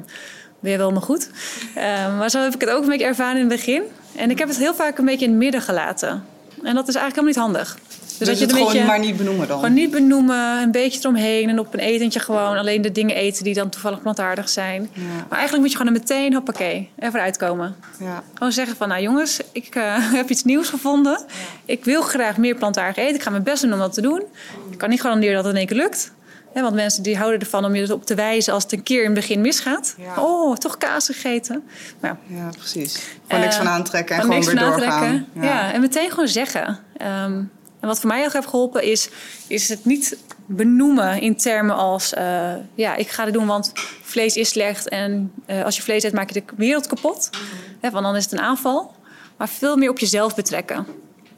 ben 0.60 0.72
je 0.72 0.78
wel 0.78 0.92
maar 0.92 1.02
goed? 1.02 1.30
Uh, 1.78 2.18
maar 2.18 2.30
zo 2.30 2.42
heb 2.42 2.54
ik 2.54 2.62
het 2.62 2.70
ook 2.70 2.84
een 2.84 2.90
beetje 2.90 3.06
ervaren 3.06 3.36
in 3.36 3.50
het 3.50 3.56
begin. 3.56 3.84
En 4.16 4.30
ik 4.30 4.40
heb 4.40 4.48
het 4.48 4.58
heel 4.58 4.76
vaak 4.76 4.98
een 4.98 5.06
beetje 5.06 5.26
in 5.26 5.32
het 5.32 5.40
midden 5.40 5.62
gelaten. 5.62 6.26
En 6.64 6.76
dat 6.76 6.88
is 6.88 6.96
eigenlijk 6.96 7.16
helemaal 7.16 7.26
niet 7.26 7.36
handig. 7.36 7.78
Dus, 8.18 8.28
dat 8.28 8.38
je 8.38 8.46
het 8.46 8.54
gewoon 8.54 8.72
beetje, 8.72 8.88
maar 8.88 9.00
niet 9.00 9.18
benoemen 9.18 9.48
dan? 9.48 9.60
Gewoon 9.60 9.74
niet 9.74 9.92
benoemen, 9.92 10.62
een 10.62 10.72
beetje 10.72 11.00
eromheen 11.00 11.50
en 11.50 11.60
op 11.60 11.74
een 11.74 11.80
etentje 11.80 12.20
gewoon 12.20 12.58
alleen 12.58 12.82
de 12.82 12.92
dingen 12.92 13.16
eten 13.16 13.44
die 13.44 13.54
dan 13.54 13.70
toevallig 13.70 14.02
plantaardig 14.02 14.50
zijn. 14.50 14.90
Ja. 14.94 15.02
Maar 15.02 15.38
eigenlijk 15.38 15.62
moet 15.62 15.72
je 15.72 15.78
gewoon 15.78 15.94
er 15.94 16.00
meteen, 16.00 16.34
hoppakee, 16.34 16.90
even 17.00 17.22
uitkomen. 17.22 17.76
Ja. 18.00 18.24
Gewoon 18.34 18.52
zeggen 18.52 18.78
van, 18.78 18.88
nou 18.88 19.02
jongens, 19.02 19.40
ik 19.52 19.76
uh, 19.76 20.12
heb 20.20 20.30
iets 20.30 20.44
nieuws 20.44 20.70
gevonden. 20.70 21.20
Ja. 21.28 21.34
Ik 21.66 21.86
wil 21.86 22.02
graag 22.02 22.38
meer 22.38 22.56
plantaardig 22.56 22.96
eten. 23.04 23.16
Ik 23.16 23.22
ga 23.22 23.30
mijn 23.30 23.44
best 23.44 23.62
doen 23.62 23.74
om 23.74 23.80
dat 23.80 23.94
te 23.94 24.02
doen. 24.02 24.24
Ik 24.72 24.78
kan 24.78 24.90
niet 24.90 25.02
garanderen 25.02 25.36
dat 25.36 25.44
het 25.44 25.54
in 25.54 25.60
één 25.60 25.68
keer 25.68 25.78
lukt. 25.78 26.12
want 26.54 26.76
mensen 26.76 27.04
die 27.04 27.18
houden 27.18 27.40
ervan 27.40 27.66
om 27.66 27.76
je 27.76 27.94
op 27.94 28.06
te 28.06 28.16
wijzen 28.16 28.54
als 28.54 28.64
het 28.64 28.72
een 28.72 28.84
keer 28.84 29.00
in 29.00 29.06
het 29.06 29.14
begin 29.14 29.42
misgaat. 29.42 29.96
Oh, 30.18 30.56
toch 30.56 30.78
kaas 30.78 31.06
gegeten. 31.06 31.64
Nou, 32.00 32.16
ja, 32.28 32.50
precies. 32.58 33.04
Gewoon 33.28 33.44
niks 33.44 33.56
van 33.56 33.68
aantrekken 33.68 34.16
en 34.16 34.22
gewoon 34.22 34.46
weer 34.46 34.60
doorgaan. 34.60 35.28
Ja. 35.42 35.72
en 35.74 35.82
meteen 35.82 36.10
gewoon 36.10 36.28
zeggen. 36.28 36.80
Um, 37.26 37.52
en 37.86 37.92
wat 37.92 38.00
voor 38.00 38.10
mij 38.10 38.18
heel 38.18 38.26
erg 38.26 38.36
heeft 38.36 38.48
geholpen 38.48 38.84
is, 38.84 39.10
is 39.48 39.70
het 39.70 39.86
niet 39.86 40.18
benoemen 40.46 41.22
in 41.22 41.36
termen 41.36 41.76
als... 41.76 42.14
Uh, 42.14 42.54
ja, 42.74 42.96
ik 42.96 43.10
ga 43.10 43.26
dit 43.26 43.34
doen, 43.34 43.46
want 43.46 43.72
vlees 44.02 44.36
is 44.36 44.50
slecht. 44.50 44.90
En 44.90 45.32
uh, 45.48 45.64
als 45.64 45.76
je 45.76 45.82
vlees 45.82 46.04
eet, 46.04 46.14
maak 46.14 46.30
je 46.30 46.34
de 46.34 46.54
wereld 46.56 46.88
kapot. 46.88 47.30
Mm 47.32 47.92
want 47.92 48.06
dan 48.06 48.16
is 48.16 48.24
het 48.24 48.34
een 48.34 48.40
aanval. 48.40 48.96
Maar 49.38 49.50
veel 49.50 49.78
meer 49.78 49.90
op 49.90 50.00
jezelf 50.00 50.36
betrekken. 50.36 50.86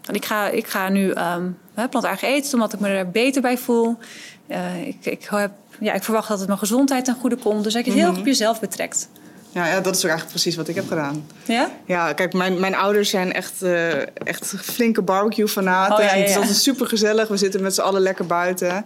Want 0.03 0.17
ik 0.17 0.25
ga, 0.25 0.47
ik 0.47 0.67
ga 0.67 0.89
nu 0.89 1.13
um, 1.13 1.57
plantaardig 1.89 2.21
eten, 2.21 2.53
omdat 2.53 2.73
ik 2.73 2.79
me 2.79 2.87
er 2.87 3.09
beter 3.09 3.41
bij 3.41 3.57
voel. 3.57 3.97
Uh, 4.47 4.87
ik, 4.87 5.05
ik, 5.05 5.27
heb, 5.29 5.51
ja, 5.79 5.93
ik 5.93 6.03
verwacht 6.03 6.27
dat 6.27 6.37
het 6.37 6.47
mijn 6.47 6.59
gezondheid 6.59 7.05
ten 7.05 7.15
goede 7.15 7.35
komt. 7.35 7.63
Dus 7.63 7.73
dat 7.73 7.85
je 7.85 7.91
het 7.91 7.99
heel 7.99 8.09
erg 8.09 8.19
op 8.19 8.25
jezelf 8.25 8.59
betrekt. 8.59 9.09
Ja, 9.57 9.67
ja, 9.67 9.81
dat 9.81 9.95
is 9.95 10.03
ook 10.03 10.09
eigenlijk 10.09 10.29
precies 10.29 10.55
wat 10.55 10.67
ik 10.67 10.75
heb 10.75 10.87
gedaan. 10.87 11.27
Ja? 11.45 11.69
Ja, 11.85 12.13
kijk, 12.13 12.33
mijn, 12.33 12.59
mijn 12.59 12.75
ouders 12.75 13.09
zijn 13.09 13.33
echt, 13.33 13.63
uh, 13.63 14.01
echt 14.01 14.53
flinke 14.61 15.01
barbecue-fanaten. 15.01 15.95
Oh, 15.95 16.01
ja, 16.01 16.07
ja, 16.07 16.13
ja. 16.13 16.19
Het 16.19 16.29
is 16.29 16.35
altijd 16.35 16.55
super 16.55 16.87
gezellig. 16.87 17.27
We 17.27 17.37
zitten 17.37 17.61
met 17.61 17.73
z'n 17.75 17.81
allen 17.81 18.01
lekker 18.01 18.25
buiten. 18.25 18.85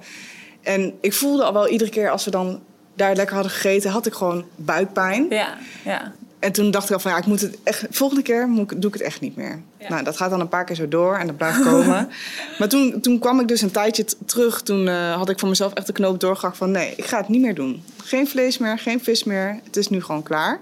En 0.62 0.94
ik 1.02 1.14
voelde 1.14 1.44
al 1.44 1.54
wel 1.54 1.68
iedere 1.68 1.90
keer 1.90 2.10
als 2.10 2.26
we 2.26 2.32
dan 2.32 2.62
daar 2.96 3.16
lekker 3.16 3.36
hadden 3.36 3.52
gegeten, 3.52 3.92
had 3.92 4.06
ik 4.06 4.14
gewoon 4.14 4.46
buikpijn. 4.56 5.26
Ja, 5.30 5.58
ja. 5.86 6.14
En 6.42 6.52
toen 6.52 6.72
dacht 6.72 6.86
ik 6.86 6.94
al 6.94 7.00
van 7.00 7.12
ja, 7.12 7.18
ik 7.18 7.26
moet 7.26 7.42
het 7.42 7.58
echt. 7.64 7.86
Volgende 7.90 8.24
keer 8.24 8.48
moet 8.48 8.72
ik, 8.72 8.82
doe 8.82 8.92
ik 8.92 8.98
het 8.98 9.08
echt 9.08 9.22
niet 9.22 9.36
meer. 9.36 9.62
Nou, 9.90 10.04
dat 10.04 10.18
gaat 10.18 10.30
dan 10.30 10.40
een 10.40 10.48
paar 10.48 10.66
keer 10.66 10.76
zo 10.76 10.88
door 10.88 11.16
en 11.16 11.28
dat 11.28 11.38
blijft 11.38 11.62
komen. 11.64 12.10
maar 12.60 12.70
toen, 12.70 13.02
toen 13.02 13.20
kwam 13.20 13.40
ik 13.40 13.48
dus 13.48 13.62
een 13.62 13.72
tijdje 13.72 14.06
terug. 14.26 14.62
Toen 14.62 14.88
uh, 14.88 15.16
had 15.16 15.30
ik 15.30 15.40
voor 15.40 15.50
mezelf 15.50 15.74
echt 15.74 15.88
de 15.88 15.94
knoop 15.94 16.20
doorgehakt 16.20 16.58
van 16.58 16.72
nee, 16.72 16.94
ik 16.96 17.06
ga 17.06 17.18
het 17.18 17.28
niet 17.28 17.42
meer 17.42 17.56
doen. 17.56 17.84
Geen 18.04 18.28
vlees 18.28 18.58
meer, 18.58 18.80
geen 18.80 19.04
vis 19.04 19.24
meer. 19.24 19.60
Het 19.64 19.78
is 19.78 19.88
nu 19.88 20.02
gewoon 20.02 20.24
klaar. 20.24 20.60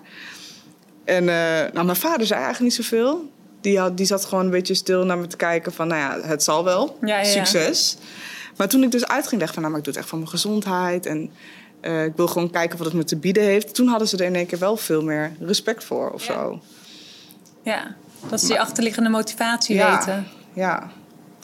En 1.06 1.24
uh, 1.24 1.30
nou, 1.74 1.86
mijn 1.86 1.96
vader 1.96 2.26
zei 2.28 2.42
eigenlijk 2.42 2.76
niet 2.76 2.86
zoveel. 2.86 3.32
Die, 3.62 3.80
had, 3.80 3.98
die 3.98 4.06
zat 4.06 4.26
gewoon 4.26 4.46
een 4.46 4.52
beetje 4.52 4.74
stil 4.74 5.06
naar 5.06 5.18
me 5.18 5.28
te 5.28 5.38
kijken 5.38 5.74
van 5.74 5.88
nou 5.88 6.00
ja, 6.02 6.28
het 6.28 6.44
zal 6.44 6.64
wel. 6.64 6.98
Ja, 7.02 7.24
Succes. 7.24 7.98
Maar 8.58 8.68
toen 8.68 8.84
ik 8.84 8.92
dus 8.92 9.08
uit 9.08 9.28
ging 9.28 9.42
leggen 9.42 9.54
van 9.54 9.62
nou, 9.62 9.70
maar 9.70 9.80
ik 9.80 9.86
doe 9.86 9.94
het 9.94 10.02
echt 10.02 10.10
voor 10.10 10.20
mijn 10.20 10.32
gezondheid. 10.32 11.06
En 11.06 11.32
uh, 11.82 12.06
ik 12.06 12.14
wil 12.16 12.28
gewoon 12.28 12.52
kijken 12.52 12.78
wat 12.78 12.88
het 12.88 12.96
me 12.96 13.04
te 13.04 13.16
bieden 13.16 13.44
heeft. 13.44 13.76
Toen 13.76 13.88
hadden 13.88 14.08
ze 14.08 14.18
er 14.18 14.26
in 14.26 14.36
één 14.36 14.46
keer 14.46 14.60
wel 14.60 14.78
veel 14.78 15.04
meer 15.04 15.32
respect 15.40 15.84
voor 15.84 16.10
of 16.12 16.28
ja. 16.28 16.34
zo. 16.34 16.62
Ja, 17.64 17.96
dat 18.30 18.42
ze 18.42 18.48
die 18.48 18.60
achterliggende 18.60 19.10
motivatie 19.10 19.76
ja, 19.76 19.98
weten. 19.98 20.28
Ja. 20.54 20.92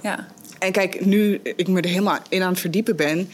ja. 0.01 0.27
En 0.59 0.71
kijk, 0.71 1.05
nu 1.05 1.39
ik 1.43 1.67
me 1.67 1.81
er 1.81 1.89
helemaal 1.89 2.17
in 2.29 2.41
aan 2.41 2.49
het 2.49 2.59
verdiepen 2.59 2.95
ben... 2.95 3.29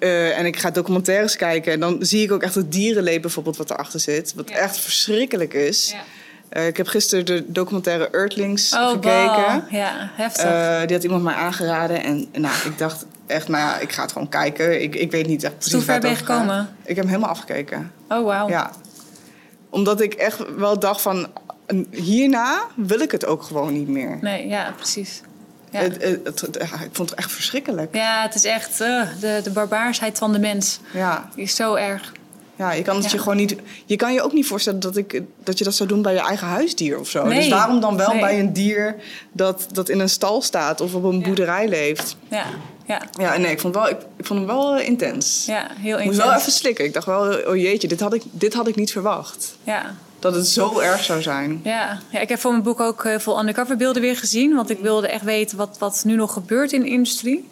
Uh, 0.00 0.38
en 0.38 0.46
ik 0.46 0.56
ga 0.56 0.70
documentaires 0.70 1.36
kijken... 1.36 1.72
en 1.72 1.80
dan 1.80 1.96
zie 2.00 2.22
ik 2.22 2.32
ook 2.32 2.42
echt 2.42 2.54
het 2.54 2.72
dierenleed 2.72 3.20
bijvoorbeeld 3.20 3.56
wat 3.56 3.70
erachter 3.70 4.00
zit. 4.00 4.34
Wat 4.34 4.48
ja. 4.48 4.56
echt 4.56 4.78
verschrikkelijk 4.78 5.54
is. 5.54 5.94
Uh, 6.52 6.66
ik 6.66 6.76
heb 6.76 6.86
gisteren 6.86 7.26
de 7.26 7.44
documentaire 7.46 8.10
Earthlings 8.10 8.72
oh, 8.74 8.88
gekeken. 8.88 9.54
Wow. 9.54 9.70
Ja, 9.70 10.10
heftig. 10.14 10.44
Uh, 10.44 10.80
die 10.86 10.96
had 10.96 11.04
iemand 11.04 11.22
mij 11.22 11.34
aangeraden. 11.34 12.02
En 12.02 12.28
nou, 12.32 12.54
ik 12.64 12.78
dacht 12.78 13.06
echt, 13.26 13.48
nou 13.48 13.62
ja, 13.62 13.78
ik 13.78 13.92
ga 13.92 14.02
het 14.02 14.12
gewoon 14.12 14.28
kijken. 14.28 14.82
Ik, 14.82 14.94
ik 14.94 15.10
weet 15.10 15.26
niet 15.26 15.44
echt 15.44 15.54
precies 15.54 15.72
Hoe 15.72 15.82
ver 15.82 16.00
ben 16.00 16.10
je 16.10 16.16
gekomen? 16.16 16.56
Gaat. 16.56 16.68
Ik 16.82 16.96
heb 16.96 16.96
hem 16.96 17.06
helemaal 17.06 17.30
afgekeken. 17.30 17.92
Oh, 18.08 18.24
wauw. 18.24 18.48
Ja. 18.48 18.70
Omdat 19.70 20.00
ik 20.00 20.14
echt 20.14 20.54
wel 20.56 20.78
dacht 20.78 21.00
van... 21.00 21.28
Hierna 21.90 22.66
wil 22.76 23.00
ik 23.00 23.10
het 23.10 23.26
ook 23.26 23.42
gewoon 23.42 23.72
niet 23.72 23.88
meer. 23.88 24.18
Nee, 24.20 24.48
ja, 24.48 24.72
precies. 24.76 25.20
Ja. 25.70 25.80
Het, 25.80 26.02
het, 26.24 26.40
het, 26.40 26.56
ik 26.56 26.88
vond 26.92 27.10
het 27.10 27.18
echt 27.18 27.32
verschrikkelijk. 27.32 27.94
Ja, 27.94 28.22
het 28.22 28.34
is 28.34 28.44
echt 28.44 28.80
uh, 28.80 29.02
de, 29.20 29.40
de 29.42 29.50
barbaarsheid 29.50 30.18
van 30.18 30.32
de 30.32 30.38
mens. 30.38 30.80
Ja. 30.92 31.28
Die 31.34 31.44
is 31.44 31.54
zo 31.56 31.74
erg. 31.74 32.12
Ja, 32.60 32.72
je 32.72 32.82
kan 32.82 32.94
het 32.94 33.04
ja. 33.04 33.10
je 33.10 33.18
gewoon 33.18 33.36
niet. 33.36 33.56
Je 33.86 33.96
kan 33.96 34.12
je 34.12 34.22
ook 34.22 34.32
niet 34.32 34.46
voorstellen 34.46 34.80
dat, 34.80 34.96
ik, 34.96 35.22
dat 35.44 35.58
je 35.58 35.64
dat 35.64 35.74
zou 35.74 35.88
doen 35.88 36.02
bij 36.02 36.12
je 36.12 36.20
eigen 36.20 36.46
huisdier 36.46 36.98
of 36.98 37.08
zo. 37.08 37.26
Nee. 37.26 37.38
Dus 37.38 37.48
waarom 37.48 37.80
dan 37.80 37.96
wel 37.96 38.10
nee. 38.10 38.20
bij 38.20 38.38
een 38.38 38.52
dier 38.52 38.96
dat, 39.32 39.66
dat 39.72 39.88
in 39.88 40.00
een 40.00 40.08
stal 40.08 40.42
staat 40.42 40.80
of 40.80 40.94
op 40.94 41.04
een 41.04 41.18
ja. 41.18 41.24
boerderij 41.24 41.68
leeft? 41.68 42.16
Ja. 42.28 42.44
Ja. 42.86 43.02
ja, 43.18 43.36
nee, 43.36 43.50
ik 43.50 43.60
vond, 43.60 43.74
wel, 43.74 43.88
ik, 43.88 43.96
ik 44.16 44.26
vond 44.26 44.38
hem 44.38 44.48
wel 44.48 44.78
uh, 44.78 44.86
intens. 44.86 45.44
Ja, 45.46 45.60
heel 45.60 45.76
intens. 45.76 46.00
Ik 46.00 46.06
moest 46.06 46.22
wel 46.22 46.32
even 46.32 46.52
slikken. 46.52 46.84
Ik 46.84 46.92
dacht 46.92 47.06
wel, 47.06 47.34
oh 47.46 47.56
jeetje, 47.56 47.88
dit 47.88 48.00
had 48.00 48.14
ik, 48.14 48.22
dit 48.30 48.54
had 48.54 48.68
ik 48.68 48.76
niet 48.76 48.92
verwacht. 48.92 49.56
Ja. 49.64 49.94
Dat 50.18 50.34
het 50.34 50.46
zo 50.46 50.78
erg 50.78 51.04
zou 51.04 51.22
zijn. 51.22 51.60
Ja. 51.64 51.98
ja, 52.10 52.20
ik 52.20 52.28
heb 52.28 52.38
voor 52.38 52.50
mijn 52.50 52.62
boek 52.62 52.80
ook 52.80 53.04
heel 53.04 53.20
veel 53.20 53.38
undercover 53.38 53.76
beelden 53.76 54.02
weer 54.02 54.16
gezien. 54.16 54.54
Want 54.54 54.70
ik 54.70 54.78
wilde 54.78 55.08
echt 55.08 55.24
weten 55.24 55.56
wat, 55.56 55.76
wat 55.78 56.02
nu 56.04 56.14
nog 56.14 56.32
gebeurt 56.32 56.72
in 56.72 56.80
de 56.80 56.88
industrie. 56.88 57.48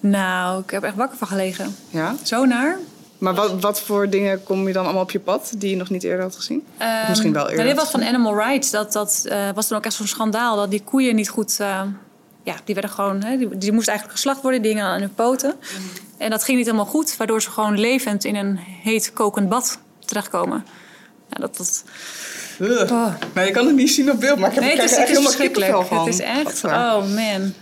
Nou, 0.00 0.62
ik 0.62 0.70
heb 0.70 0.82
echt 0.82 0.96
wakker 0.96 1.18
van 1.18 1.28
gelegen. 1.28 1.76
Ja? 1.90 2.14
Zo 2.22 2.44
naar. 2.44 2.78
Maar 3.22 3.34
wat, 3.34 3.60
wat 3.60 3.80
voor 3.80 4.08
dingen 4.08 4.42
kom 4.42 4.66
je 4.66 4.72
dan 4.72 4.84
allemaal 4.84 5.02
op 5.02 5.10
je 5.10 5.20
pad 5.20 5.52
die 5.56 5.70
je 5.70 5.76
nog 5.76 5.90
niet 5.90 6.02
eerder 6.02 6.22
had 6.22 6.36
gezien? 6.36 6.66
Um, 6.82 6.88
misschien 7.08 7.32
wel 7.32 7.42
eerder. 7.42 7.56
Nou, 7.64 7.68
dit 7.68 7.78
was 7.78 7.90
van 7.90 8.04
Animal 8.04 8.36
Rights. 8.36 8.70
Dat, 8.70 8.92
dat 8.92 9.24
uh, 9.26 9.48
was 9.54 9.68
dan 9.68 9.78
ook 9.78 9.84
echt 9.84 9.94
zo'n 9.94 10.06
schandaal. 10.06 10.56
Dat 10.56 10.70
die 10.70 10.82
koeien 10.84 11.14
niet 11.14 11.28
goed... 11.28 11.58
Uh, 11.60 11.80
ja, 12.42 12.54
die 12.64 12.74
werden 12.74 12.92
gewoon... 12.92 13.22
Hè, 13.22 13.36
die, 13.36 13.58
die 13.58 13.72
moesten 13.72 13.92
eigenlijk 13.92 14.20
geslacht 14.20 14.42
worden, 14.42 14.62
dingen 14.62 14.84
aan 14.84 15.00
hun 15.00 15.14
poten. 15.14 15.54
Mm. 15.58 15.84
En 16.18 16.30
dat 16.30 16.44
ging 16.44 16.56
niet 16.56 16.66
helemaal 16.66 16.86
goed. 16.86 17.16
Waardoor 17.16 17.42
ze 17.42 17.50
gewoon 17.50 17.80
levend 17.80 18.24
in 18.24 18.36
een 18.36 18.56
heet 18.82 19.12
kokend 19.12 19.48
bad 19.48 19.78
terechtkomen. 19.98 20.64
Ja, 21.30 21.40
dat... 21.40 21.56
dat 21.56 21.84
Oh. 22.90 23.14
Maar 23.34 23.46
je 23.46 23.50
kan 23.50 23.66
het 23.66 23.76
niet 23.76 23.90
zien 23.90 24.10
op 24.10 24.20
beeld, 24.20 24.38
maar 24.38 24.48
ik 24.48 24.54
heb 24.54 24.64
nee, 24.64 24.76
er 24.76 24.82
echt 24.82 25.08
helemaal 25.08 25.32
kippenvel 25.32 25.84
van. 25.84 25.98
Het 25.98 26.14
is 26.14 26.20
echt, 26.20 26.64
oh 26.64 26.96
man. 26.96 27.52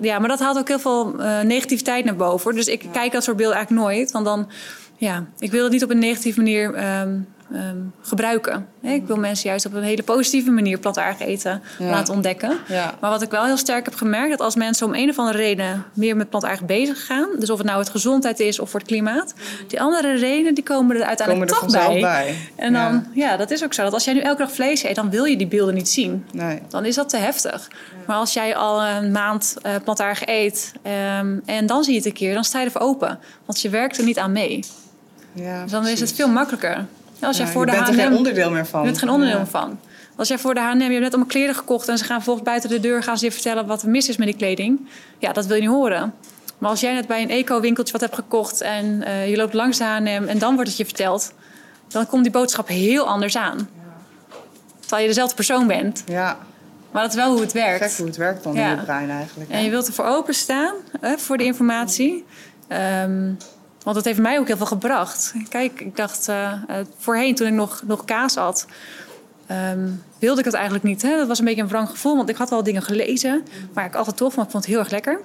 Ja, 0.00 0.18
maar 0.18 0.28
dat 0.28 0.38
haalt 0.38 0.58
ook 0.58 0.68
heel 0.68 0.78
veel 0.78 1.14
uh, 1.18 1.40
negativiteit 1.40 2.04
naar 2.04 2.16
boven. 2.16 2.54
Dus 2.54 2.66
ik 2.66 2.82
ja. 2.82 2.88
kijk 2.90 3.12
dat 3.12 3.24
soort 3.24 3.36
beelden 3.36 3.56
eigenlijk 3.56 3.86
nooit. 3.86 4.10
Want 4.10 4.24
dan, 4.24 4.48
ja, 5.00 5.26
ik 5.38 5.50
wil 5.50 5.62
het 5.62 5.72
niet 5.72 5.84
op 5.84 5.90
een 5.90 5.98
negatieve 5.98 6.38
manier 6.38 6.98
um, 7.00 7.26
um, 7.52 7.92
gebruiken. 8.02 8.66
Ik 8.80 9.06
wil 9.06 9.16
mensen 9.16 9.48
juist 9.48 9.66
op 9.66 9.74
een 9.74 9.82
hele 9.82 10.02
positieve 10.02 10.50
manier 10.50 10.78
plantaardig 10.78 11.26
eten 11.26 11.62
ja. 11.78 11.90
laten 11.90 12.14
ontdekken. 12.14 12.58
Ja. 12.68 12.94
Maar 13.00 13.10
wat 13.10 13.22
ik 13.22 13.30
wel 13.30 13.44
heel 13.44 13.56
sterk 13.56 13.84
heb 13.84 13.94
gemerkt, 13.94 14.30
dat 14.30 14.40
als 14.40 14.54
mensen 14.54 14.86
om 14.86 14.94
een 14.94 15.08
of 15.08 15.18
andere 15.18 15.38
reden 15.38 15.84
meer 15.92 16.16
met 16.16 16.30
plantaardig 16.30 16.64
bezig 16.64 17.06
gaan, 17.06 17.28
dus 17.38 17.50
of 17.50 17.58
het 17.58 17.66
nou 17.66 17.78
het 17.78 17.88
gezondheid 17.88 18.40
is 18.40 18.58
of 18.58 18.70
voor 18.70 18.80
het 18.80 18.88
klimaat, 18.88 19.34
die 19.66 19.80
andere 19.80 20.16
redenen 20.16 20.54
die 20.54 20.64
komen 20.64 20.96
er 20.96 21.02
uiteindelijk 21.02 21.50
komen 21.50 21.74
er 21.74 21.80
toch 21.80 21.88
bij. 21.88 22.00
bij. 22.00 22.36
En 22.56 22.72
dan, 22.72 23.06
ja. 23.12 23.30
ja. 23.30 23.36
dat 23.36 23.50
is 23.50 23.64
ook 23.64 23.74
zo. 23.74 23.82
Dat 23.82 23.92
als 23.92 24.04
jij 24.04 24.14
nu 24.14 24.20
elke 24.20 24.42
dag 24.42 24.52
vlees 24.52 24.82
eet, 24.82 24.94
dan 24.94 25.10
wil 25.10 25.24
je 25.24 25.36
die 25.36 25.46
beelden 25.46 25.74
niet 25.74 25.88
zien. 25.88 26.24
Nee. 26.32 26.62
Dan 26.68 26.84
is 26.84 26.94
dat 26.94 27.08
te 27.08 27.16
heftig. 27.16 27.70
Maar 28.06 28.16
als 28.16 28.32
jij 28.32 28.56
al 28.56 28.84
een 28.84 29.10
maand 29.10 29.56
uh, 29.66 29.72
plantaardig 29.84 30.26
eet 30.26 30.72
um, 31.18 31.42
en 31.44 31.66
dan 31.66 31.84
zie 31.84 31.92
je 31.92 31.98
het 31.98 32.08
een 32.08 32.12
keer, 32.14 32.34
dan 32.34 32.44
sta 32.44 32.58
je 32.58 32.64
ervoor 32.64 32.80
open. 32.80 33.18
Want 33.44 33.60
je 33.60 33.68
werkt 33.68 33.98
er 33.98 34.04
niet 34.04 34.18
aan 34.18 34.32
mee. 34.32 34.64
Ja, 35.32 35.62
dus 35.62 35.70
dan 35.70 35.80
precies. 35.80 36.00
is 36.00 36.08
het 36.08 36.18
veel 36.18 36.28
makkelijker. 36.28 36.86
Als 37.20 37.36
jij 37.36 37.46
ja, 37.46 37.52
voor 37.52 37.66
je 37.66 37.70
de 37.70 37.76
bent 37.76 37.88
H&M, 37.88 37.98
er 37.98 38.06
geen 38.06 38.16
onderdeel 38.16 38.50
meer 38.50 38.66
van. 38.66 38.80
Je 38.80 38.86
bent 38.86 38.98
geen 38.98 39.10
onderdeel 39.10 39.38
ja. 39.38 39.46
van. 39.46 39.78
Als 40.16 40.28
jij 40.28 40.38
voor 40.38 40.54
de 40.54 40.60
H&M, 40.60 40.76
je 40.76 40.82
hebt 40.82 41.00
net 41.00 41.08
allemaal 41.08 41.30
kleren 41.30 41.54
gekocht... 41.54 41.88
en 41.88 41.98
ze 41.98 42.04
gaan 42.04 42.22
volgens 42.22 42.44
buiten 42.44 42.70
de 42.70 42.80
deur 42.80 43.02
gaan 43.02 43.18
ze 43.18 43.24
je 43.24 43.32
vertellen 43.32 43.66
wat 43.66 43.82
er 43.82 43.88
mis 43.88 44.08
is 44.08 44.16
met 44.16 44.26
die 44.26 44.36
kleding. 44.36 44.88
Ja, 45.18 45.32
dat 45.32 45.46
wil 45.46 45.56
je 45.56 45.62
niet 45.62 45.70
horen. 45.70 46.14
Maar 46.58 46.70
als 46.70 46.80
jij 46.80 46.94
net 46.94 47.06
bij 47.06 47.22
een 47.22 47.30
eco-winkeltje 47.30 47.92
wat 47.92 48.00
hebt 48.00 48.14
gekocht... 48.14 48.60
en 48.60 48.84
uh, 48.84 49.28
je 49.28 49.36
loopt 49.36 49.54
langs 49.54 49.78
de 49.78 49.84
H&M 49.84 50.24
en 50.26 50.38
dan 50.38 50.54
wordt 50.54 50.68
het 50.68 50.78
je 50.78 50.84
verteld... 50.84 51.32
dan 51.88 52.06
komt 52.06 52.22
die 52.22 52.32
boodschap 52.32 52.68
heel 52.68 53.06
anders 53.06 53.36
aan. 53.36 53.56
Ja. 53.58 54.36
Terwijl 54.80 55.02
je 55.02 55.08
dezelfde 55.08 55.34
persoon 55.34 55.66
bent. 55.66 56.02
Ja. 56.06 56.38
Maar 56.90 57.02
dat 57.02 57.10
is 57.10 57.16
wel 57.16 57.32
hoe 57.32 57.40
het 57.40 57.52
werkt. 57.52 57.84
Gek 57.84 57.96
hoe 57.96 58.06
het 58.06 58.16
werkt 58.16 58.42
dan 58.42 58.54
ja. 58.54 58.70
in 58.70 58.76
je 58.76 58.82
brein 58.82 59.10
eigenlijk. 59.10 59.50
En 59.50 59.62
je 59.62 59.70
wilt 59.70 59.86
ervoor 59.86 60.04
openstaan, 60.04 60.74
hè, 61.00 61.18
voor 61.18 61.36
de 61.36 61.44
informatie... 61.44 62.24
Um, 63.02 63.36
want 63.82 63.96
dat 63.96 64.04
heeft 64.04 64.18
mij 64.18 64.38
ook 64.38 64.46
heel 64.46 64.56
veel 64.56 64.66
gebracht. 64.66 65.34
Kijk, 65.48 65.80
ik 65.80 65.96
dacht 65.96 66.28
uh, 66.28 66.52
voorheen 66.98 67.34
toen 67.34 67.46
ik 67.46 67.52
nog, 67.52 67.82
nog 67.86 68.04
kaas 68.04 68.34
had, 68.34 68.66
um, 69.50 70.02
wilde 70.18 70.38
ik 70.38 70.44
dat 70.44 70.54
eigenlijk 70.54 70.84
niet. 70.84 71.02
Hè? 71.02 71.16
Dat 71.16 71.26
was 71.26 71.38
een 71.38 71.44
beetje 71.44 71.62
een 71.62 71.68
wrang 71.68 71.88
gevoel, 71.88 72.16
want 72.16 72.28
ik 72.28 72.36
had 72.36 72.50
wel 72.50 72.62
dingen 72.62 72.82
gelezen 72.82 73.44
waar 73.72 73.84
ik 73.84 73.94
altijd 73.94 74.16
tof 74.16 74.32
vond. 74.34 74.46
Ik 74.46 74.52
vond 74.52 74.64
het 74.64 74.72
heel 74.72 74.82
erg 74.82 74.90
lekker. 74.90 75.20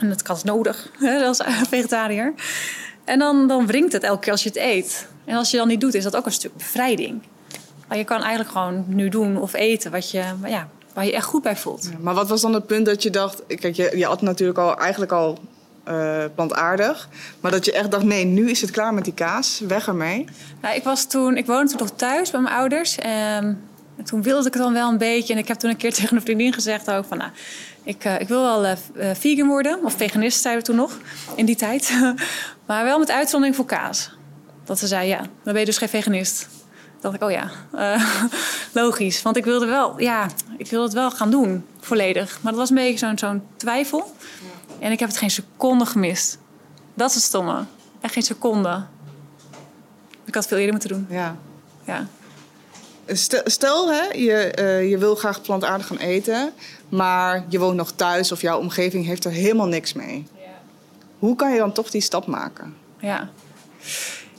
En 0.00 0.08
dat 0.08 0.26
had 0.26 0.44
nodig 0.44 0.90
hè, 0.98 1.24
als 1.24 1.40
vegetariër. 1.70 2.34
En 3.04 3.18
dan, 3.18 3.48
dan 3.48 3.66
wringt 3.66 3.92
het 3.92 4.02
elke 4.02 4.20
keer 4.20 4.32
als 4.32 4.42
je 4.42 4.48
het 4.48 4.58
eet. 4.58 5.08
En 5.24 5.36
als 5.36 5.50
je 5.50 5.56
dat 5.56 5.66
niet 5.66 5.80
doet, 5.80 5.94
is 5.94 6.02
dat 6.02 6.16
ook 6.16 6.26
een 6.26 6.32
stuk 6.32 6.56
bevrijding. 6.56 7.22
Maar 7.88 7.98
je 7.98 8.04
kan 8.04 8.20
eigenlijk 8.20 8.50
gewoon 8.50 8.84
nu 8.86 9.08
doen 9.08 9.40
of 9.40 9.52
eten 9.52 9.90
wat 9.90 10.10
je, 10.10 10.24
ja, 10.44 10.68
waar 10.92 11.04
je 11.04 11.12
echt 11.12 11.26
goed 11.26 11.42
bij 11.42 11.56
voelt. 11.56 11.90
Maar 12.00 12.14
wat 12.14 12.28
was 12.28 12.40
dan 12.40 12.54
het 12.54 12.66
punt 12.66 12.86
dat 12.86 13.02
je 13.02 13.10
dacht... 13.10 13.42
Kijk, 13.46 13.74
je, 13.76 13.92
je 13.96 14.04
had 14.04 14.22
natuurlijk 14.22 14.58
al 14.58 14.78
eigenlijk 14.78 15.12
al 15.12 15.38
eh, 15.84 16.24
plantaardig. 16.34 17.08
Maar 17.40 17.50
dat 17.50 17.64
je 17.64 17.72
echt 17.72 17.90
dacht, 17.90 18.04
nee, 18.04 18.24
nu 18.24 18.50
is 18.50 18.60
het 18.60 18.70
klaar 18.70 18.94
met 18.94 19.04
die 19.04 19.14
kaas. 19.14 19.62
Weg 19.68 19.86
ermee. 19.86 20.24
Nou, 20.60 20.74
ik, 20.74 20.84
was 20.84 21.06
toen, 21.06 21.36
ik 21.36 21.46
woonde 21.46 21.70
toen 21.70 21.78
nog 21.78 21.90
thuis 21.90 22.30
bij 22.30 22.40
mijn 22.40 22.54
ouders. 22.54 22.98
En 22.98 23.60
toen 24.04 24.22
wilde 24.22 24.46
ik 24.46 24.54
het 24.54 24.62
dan 24.62 24.72
wel 24.72 24.88
een 24.90 24.98
beetje. 24.98 25.32
En 25.32 25.38
ik 25.38 25.48
heb 25.48 25.56
toen 25.56 25.70
een 25.70 25.76
keer 25.76 25.92
tegen 26.00 26.16
een 26.16 26.22
vriendin 26.22 26.52
gezegd 26.52 26.90
ook 26.90 27.04
van... 27.04 27.18
Nou, 27.18 27.30
ik, 27.82 28.04
uh, 28.04 28.20
ik 28.20 28.28
wil 28.28 28.42
wel 28.42 28.64
uh, 28.64 29.10
vegan 29.14 29.48
worden. 29.48 29.84
Of 29.84 29.94
veganist 29.96 30.40
zeiden 30.40 30.64
we 30.64 30.70
toen 30.70 30.80
nog, 30.80 30.98
in 31.36 31.46
die 31.46 31.56
tijd. 31.56 31.98
maar 32.66 32.84
wel 32.84 32.98
met 32.98 33.10
uitzondering 33.10 33.56
voor 33.56 33.66
kaas. 33.66 34.10
Dat 34.64 34.78
ze 34.78 34.86
zei, 34.86 35.08
ja, 35.08 35.18
dan 35.18 35.52
ben 35.52 35.58
je 35.58 35.64
dus 35.64 35.78
geen 35.78 35.88
veganist. 35.88 36.48
dacht 37.00 37.14
ik, 37.14 37.22
oh 37.22 37.30
ja, 37.30 37.50
logisch. 38.82 39.22
Want 39.22 39.36
ik 39.36 39.44
wilde 39.44 39.66
wel, 39.66 40.00
ja, 40.00 40.28
ik 40.58 40.70
wilde 40.70 40.84
het 40.84 40.94
wel 40.94 41.10
gaan 41.10 41.30
doen, 41.30 41.64
volledig. 41.80 42.38
Maar 42.40 42.52
dat 42.52 42.60
was 42.60 42.70
een 42.70 42.76
beetje 42.76 43.16
zo'n 43.16 43.42
twijfel. 43.56 44.14
En 44.78 44.92
ik 44.92 44.98
heb 44.98 45.08
het 45.08 45.18
geen 45.18 45.30
seconde 45.30 45.86
gemist. 45.86 46.38
Dat 46.94 47.08
is 47.08 47.14
het 47.14 47.24
stomme. 47.24 47.64
Echt 48.00 48.12
geen 48.12 48.22
seconde. 48.22 48.84
Ik 50.24 50.34
had 50.34 50.46
veel 50.46 50.56
eerder 50.56 50.72
moeten 50.72 50.90
doen. 50.90 51.06
Ja. 51.10 51.36
Ja. 51.84 52.06
Stel, 53.06 53.40
stel 53.44 53.92
hè, 53.92 54.02
je, 54.02 54.56
uh, 54.58 54.90
je 54.90 54.98
wil 54.98 55.14
graag 55.14 55.42
plantaardig 55.42 55.86
gaan 55.86 55.96
eten, 55.96 56.52
maar 56.88 57.44
je 57.48 57.58
woont 57.58 57.76
nog 57.76 57.92
thuis 57.92 58.32
of 58.32 58.40
jouw 58.40 58.58
omgeving 58.58 59.06
heeft 59.06 59.24
er 59.24 59.30
helemaal 59.30 59.66
niks 59.66 59.92
mee. 59.92 60.26
Ja. 60.34 60.40
Hoe 61.18 61.36
kan 61.36 61.52
je 61.52 61.58
dan 61.58 61.72
toch 61.72 61.90
die 61.90 62.00
stap 62.00 62.26
maken? 62.26 62.76
Ja. 62.98 63.30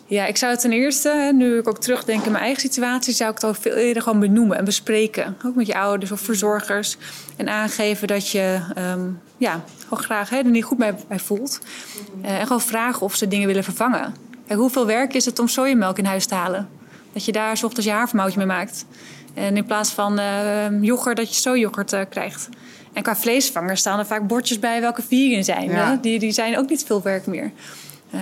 Ja, 0.08 0.26
ik 0.26 0.38
zou 0.38 0.52
het 0.52 0.62
ten 0.62 0.72
eerste, 0.72 1.32
nu 1.34 1.58
ik 1.58 1.68
ook 1.68 1.80
terugdenk 1.80 2.26
in 2.26 2.32
mijn 2.32 2.44
eigen 2.44 2.62
situatie, 2.62 3.14
zou 3.14 3.30
ik 3.30 3.36
het 3.36 3.46
ook 3.46 3.56
veel 3.56 3.74
eerder 3.74 4.04
gewoon 4.04 4.20
benoemen 4.20 4.58
en 4.58 4.66
bespreken. 4.66 5.38
Ook 5.46 5.56
met 5.56 5.68
je 5.68 5.76
ouders 5.76 6.12
of 6.12 6.20
verzorgers. 6.20 6.98
En 7.36 7.50
aangeven 7.50 8.08
dat 8.08 8.30
je 8.30 8.60
um, 8.78 9.20
ja, 9.38 9.64
gewoon 9.84 10.04
graag 10.04 10.30
hè, 10.30 10.38
er 10.38 10.46
niet 10.46 10.64
goed 10.64 10.78
bij, 10.78 10.96
bij 11.08 11.20
voelt. 11.20 11.60
Uh, 12.22 12.40
en 12.40 12.48
gewoon 12.48 12.62
vragen 12.62 13.02
of 13.02 13.16
ze 13.16 13.28
dingen 13.28 13.48
willen 13.48 13.64
vervangen. 13.64 14.16
Kijk, 14.48 14.60
hoeveel 14.60 14.86
werk 14.86 15.14
is 15.14 15.26
het 15.26 15.40
om 15.40 15.48
sojamelk 15.48 15.98
in 15.98 16.06
huis 16.06 16.26
te 16.26 16.36
halen? 16.36 16.70
Dat 17.14 17.26
je 17.26 17.32
daar 17.32 17.58
s 17.58 17.64
ochtends 17.64 17.86
je 17.86 17.92
havermoutje 17.92 18.38
mee 18.38 18.48
maakt. 18.48 18.86
En 19.34 19.58
in 19.58 19.66
plaats 19.66 19.90
van 19.90 20.20
uh, 20.20 20.82
yoghurt, 20.82 21.18
dat 21.18 21.36
je 21.36 21.42
sojayoghurt 21.42 21.94
uh, 21.94 22.02
krijgt. 22.10 22.50
En 22.94 23.04
qua 23.04 23.16
vleesvangers 23.16 23.80
staan 23.80 24.00
er 24.00 24.06
vaak 24.06 24.28
bordjes 24.28 24.60
bij 24.60 24.82
welke 24.82 25.02
vegan 25.02 25.44
zijn. 25.44 25.70
Ja. 25.70 25.96
Die, 26.02 26.20
die 26.20 26.32
zijn 26.32 26.58
ook 26.58 26.70
niet 26.70 26.84
veel 26.84 27.02
werk 27.02 27.26
meer. 27.26 27.52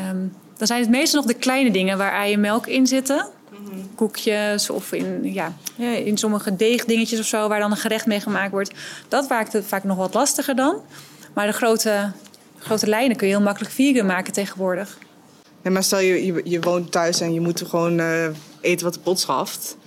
Um, 0.09 0.34
dan 0.68 0.72
zijn 0.78 0.89
het 0.89 0.99
meestal 0.99 1.22
nog 1.22 1.32
de 1.32 1.38
kleine 1.38 1.72
dingen 1.72 1.97
waar 1.97 2.11
ei 2.11 2.34
en 2.34 2.39
melk 2.39 2.68
in 2.68 2.88
zitten. 2.88 3.28
Mm-hmm. 3.49 3.95
Koekjes 3.95 4.70
of 4.70 4.91
in, 4.91 5.34
ja, 5.34 5.53
in 5.78 6.18
sommige 6.18 6.55
deegdingetjes 6.55 7.20
of 7.20 7.26
zo, 7.26 7.47
waar 7.47 7.59
dan 7.59 7.72
een 7.72 7.78
gerecht 7.78 8.05
mee 8.05 8.20
gemaakt 8.20 8.51
wordt. 8.51 8.72
Dat 9.07 9.30
maakt 9.30 9.53
het 9.53 9.66
vaak 9.66 9.84
nog 9.84 9.97
wat 9.97 10.14
lastiger 10.14 10.55
dan. 10.55 10.76
Maar 11.34 11.47
de 11.47 11.53
grote, 11.53 12.11
grote 12.59 12.88
lijnen 12.88 13.18
kun 13.18 13.28
je 13.28 13.34
heel 13.34 13.43
makkelijk 13.43 13.74
vegan 13.74 14.05
maken 14.05 14.34
tegenwoordig. 14.34 14.97
Nee, 15.61 15.74
maar 15.74 15.84
stel 15.84 15.99
je, 15.99 16.26
je, 16.26 16.41
je 16.43 16.59
woont 16.59 16.91
thuis 16.91 17.22
en 17.22 17.34
je 17.34 17.41
moet 17.41 17.64
gewoon 17.68 17.99
uh, 17.99 18.26
eten 18.61 18.86
wat 18.86 18.93
de 18.93 18.99
pot 18.99 19.20
schaft. 19.20 19.78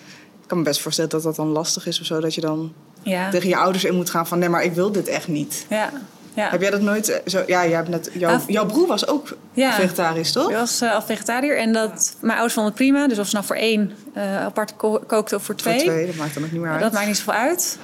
Ik 0.43 0.49
kan 0.49 0.59
me 0.59 0.65
best 0.65 0.81
voorstellen 0.81 1.11
dat 1.11 1.23
dat 1.23 1.37
dan 1.37 1.49
lastig 1.49 1.87
is 1.87 2.01
of 2.01 2.07
zo. 2.07 2.21
Dat 2.21 2.35
je 2.35 2.41
dan 2.41 2.73
ja. 3.03 3.31
tegen 3.31 3.49
je 3.49 3.57
ouders 3.57 3.85
in 3.85 3.95
moet 3.95 4.11
gaan 4.11 4.27
van 4.27 4.39
nee, 4.39 4.49
maar 4.49 4.65
ik 4.65 4.73
wil 4.73 4.93
dit 4.93 5.09
echt 5.09 5.29
niet. 5.29 5.67
Ja, 5.69 5.93
ja. 6.37 6.51
Heb 6.51 6.61
jij 6.61 6.71
dat 6.71 6.81
nooit 6.81 7.09
eh, 7.09 7.19
zo? 7.27 7.43
Ja, 7.47 7.67
jij 7.67 7.77
hebt 7.77 7.89
net, 7.89 8.11
jouw, 8.13 8.41
jouw 8.47 8.67
broer 8.67 8.87
was 8.87 9.07
ook 9.07 9.37
ja. 9.53 9.73
vegetarisch, 9.73 10.33
toch? 10.33 10.49
Hij 10.49 10.59
was 10.59 10.83
uh, 10.83 10.95
al 10.95 11.03
vegetariër 11.03 11.59
en 11.59 11.73
dat, 11.73 12.17
mijn 12.21 12.33
ouders 12.33 12.55
vonden 12.55 12.73
het 12.73 12.83
prima. 12.83 13.09
Dus 13.09 13.19
of 13.19 13.27
ze 13.27 13.35
nou 13.35 13.47
voor 13.47 13.57
één 13.57 13.93
uh, 14.17 14.45
apart 14.45 14.77
ko 14.77 15.03
kookten 15.07 15.37
of 15.37 15.43
voor 15.43 15.55
twee. 15.55 15.81
Voor 15.81 15.89
twee, 15.89 16.07
dat 16.07 16.15
maakt 16.15 16.35
dan 16.35 16.45
ook 16.45 16.53
niet 16.53 16.61
meer 16.61 16.71
uit. 16.71 16.81
Dat 16.81 16.93
maakt 16.93 17.07
niet 17.07 17.17
zoveel 17.17 17.33
uit. 17.33 17.79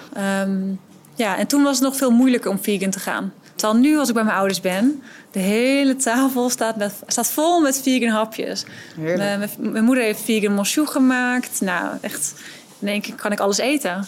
Um, 0.46 0.80
ja, 1.14 1.38
en 1.38 1.46
toen 1.46 1.62
was 1.62 1.74
het 1.74 1.84
nog 1.84 1.96
veel 1.96 2.10
moeilijker 2.10 2.50
om 2.50 2.58
vegan 2.62 2.90
te 2.90 3.00
gaan. 3.00 3.32
Terwijl 3.54 3.80
nu, 3.80 3.98
als 3.98 4.08
ik 4.08 4.14
bij 4.14 4.24
mijn 4.24 4.36
ouders 4.36 4.60
ben, 4.60 5.02
de 5.30 5.38
hele 5.38 5.96
tafel 5.96 6.50
staat, 6.50 6.76
met, 6.76 6.92
staat 7.06 7.30
vol 7.30 7.60
met 7.60 7.80
vegan 7.82 8.08
hapjes. 8.08 8.64
Mijn, 8.96 9.50
mijn 9.56 9.84
moeder 9.84 10.04
heeft 10.04 10.20
vegan 10.20 10.54
mosjoe 10.54 10.86
gemaakt. 10.86 11.60
Nou, 11.60 11.86
echt, 12.00 12.34
in 12.78 12.88
één 12.88 13.00
keer 13.00 13.14
kan 13.14 13.32
ik 13.32 13.40
alles 13.40 13.58
eten. 13.58 14.06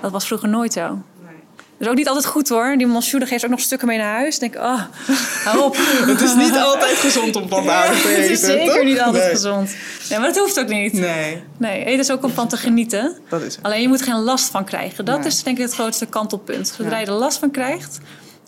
Dat 0.00 0.10
was 0.10 0.26
vroeger 0.26 0.48
nooit 0.48 0.72
zo. 0.72 1.02
Dat 1.78 1.86
is 1.86 1.92
ook 1.92 1.98
niet 1.98 2.08
altijd 2.08 2.26
goed 2.26 2.48
hoor. 2.48 2.74
Die 2.76 2.86
monsieur 2.86 3.26
geeft 3.26 3.44
ook 3.44 3.50
nog 3.50 3.60
stukken 3.60 3.88
mee 3.88 3.98
naar 3.98 4.14
huis. 4.14 4.38
Dan 4.38 4.48
denk 4.48 4.62
ik, 4.62 4.70
oh, 4.70 4.82
hou 5.44 5.62
op. 5.62 5.76
het 6.12 6.20
is 6.20 6.34
niet 6.34 6.56
altijd 6.56 6.96
gezond 6.96 7.36
om 7.36 7.48
plantaardig 7.48 8.00
te 8.00 8.08
eten. 8.08 8.22
Het 8.22 8.30
is 8.30 8.40
zeker 8.40 8.84
niet 8.84 9.00
altijd 9.00 9.24
nee. 9.24 9.34
gezond. 9.34 9.74
Nee, 10.08 10.18
maar 10.18 10.28
dat 10.28 10.38
hoeft 10.38 10.60
ook 10.60 10.68
niet. 10.68 10.92
Nee. 10.92 11.42
Nee, 11.56 11.84
eten 11.84 11.98
is 11.98 12.10
ook 12.10 12.24
om 12.24 12.30
van 12.30 12.48
te 12.48 12.56
genieten. 12.56 13.16
Dat 13.28 13.42
is 13.42 13.56
het. 13.56 13.64
Alleen 13.64 13.80
je 13.80 13.88
moet 13.88 14.02
geen 14.02 14.22
last 14.22 14.50
van 14.50 14.64
krijgen. 14.64 15.04
Dat 15.04 15.18
nee. 15.18 15.26
is 15.26 15.42
denk 15.42 15.56
ik 15.56 15.62
het 15.62 15.74
grootste 15.74 16.06
kantelpunt. 16.06 16.68
Zodra 16.76 16.98
je 16.98 17.06
er 17.06 17.12
last 17.12 17.38
van 17.38 17.50
krijgt, 17.50 17.98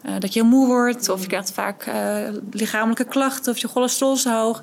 uh, 0.06 0.12
dat 0.18 0.32
je 0.32 0.42
moe 0.42 0.66
wordt... 0.66 1.08
of 1.08 1.20
je 1.20 1.26
krijgt 1.26 1.52
vaak 1.52 1.86
uh, 1.86 1.94
lichamelijke 2.50 3.04
klachten... 3.04 3.52
of 3.52 3.58
je 3.58 3.68
cholesterol 3.68 4.14
is 4.14 4.24
hoog... 4.24 4.62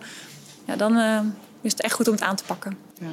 Ja, 0.67 0.75
dan 0.75 0.97
uh, 0.97 1.19
is 1.61 1.71
het 1.71 1.81
echt 1.81 1.93
goed 1.93 2.07
om 2.07 2.13
het 2.13 2.23
aan 2.23 2.35
te 2.35 2.43
pakken. 2.43 2.77
Ja 2.99 3.07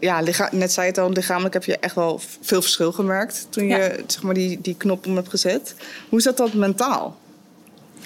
ja, 0.00 0.22
net 0.50 0.72
zei 0.72 0.86
het 0.86 0.98
al, 0.98 1.10
lichamelijk 1.10 1.54
heb 1.54 1.64
je 1.64 1.78
echt 1.78 1.94
wel 1.94 2.20
veel 2.40 2.62
verschil 2.62 2.92
gemerkt 2.92 3.46
toen 3.50 3.66
je 3.66 3.76
ja. 3.76 3.90
zeg 4.06 4.22
maar, 4.22 4.34
die, 4.34 4.60
die 4.60 4.76
knop 4.76 5.06
om 5.06 5.16
hebt 5.16 5.28
gezet. 5.28 5.74
Hoe 6.08 6.18
is 6.18 6.24
dat 6.24 6.54
mentaal? 6.54 7.18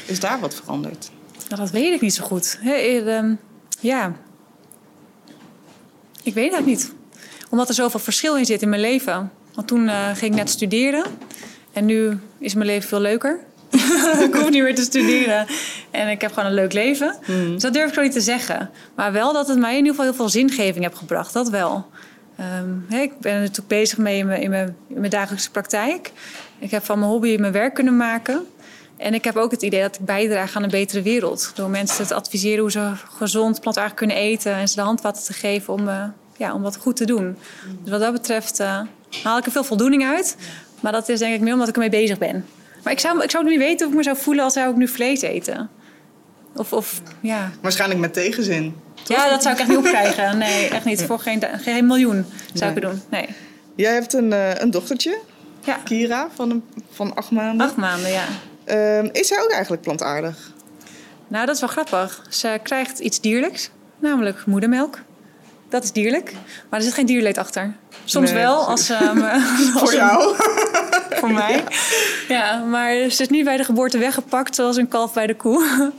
Is 0.07 0.21
daar 0.21 0.41
wat 0.41 0.55
veranderd? 0.55 1.11
Nou, 1.49 1.61
dat 1.61 1.71
weet 1.71 1.95
ik 1.95 2.01
niet 2.01 2.15
zo 2.15 2.25
goed. 2.25 2.59
Ehm, 2.65 3.35
ja, 3.81 4.17
ik 6.23 6.35
weet 6.35 6.53
dat 6.53 6.67
niet. 6.67 6.93
Omdat 7.51 7.69
er 7.69 7.75
zoveel 7.75 8.01
verschil 8.01 8.37
in 8.37 8.45
zit 8.45 8.63
in 8.63 8.69
mijn 8.69 8.81
leven. 8.81 9.33
Want 9.55 9.69
toen 9.69 9.85
uh, 9.85 10.07
ging 10.07 10.31
ik 10.33 10.39
net 10.39 10.51
studeren. 10.51 11.05
En 11.73 11.85
nu 11.85 12.19
is 12.39 12.55
mijn 12.55 12.67
leven 12.67 12.89
veel 12.89 13.01
leuker. 13.01 13.41
ik 14.27 14.35
hoef 14.35 14.51
niet 14.51 14.63
meer 14.63 14.75
te 14.75 14.83
studeren. 14.83 15.47
En 15.91 16.09
ik 16.09 16.21
heb 16.21 16.33
gewoon 16.33 16.49
een 16.49 16.55
leuk 16.55 16.73
leven. 16.73 17.17
Mm. 17.27 17.53
Dus 17.53 17.63
dat 17.63 17.73
durf 17.73 17.87
ik 17.87 17.91
gewoon 17.91 18.05
niet 18.05 18.17
te 18.17 18.25
zeggen. 18.25 18.71
Maar 18.95 19.13
wel 19.13 19.33
dat 19.33 19.49
het 19.49 19.59
mij 19.59 19.71
in 19.71 19.77
ieder 19.77 19.91
geval 19.91 20.05
heel 20.05 20.15
veel 20.15 20.29
zingeving 20.29 20.85
heeft 20.85 20.97
gebracht. 20.97 21.33
Dat 21.33 21.49
wel. 21.51 21.87
Um, 22.61 22.87
ik 22.89 23.21
ben 23.21 23.33
er 23.33 23.41
natuurlijk 23.41 23.69
bezig 23.69 23.99
mee 23.99 24.19
in 24.19 24.27
mijn, 24.27 24.43
in, 24.43 24.51
mijn, 24.51 24.77
in 24.89 24.99
mijn, 24.99 25.11
dagelijkse 25.11 25.51
praktijk. 25.51 26.13
Ik 26.59 26.71
heb 26.71 26.85
van 26.85 26.99
mijn 26.99 27.11
hobby 27.11 27.37
mijn 27.37 27.53
werk 27.53 27.75
kunnen 27.75 27.97
maken. 27.97 28.47
En 28.97 29.15
ik 29.15 29.25
heb 29.25 29.37
ook 29.37 29.51
het 29.51 29.63
idee 29.63 29.81
dat 29.81 29.95
ik 29.95 30.05
bijdraag 30.05 30.57
aan 30.57 30.63
een 30.63 30.71
betere 30.71 31.03
wereld. 31.03 31.53
Door 31.55 31.71
mensen 31.71 32.07
te 32.07 32.15
adviseren 32.15 32.61
hoe 32.61 32.71
ze 32.71 32.93
gezond 33.19 33.61
plantaardig 33.61 33.95
kunnen 33.95 34.17
eten. 34.17 34.55
En 34.55 34.69
ze 34.69 34.75
de 34.75 34.81
handvatten 34.81 35.25
te 35.25 35.33
geven 35.33 35.73
om, 35.73 35.89
uh, 35.89 36.05
ja, 36.37 36.55
om 36.55 36.63
wat 36.63 36.77
goed 36.77 36.97
te 36.97 37.05
doen. 37.05 37.37
Dus 37.83 37.91
wat 37.91 38.01
dat 38.01 38.13
betreft 38.13 38.61
uh, 38.61 38.81
haal 39.23 39.39
ik 39.39 39.47
er 39.47 39.53
veel 39.53 39.65
voldoening 39.65 40.05
uit. 40.05 40.37
Maar 40.81 40.93
dat 40.93 41.09
is 41.09 41.19
denk 41.19 41.35
ik 41.35 41.41
meer 41.41 41.53
omdat 41.53 41.69
ik 41.69 41.75
ermee 41.75 41.91
bezig 41.91 42.19
ben. 42.19 42.45
Maar 42.87 42.95
ik 42.95 43.01
zou, 43.01 43.23
ik 43.23 43.31
zou 43.31 43.45
niet 43.45 43.59
weten 43.59 43.87
of 43.87 43.93
ik 43.93 43.99
me 43.99 44.05
zou 44.05 44.17
voelen 44.17 44.45
als 44.45 44.53
zou 44.53 44.71
ik 44.71 44.77
nu 44.77 44.89
vlees 44.89 45.21
eten. 45.21 45.71
Of, 46.55 46.73
of 46.73 47.01
ja. 47.21 47.51
Waarschijnlijk 47.61 48.01
met 48.01 48.13
tegenzin. 48.13 48.77
Toch? 49.03 49.17
Ja, 49.17 49.31
dat 49.31 49.43
zou 49.43 49.55
ik 49.55 49.61
echt 49.61 49.69
niet 49.69 49.79
opkrijgen. 49.79 50.39
Nee, 50.39 50.69
echt 50.69 50.85
niet. 50.85 51.03
Voor 51.03 51.19
geen, 51.19 51.43
geen 51.57 51.87
miljoen 51.87 52.27
zou 52.53 52.75
nee. 52.75 52.77
ik 52.77 52.83
het 52.83 52.93
doen. 52.93 53.03
Nee. 53.11 53.29
Jij 53.75 53.93
hebt 53.93 54.13
een, 54.13 54.31
uh, 54.31 54.55
een 54.55 54.71
dochtertje, 54.71 55.19
ja. 55.65 55.79
Kira, 55.85 56.29
van, 56.35 56.51
een, 56.51 56.65
van 56.91 57.15
acht 57.15 57.31
maanden. 57.31 57.67
Acht 57.67 57.77
maanden, 57.77 58.11
ja. 58.11 58.25
Uh, 58.67 59.13
is 59.13 59.29
zij 59.29 59.43
ook 59.43 59.51
eigenlijk 59.51 59.83
plantaardig? 59.83 60.53
Nou, 61.29 61.47
dat 61.47 61.55
is 61.55 61.61
wel 61.61 61.71
grappig. 61.71 62.27
Ze 62.29 62.61
krijgt 62.63 62.99
iets 62.99 63.21
dierlijks, 63.21 63.71
namelijk 63.99 64.47
moedermelk. 64.47 64.99
Dat 65.69 65.85
is 65.85 65.93
dierlijk, 65.93 66.33
maar 66.71 66.79
er 66.79 66.85
zit 66.85 66.95
geen 66.95 67.07
dierleed 67.07 67.39
achter. 67.39 67.75
Soms 68.05 68.31
nee, 68.31 68.43
wel, 68.43 68.67
als, 68.67 68.91
um, 69.03 69.25
voor 69.75 69.95
jou. 69.95 70.35
voor 71.21 71.33
mij. 71.33 71.65
Ja. 72.29 72.59
maar 72.59 72.93
ze 73.11 73.23
is 73.23 73.29
niet 73.29 73.45
bij 73.45 73.57
de 73.57 73.65
geboorte 73.65 73.99
weggepakt 73.99 74.55
zoals 74.55 74.77
een 74.77 74.89
kalf 74.89 75.13
bij 75.13 75.27
de 75.27 75.37
koe. 75.37 75.91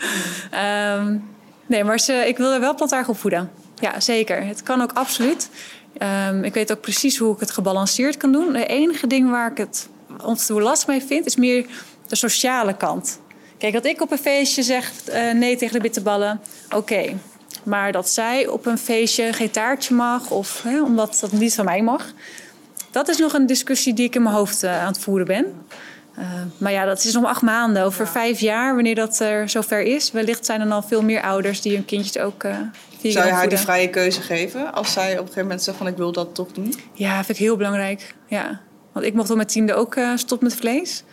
um, 0.98 1.30
nee, 1.66 1.84
maar 1.84 2.00
ze, 2.00 2.14
ik 2.14 2.38
wil 2.38 2.54
er 2.54 2.60
wel 2.60 2.76
plantaardig 2.76 3.10
op 3.10 3.18
voeden. 3.18 3.52
Ja, 3.80 4.00
zeker. 4.00 4.46
Het 4.46 4.64
kan 4.64 4.82
ook 4.82 4.92
absoluut. 4.94 5.50
Um, 6.30 6.44
ik 6.44 6.54
weet 6.54 6.72
ook 6.72 6.82
precies 6.82 7.18
hoe 7.18 7.34
ik 7.34 7.40
het 7.40 7.52
gebalanceerd 7.52 8.18
kan 8.18 8.32
doen. 8.32 8.56
Het 8.56 8.68
enige 8.70 9.08
ding 9.08 9.30
waar 9.30 9.52
ik 9.52 9.58
het 9.58 9.90
ontzettend 10.24 10.68
last 10.68 10.88
mee 10.88 11.04
vind, 11.04 11.26
is 11.26 11.36
meer 11.36 11.66
de 12.08 12.16
sociale 12.16 12.78
kant. 12.78 13.20
Kijk, 13.58 13.74
dat 13.74 13.86
ik 13.86 14.02
op 14.02 14.12
een 14.12 14.18
feestje 14.18 14.64
zeg 14.64 14.92
uh, 15.10 15.32
nee 15.34 15.56
tegen 15.56 15.74
de 15.74 15.82
bitterballen, 15.82 16.42
oké. 16.66 16.76
Okay. 16.76 17.18
Maar 17.64 17.92
dat 17.92 18.10
zij 18.10 18.48
op 18.48 18.66
een 18.66 18.78
feestje 18.78 19.34
geen 19.34 19.52
taartje 19.52 19.94
mag, 19.94 20.32
of 20.32 20.62
hè, 20.64 20.82
omdat 20.82 21.18
dat 21.22 21.32
niet 21.32 21.56
van 21.56 21.66
mij 21.66 21.82
mag. 21.82 22.06
Dat 22.92 23.08
is 23.08 23.18
nog 23.18 23.34
een 23.34 23.46
discussie 23.46 23.94
die 23.94 24.06
ik 24.06 24.16
in 24.16 24.24
mijn 24.24 24.36
hoofd 24.36 24.64
uh, 24.64 24.82
aan 24.82 24.88
het 24.88 25.00
voeren 25.00 25.28
ben. 25.28 25.46
Uh, 26.20 26.26
maar 26.58 26.72
ja, 26.72 26.86
dat 26.86 27.04
is 27.04 27.14
nog 27.14 27.26
acht 27.26 27.42
maanden. 27.42 27.84
Over 27.84 28.06
ja. 28.06 28.12
vijf 28.12 28.40
jaar, 28.40 28.74
wanneer 28.74 28.96
dat 28.96 29.20
er 29.20 29.50
zover 29.50 29.82
is, 29.82 30.12
wellicht 30.12 30.46
zijn 30.46 30.62
er 30.62 30.70
dan 30.70 30.84
veel 30.84 31.02
meer 31.02 31.22
ouders 31.22 31.62
die 31.62 31.76
hun 31.76 31.86
kindjes 31.86 32.18
ook. 32.18 32.44
Uh, 32.44 32.56
Zou 33.02 33.26
je 33.26 33.32
haar 33.32 33.50
die 33.50 33.58
vrije 33.58 33.90
keuze 33.90 34.22
geven 34.22 34.74
als 34.74 34.94
zij 34.94 35.12
op 35.12 35.18
een 35.18 35.20
gegeven 35.20 35.42
moment 35.42 35.64
zegt 35.64 35.78
van 35.78 35.88
ik 35.88 35.98
wil 35.98 36.12
dat 36.12 36.36
toch 36.36 36.52
doen? 36.52 36.74
Ja, 36.94 37.16
vind 37.16 37.38
ik 37.38 37.44
heel 37.44 37.58
belangrijk. 37.58 38.16
Ja. 38.28 38.60
Want 38.92 39.06
ik 39.06 39.14
mocht 39.14 39.30
op 39.30 39.36
mijn 39.36 39.48
tiende 39.48 39.74
ook 39.74 39.96
uh, 39.96 40.12
stop 40.16 40.42
met 40.42 40.56
vlees. 40.56 41.04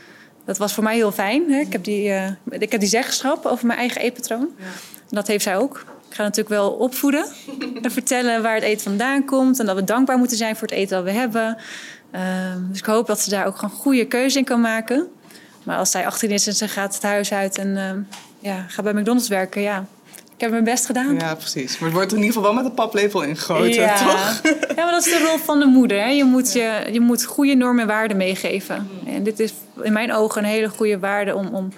Dat 0.44 0.58
was 0.58 0.72
voor 0.72 0.84
mij 0.84 0.94
heel 0.94 1.12
fijn. 1.12 1.50
Hè? 1.50 1.58
Ik, 1.58 1.72
heb 1.72 1.84
die, 1.84 2.08
uh, 2.08 2.30
ik 2.48 2.70
heb 2.72 2.80
die 2.80 2.88
zeggenschap 2.88 3.46
over 3.46 3.66
mijn 3.66 3.78
eigen 3.78 4.00
eetpatroon. 4.00 4.48
Ja. 4.58 4.64
Dat 5.08 5.26
heeft 5.26 5.42
zij 5.42 5.56
ook. 5.56 5.84
Ik 6.14 6.20
ga 6.20 6.26
natuurlijk 6.26 6.56
wel 6.56 6.70
opvoeden 6.70 7.26
en 7.82 7.90
vertellen 7.90 8.42
waar 8.42 8.54
het 8.54 8.62
eten 8.62 8.82
vandaan 8.82 9.24
komt. 9.24 9.58
En 9.58 9.66
dat 9.66 9.76
we 9.76 9.84
dankbaar 9.84 10.18
moeten 10.18 10.36
zijn 10.36 10.56
voor 10.56 10.68
het 10.68 10.76
eten 10.76 10.96
dat 10.96 11.04
we 11.04 11.10
hebben. 11.10 11.56
Ehm, 12.10 12.58
dus 12.68 12.78
ik 12.78 12.84
hoop 12.84 13.06
dat 13.06 13.20
ze 13.20 13.30
daar 13.30 13.46
ook 13.46 13.56
gewoon 13.56 13.76
goede 13.76 14.06
keuze 14.06 14.38
in 14.38 14.44
kan 14.44 14.60
maken. 14.60 15.06
Maar 15.62 15.76
als 15.76 15.90
zij 15.90 16.06
18 16.06 16.30
is 16.30 16.46
en 16.46 16.54
ze 16.54 16.68
gaat 16.68 16.94
het 16.94 17.02
huis 17.02 17.32
uit 17.32 17.58
en 17.58 17.76
ehm, 17.76 17.98
ja, 18.38 18.64
gaat 18.68 18.84
bij 18.84 18.92
McDonald's 18.92 19.28
werken, 19.28 19.62
ja, 19.62 19.86
ik 20.34 20.40
heb 20.40 20.50
mijn 20.50 20.64
best 20.64 20.86
gedaan. 20.86 21.14
Ja, 21.18 21.34
precies. 21.34 21.78
Maar 21.78 21.88
het 21.88 21.96
wordt 21.96 22.12
in 22.12 22.18
ieder 22.18 22.32
geval 22.32 22.52
wel 22.52 22.62
met 22.62 22.64
een 22.70 22.76
paplepel 22.76 23.22
ingegoten, 23.22 23.72
ja. 23.72 23.96
toch? 23.96 24.40
Ja, 24.76 24.84
maar 24.84 24.92
dat 24.92 25.06
is 25.06 25.12
de 25.12 25.26
rol 25.28 25.38
van 25.38 25.58
de 25.58 25.66
moeder. 25.66 25.98
Hè. 25.98 26.08
Je, 26.08 26.24
moet 26.24 26.52
je, 26.52 26.88
je 26.92 27.00
moet 27.00 27.24
goede 27.24 27.54
normen 27.54 27.82
en 27.82 27.88
waarden 27.88 28.16
meegeven. 28.16 28.88
En 29.06 29.22
dit 29.22 29.40
is 29.40 29.52
in 29.82 29.92
mijn 29.92 30.12
ogen 30.12 30.42
een 30.44 30.48
hele 30.50 30.68
goede 30.68 30.98
waarde 30.98 31.34
om, 31.34 31.46
om 31.46 31.72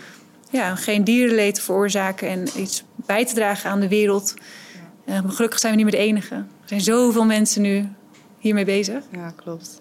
ja, 0.57 0.74
geen 0.74 1.04
dierenleed 1.04 1.54
te 1.54 1.62
veroorzaken 1.62 2.28
en 2.28 2.48
iets 2.57 2.84
bij 2.94 3.26
te 3.26 3.34
dragen 3.34 3.70
aan 3.70 3.80
de 3.80 3.88
wereld. 3.88 4.34
Uh, 5.09 5.18
gelukkig 5.26 5.59
zijn 5.59 5.72
we 5.72 5.82
niet 5.82 5.90
meer 5.90 6.00
de 6.00 6.07
enige. 6.07 6.34
Er 6.34 6.44
zijn 6.64 6.80
zoveel 6.80 7.24
mensen 7.24 7.62
nu 7.62 7.88
hiermee 8.38 8.64
bezig. 8.64 9.02
Ja, 9.11 9.32
klopt. 9.36 9.80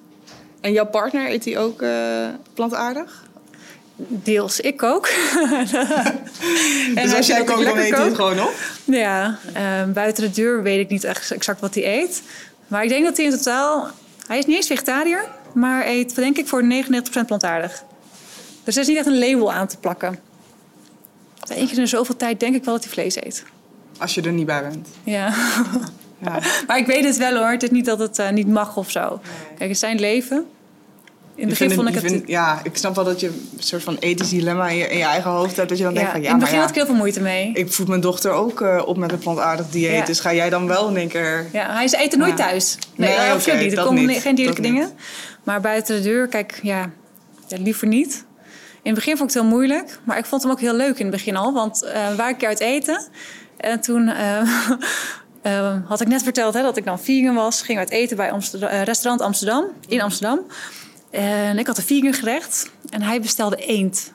En 0.62 0.72
jouw 0.72 0.86
partner, 0.86 1.30
eet 1.30 1.46
hij 1.46 1.58
ook 1.58 1.82
uh, 1.82 2.28
plantaardig? 2.54 3.24
Deels, 3.96 4.60
ik 4.60 4.84
ook. 4.84 5.08
dus 6.96 7.14
als 7.16 7.28
jij 7.28 7.44
kookt, 7.44 7.64
dan 7.64 7.78
eet 7.78 7.96
hij 7.96 8.06
het 8.06 8.16
gewoon 8.16 8.42
op? 8.42 8.54
Ja, 8.84 9.40
uh, 9.58 9.94
buiten 9.94 10.24
de 10.24 10.32
deur 10.32 10.64
weet 10.64 10.80
ik 10.80 10.90
niet 10.90 11.04
echt 11.04 11.32
exact 11.32 11.62
wat 11.62 11.76
hij 11.76 12.02
eet. 12.02 12.22
Maar 12.68 12.84
ik 12.84 12.90
denk 12.90 13.06
dat 13.06 13.18
hij 13.18 13.26
in 13.26 13.32
totaal... 13.32 13.90
Hij 14.28 14.38
is 14.38 14.46
niet 14.46 14.56
eens 14.56 14.68
vegetariër, 14.68 15.26
maar 15.54 15.88
eet 15.88 16.16
denk 16.16 16.38
ik 16.38 16.48
voor 16.48 16.64
99% 16.64 17.26
plantaardig. 17.26 17.84
Dus 18.64 18.76
er 18.76 18.82
is 18.82 18.88
niet 18.88 18.98
echt 18.98 19.06
een 19.06 19.20
label 19.20 19.54
aan 19.54 19.68
te 19.68 19.78
plakken. 19.78 20.20
Eén 21.48 21.68
keer 21.68 21.78
in 21.78 21.88
zoveel 21.88 22.16
tijd 22.16 22.40
denk 22.40 22.56
ik 22.56 22.64
wel 22.64 22.74
dat 22.74 22.84
hij 22.84 22.94
vlees 22.94 23.16
eet. 23.16 23.44
Als 23.98 24.14
je 24.14 24.22
er 24.22 24.32
niet 24.32 24.46
bij 24.46 24.62
bent. 24.62 24.88
Ja. 25.04 25.34
ja. 26.18 26.40
maar 26.68 26.78
ik 26.78 26.86
weet 26.86 27.04
het 27.04 27.18
wel 27.18 27.38
hoor. 27.38 27.52
Het 27.52 27.64
is 27.64 27.70
niet 27.70 27.86
dat 27.86 28.00
het 28.00 28.20
uh, 28.20 28.30
niet 28.30 28.48
mag 28.48 28.78
of 28.78 28.92
zo. 28.92 29.20
Kijk, 29.48 29.60
het 29.60 29.70
is 29.70 29.80
zijn 29.80 30.00
leven. 30.00 30.46
In 31.36 31.50
het 31.50 31.60
begin 31.60 31.76
vond 31.76 31.88
ik 31.88 31.94
het... 31.94 32.04
Vind, 32.04 32.28
ja, 32.28 32.60
ik 32.64 32.78
snap 32.78 32.96
wel 32.96 33.04
dat 33.04 33.20
je 33.20 33.28
een 33.28 33.64
soort 33.64 33.84
van 33.84 33.98
ethisch 34.00 34.30
dilemma 34.30 34.68
in 34.70 34.78
je, 34.78 34.88
in 34.88 34.98
je 34.98 35.04
eigen 35.04 35.32
hoofd 35.32 35.56
hebt. 35.56 35.70
Dat 35.70 35.78
je 35.78 35.84
dan 35.84 35.94
ja, 35.94 36.00
denkt 36.00 36.12
van 36.12 36.22
ja, 36.22 36.28
In 36.28 36.34
het 36.34 36.44
begin 36.44 36.56
ja, 36.56 36.62
had 36.62 36.70
ik 36.70 36.76
heel 36.76 36.86
veel 36.86 36.96
moeite 36.96 37.22
mee. 37.22 37.52
Ik 37.54 37.72
voed 37.72 37.88
mijn 37.88 38.02
dochter 38.02 38.32
ook 38.32 38.62
uh, 38.62 38.82
op 38.86 38.98
met 38.98 39.12
een 39.12 39.18
plantaardig 39.18 39.70
dieet. 39.70 39.92
Ja. 39.92 40.06
Dus 40.06 40.20
ga 40.20 40.34
jij 40.34 40.50
dan 40.50 40.68
wel 40.68 40.90
in 40.90 40.98
één 40.98 41.08
keer... 41.08 41.46
Ja, 41.52 41.74
hij 41.74 41.90
eet 41.92 42.12
er 42.12 42.18
nooit 42.18 42.38
thuis. 42.38 42.78
Nee, 42.96 43.10
nee 43.10 43.18
absoluut 43.18 43.48
okay, 43.48 43.64
niet. 43.64 43.78
Er 43.78 43.84
komen 43.84 44.22
geen 44.22 44.36
dierlijke 44.36 44.62
dingen. 44.62 44.92
Maar 45.44 45.62
buiten 45.62 45.96
de 45.96 46.02
deur, 46.02 46.28
kijk, 46.28 46.60
ja, 46.62 46.90
liever 47.48 47.88
niet. 47.88 48.26
In 48.86 48.92
het 48.92 49.00
begin 49.00 49.18
vond 49.18 49.30
ik 49.30 49.36
het 49.36 49.44
heel 49.46 49.54
moeilijk, 49.54 50.00
maar 50.04 50.18
ik 50.18 50.26
vond 50.26 50.42
hem 50.42 50.52
ook 50.52 50.60
heel 50.60 50.74
leuk 50.74 50.98
in 50.98 51.06
het 51.06 51.16
begin 51.16 51.36
al. 51.36 51.54
Want 51.54 51.84
uh, 51.84 52.16
waar 52.16 52.30
ik 52.30 52.46
uit 52.46 52.60
eten. 52.60 53.08
En 53.58 53.82
toen 53.82 54.08
uh, 54.08 54.42
uh, 55.44 55.76
had 55.92 56.02
ik 56.02 56.08
net 56.08 56.24
verteld 56.24 56.54
hè, 56.54 56.62
dat 56.62 56.78
ik 56.78 56.86
dan 56.86 57.00
vegan 57.00 57.36
was. 57.36 57.62
Ging 57.62 57.78
uit 57.78 57.90
eten 57.90 58.18
bij 58.18 58.32
Amsterdam, 58.32 58.70
restaurant 58.70 59.22
Amsterdam, 59.22 59.66
in 59.88 60.02
Amsterdam. 60.02 60.40
En 61.10 61.58
ik 61.58 61.68
had 61.68 61.78
een 61.78 61.84
vegan 61.84 62.14
gerecht 62.14 62.72
en 62.90 63.02
hij 63.02 63.22
bestelde 63.22 63.56
eend. 63.56 64.12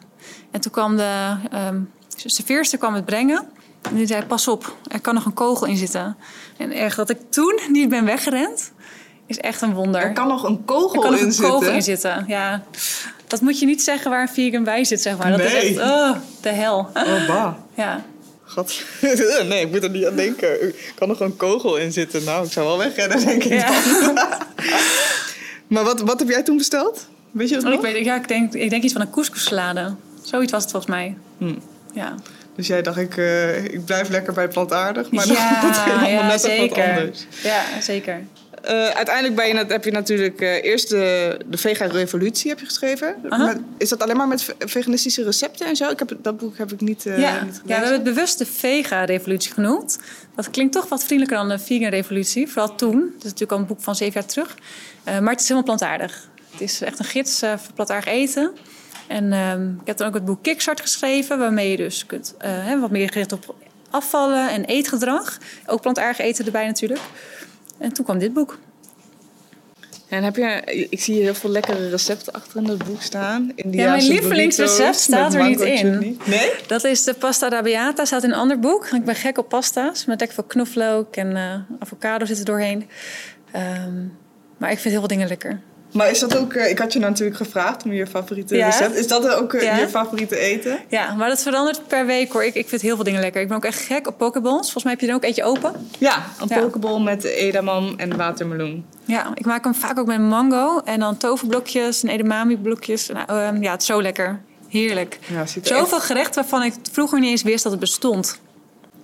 En 0.51 0.61
toen 0.61 0.73
kwam 0.73 0.97
de 0.97 1.35
um, 1.55 1.91
serveerster 2.17 2.79
kwam 2.79 2.95
het 2.95 3.05
brengen. 3.05 3.49
En 3.83 3.95
die 3.95 4.07
zei, 4.07 4.25
pas 4.27 4.49
op, 4.49 4.77
er 4.89 5.01
kan 5.01 5.15
nog 5.15 5.25
een 5.25 5.35
kogel 5.35 5.67
in 5.67 5.77
zitten. 5.77 6.17
En 6.57 6.73
erg 6.73 6.95
dat 6.95 7.11
ik 7.11 7.19
toen 7.31 7.61
niet 7.73 7.89
ben 7.89 8.05
weggerend, 8.05 8.73
is 9.27 9.39
echt 9.39 9.63
een 9.63 9.75
wonder. 9.75 10.03
Er 10.03 10.13
kan 10.13 10.29
nog 10.29 10.45
een 10.45 10.65
kogel 10.65 10.95
er 10.95 11.01
kan 11.01 11.11
nog 11.11 11.21
in 11.21 11.27
een 11.27 11.33
zitten? 11.33 11.53
kogel 11.53 11.73
in 11.73 11.83
zitten, 11.83 12.25
ja. 12.27 12.63
Dat 13.31 13.41
moet 13.41 13.59
je 13.59 13.67
niet 13.67 13.83
zeggen 13.83 14.11
waar 14.11 14.23
een 14.23 14.29
vegan 14.29 14.65
bij 14.65 14.85
zit, 14.85 15.01
zeg 15.01 15.17
maar. 15.17 15.31
Dat 15.31 15.39
nee. 15.39 15.47
is 15.47 15.77
echt, 15.77 15.91
oh, 15.91 16.17
de 16.41 16.49
hel. 16.49 16.79
Oh, 16.95 17.27
bah. 17.27 17.53
Ja. 17.75 18.05
God. 18.45 18.83
Nee, 19.49 19.65
ik 19.65 19.71
moet 19.71 19.83
er 19.83 19.91
niet 19.91 20.07
aan 20.07 20.17
denken. 20.17 20.61
Er 20.61 20.75
kan 20.95 21.09
nog 21.09 21.21
een 21.21 21.37
kogel 21.37 21.77
in 21.77 21.93
zitten. 21.93 22.25
Nou, 22.25 22.47
ik 22.47 22.53
zou 22.53 22.67
wel 22.67 22.79
wegrennen, 22.79 23.25
denk 23.25 23.45
ik 23.45 23.53
ja. 23.53 23.81
maar 25.75 25.85
wat, 25.85 26.01
wat 26.01 26.19
heb 26.19 26.29
jij 26.29 26.43
toen 26.43 26.57
besteld? 26.57 27.09
Weet 27.31 27.49
je 27.49 27.55
dat 27.55 27.65
oh, 27.65 27.71
nog? 27.71 27.85
Ik, 27.85 27.93
weet, 27.93 28.05
ja, 28.05 28.17
ik, 28.17 28.29
denk, 28.29 28.55
ik 28.55 28.71
denk 28.71 28.83
iets 28.83 28.93
van 28.93 29.03
een 29.03 29.11
couscous-salade. 29.11 29.95
Zoiets 30.23 30.53
was 30.53 30.63
het 30.63 30.71
volgens 30.71 30.93
mij. 30.93 31.17
Hm. 31.39 31.55
Ja. 31.93 32.15
Dus 32.57 32.67
jij 32.67 32.83
dacht, 32.83 32.99
ik, 32.99 33.17
uh, 33.17 33.65
ik 33.65 33.85
blijf 33.85 34.09
lekker 34.09 34.33
bij 34.33 34.49
plantaardig. 34.49 35.11
Maar 35.11 35.27
ja, 35.27 35.63
dat 35.63 35.71
is 35.71 35.77
helemaal 35.79 36.09
ja, 36.09 36.27
net 36.27 36.41
zeker. 36.41 36.77
wat 36.77 36.89
anders. 36.89 37.27
Ja, 37.43 37.63
zeker. 37.81 38.23
Uh, 38.65 38.89
uiteindelijk 38.89 39.37
ben 39.37 39.49
je, 39.49 39.65
heb 39.69 39.85
je 39.85 39.91
natuurlijk 39.91 40.41
uh, 40.41 40.65
eerst 40.65 40.89
de, 40.89 41.39
de 41.47 41.59
Vega-revolutie 41.59 42.51
heb 42.51 42.59
je 42.59 42.65
geschreven. 42.65 43.17
Met, 43.23 43.59
is 43.79 43.89
dat 43.89 44.03
alleen 44.03 44.17
maar 44.17 44.29
met 44.29 44.55
veganistische 44.59 45.25
recepten 45.25 45.67
en 45.67 45.77
zo? 45.77 45.89
Ik 45.89 45.99
heb, 45.99 46.17
dat 46.23 46.37
boek 46.37 46.59
heb 46.59 46.73
ik 46.73 46.81
niet, 46.81 47.05
uh, 47.05 47.19
ja. 47.19 47.31
niet 47.31 47.41
gelezen. 47.41 47.63
Ja, 47.65 47.67
we 47.67 47.73
hebben 47.73 47.93
het 47.93 48.03
bewust 48.03 48.39
de 48.39 48.47
Vega-revolutie 48.47 49.53
genoemd. 49.53 49.99
Dat 50.35 50.51
klinkt 50.51 50.73
toch 50.73 50.89
wat 50.89 51.05
vriendelijker 51.05 51.37
dan 51.37 51.49
de 51.49 51.65
Vegan-revolutie. 51.65 52.49
Vooral 52.49 52.75
toen. 52.75 53.01
Dat 53.01 53.17
is 53.17 53.23
natuurlijk 53.23 53.53
al 53.53 53.59
een 53.59 53.67
boek 53.67 53.83
van 53.83 53.95
zeven 53.95 54.21
jaar 54.21 54.29
terug. 54.29 54.57
maar 55.05 55.33
het 55.33 55.41
is 55.41 55.49
helemaal 55.49 55.77
plantaardig. 55.77 56.29
Het 56.51 56.61
is 56.61 56.81
echt 56.81 56.99
een 56.99 57.05
gids 57.05 57.39
voor 57.39 57.73
plantaardig 57.75 58.13
eten. 58.13 58.53
En 59.07 59.33
um, 59.33 59.79
ik 59.81 59.87
heb 59.87 59.97
dan 59.97 60.07
ook 60.07 60.15
het 60.15 60.25
boek 60.25 60.43
Kickstart 60.43 60.81
geschreven... 60.81 61.39
waarmee 61.39 61.71
je 61.71 61.77
dus 61.77 62.07
kunt 62.07 62.35
wat 62.81 62.91
meer 62.91 63.09
gericht 63.09 63.33
op 63.33 63.55
afvallen 63.91 64.51
en 64.51 64.65
eetgedrag. 64.65 65.39
Ook 65.67 65.81
plantaardig 65.81 66.19
eten 66.19 66.45
erbij 66.45 66.67
natuurlijk. 66.67 67.01
En 67.81 67.93
toen 67.93 68.05
kwam 68.05 68.19
dit 68.19 68.33
boek. 68.33 68.59
En 70.09 70.23
heb 70.23 70.37
je, 70.37 70.63
ik 70.91 71.01
zie 71.01 71.23
heel 71.23 71.35
veel 71.35 71.51
lekkere 71.51 71.89
recepten 71.89 72.33
achter 72.33 72.57
in 72.57 72.65
dat 72.65 72.85
boek 72.85 73.03
staan. 73.03 73.53
Ja, 73.57 73.91
mijn 73.91 74.07
lievelingsrecept 74.07 74.97
staat 74.97 75.35
er 75.35 75.49
niet 75.49 75.61
in. 75.61 76.19
Nee? 76.25 76.51
Dat 76.67 76.85
is 76.85 77.05
de 77.05 77.15
pasta 77.15 77.47
arabiata, 77.47 78.05
staat 78.05 78.25
in 78.25 78.31
een 78.31 78.37
ander 78.37 78.59
boek. 78.59 78.87
Ik 78.87 79.05
ben 79.05 79.15
gek 79.15 79.39
op 79.39 79.49
pasta's, 79.49 80.05
met 80.05 80.21
lekker 80.21 80.33
veel 80.33 80.45
knoflook 80.45 81.17
en 81.17 81.31
uh, 81.31 81.55
avocado 81.79 82.25
zit 82.25 82.39
er 82.39 82.45
doorheen. 82.45 82.89
Um, 83.57 84.17
maar 84.57 84.71
ik 84.71 84.79
vind 84.79 84.91
heel 84.91 84.99
veel 84.99 85.09
dingen 85.09 85.29
lekker. 85.29 85.61
Maar 85.93 86.11
is 86.11 86.19
dat 86.19 86.37
ook, 86.37 86.53
uh, 86.53 86.71
ik 86.71 86.79
had 86.79 86.93
je 86.93 86.99
natuurlijk 86.99 87.37
gevraagd 87.37 87.85
om 87.85 87.93
je 87.93 88.07
favoriete 88.07 88.57
ja. 88.57 88.67
recept. 88.67 88.95
Is 88.95 89.07
dat 89.07 89.29
ook 89.29 89.53
ja. 89.53 89.77
je 89.77 89.89
favoriete 89.89 90.39
eten? 90.39 90.79
Ja, 90.89 91.15
maar 91.15 91.29
dat 91.29 91.43
verandert 91.43 91.87
per 91.87 92.07
week 92.07 92.33
hoor. 92.33 92.45
Ik, 92.45 92.55
ik 92.55 92.69
vind 92.69 92.83
heel 92.83 92.95
veel 92.95 93.05
dingen 93.05 93.21
lekker. 93.21 93.41
Ik 93.43 93.49
ben 93.49 93.57
ook 93.57 93.65
echt 93.65 93.81
gek 93.81 94.07
op 94.07 94.19
pokeballs. 94.19 94.73
Volgens 94.73 94.85
mij 94.85 94.93
heb 94.93 95.03
je 95.03 95.09
er 95.09 95.15
ook 95.15 95.25
eentje 95.25 95.45
open. 95.45 95.73
Ja, 95.99 96.25
een 96.41 96.49
ja. 96.49 96.61
pokeball 96.61 97.01
met 97.01 97.25
edamame 97.25 97.93
en 97.97 98.17
watermeloen. 98.17 98.85
Ja, 99.05 99.31
ik 99.35 99.45
maak 99.45 99.65
hem 99.65 99.75
vaak 99.75 99.99
ook 99.99 100.07
met 100.07 100.21
mango. 100.21 100.81
En 100.85 101.01
dan 101.01 101.17
toverblokjes 101.17 102.03
en 102.03 102.09
edamame 102.09 102.59
blokjes. 102.59 103.09
Nou, 103.09 103.57
uh, 103.57 103.63
ja, 103.63 103.71
het 103.71 103.81
is 103.81 103.87
zo 103.87 104.03
lekker. 104.03 104.41
Heerlijk. 104.69 105.19
Ja, 105.27 105.47
Zoveel 105.47 105.97
echt... 105.97 106.07
gerechten 106.07 106.35
waarvan 106.35 106.63
ik 106.63 106.75
vroeger 106.93 107.21
niet 107.21 107.31
eens 107.31 107.43
wist 107.43 107.63
dat 107.63 107.73
het 107.73 107.81
bestond. 107.81 108.41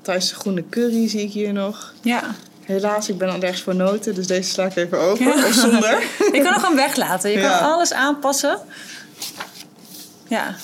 Thaise 0.02 0.34
groene 0.34 0.64
curry 0.70 1.08
zie 1.08 1.20
ik 1.20 1.32
hier 1.32 1.52
nog. 1.52 1.94
Ja. 2.00 2.34
Helaas, 2.66 3.08
ik 3.08 3.18
ben 3.18 3.28
allergisch 3.28 3.62
voor 3.62 3.74
noten, 3.74 4.14
dus 4.14 4.26
deze 4.26 4.50
sla 4.50 4.64
ik 4.64 4.76
even 4.76 4.98
over. 4.98 5.26
Ja. 5.26 5.46
Of 5.46 5.52
zonder. 5.52 6.02
Je 6.32 6.40
kan 6.42 6.52
hem 6.52 6.60
gewoon 6.60 6.76
weglaten. 6.76 7.30
Je 7.30 7.38
ja. 7.38 7.58
kan 7.58 7.72
alles 7.72 7.92
aanpassen. 7.92 8.58
Ja. 10.28 10.54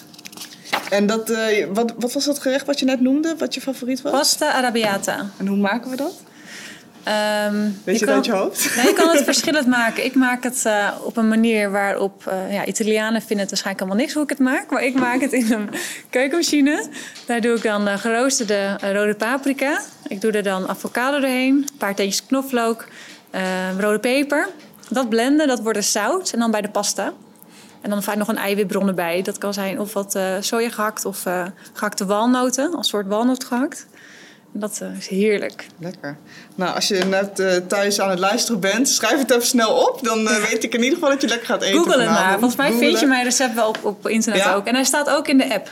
En 0.91 1.07
dat, 1.07 1.31
uh, 1.31 1.67
wat, 1.73 1.95
wat 1.99 2.13
was 2.13 2.25
dat 2.25 2.39
gerecht 2.39 2.67
wat 2.67 2.79
je 2.79 2.85
net 2.85 3.01
noemde? 3.01 3.35
Wat 3.39 3.55
je 3.55 3.61
favoriet 3.61 4.03
was? 4.03 4.13
Pasta 4.13 4.53
arabiata. 4.53 5.31
En 5.37 5.47
hoe 5.47 5.57
maken 5.57 5.91
we 5.91 5.97
dat? 5.97 6.15
Um, 7.09 7.81
Weet 7.85 7.99
je, 7.99 8.07
je 8.07 8.13
uit 8.13 8.25
je 8.25 8.33
hoofd? 8.33 8.77
Nee, 8.77 8.87
je 8.87 8.93
kan 8.93 9.09
het 9.09 9.25
verschillend 9.33 9.67
maken. 9.67 10.05
Ik 10.05 10.15
maak 10.15 10.43
het 10.43 10.63
uh, 10.67 10.89
op 11.05 11.17
een 11.17 11.29
manier 11.29 11.71
waarop... 11.71 12.25
Uh, 12.29 12.53
ja, 12.53 12.67
Italianen 12.67 13.21
vinden 13.21 13.39
het 13.39 13.49
waarschijnlijk 13.49 13.85
helemaal 13.85 14.05
niks 14.05 14.15
hoe 14.15 14.23
ik 14.23 14.29
het 14.29 14.39
maak. 14.39 14.71
Maar 14.71 14.85
ik 14.85 14.95
maak 14.95 15.21
het 15.21 15.33
in 15.33 15.53
een 15.53 15.69
keukenmachine. 16.11 16.87
Daar 17.27 17.41
doe 17.41 17.57
ik 17.57 17.63
dan 17.63 17.89
uh, 17.89 17.97
geroosterde 17.97 18.79
rode 18.81 19.15
paprika. 19.15 19.81
Ik 20.07 20.21
doe 20.21 20.33
er 20.33 20.43
dan 20.43 20.69
avocado 20.69 21.21
doorheen. 21.21 21.57
Een 21.57 21.79
paar 21.79 21.95
teentjes 21.95 22.27
knoflook. 22.27 22.87
rode 23.79 23.99
peper. 23.99 24.49
Dat 24.89 25.09
blenden, 25.09 25.47
dat 25.47 25.61
wordt 25.61 25.85
zout. 25.85 26.33
En 26.33 26.39
dan 26.39 26.51
bij 26.51 26.63
de 26.63 26.71
pasta. 26.71 27.13
En 27.81 27.91
dan 27.91 28.03
vaak 28.03 28.17
nog 28.17 28.29
een 28.29 28.37
eiwitbron 28.37 28.89
erbij. 28.89 29.23
Dat 29.23 29.39
kan 29.39 29.55
zijn 29.55 29.81
of 29.81 29.93
wat 29.93 30.19
soja 30.41 30.71
gehakt 30.71 31.05
of 31.05 31.23
gehakte 31.73 32.07
walnoten. 32.07 32.75
Als 32.75 32.89
soort 32.89 33.07
walnoot 33.07 33.45
gehakt. 33.45 33.87
Dat 34.53 34.81
uh, 34.83 34.97
is 34.99 35.07
heerlijk. 35.09 35.67
Lekker. 35.79 36.17
Nou, 36.55 36.75
als 36.75 36.89
je 36.89 37.05
net 37.05 37.41
uh, 37.41 37.53
thuis 37.57 38.01
aan 38.01 38.11
het 38.11 38.19
luisteren 38.19 38.61
bent, 38.61 38.89
schrijf 38.89 39.19
het 39.19 39.31
even 39.31 39.47
snel 39.47 39.71
op. 39.71 39.99
Dan 40.03 40.21
uh, 40.21 40.37
weet 40.51 40.65
ik 40.65 40.75
in 40.75 40.83
ieder 40.83 40.95
geval 40.95 41.11
dat 41.11 41.21
je 41.21 41.29
lekker 41.29 41.47
gaat 41.47 41.63
eten. 41.63 41.79
Google 41.79 42.01
het 42.01 42.11
maar. 42.11 42.33
Volgens 42.33 42.57
mij 42.57 42.67
Googlen. 42.67 42.89
vind 42.89 43.01
je 43.01 43.07
mijn 43.07 43.25
recept 43.25 43.55
wel 43.55 43.69
op, 43.69 43.79
op 43.83 44.09
internet 44.09 44.43
ja? 44.43 44.55
ook. 44.55 44.67
En 44.67 44.75
hij 44.75 44.85
staat 44.85 45.11
ook 45.11 45.29
in 45.29 45.39
de 45.39 45.55
app. 45.55 45.69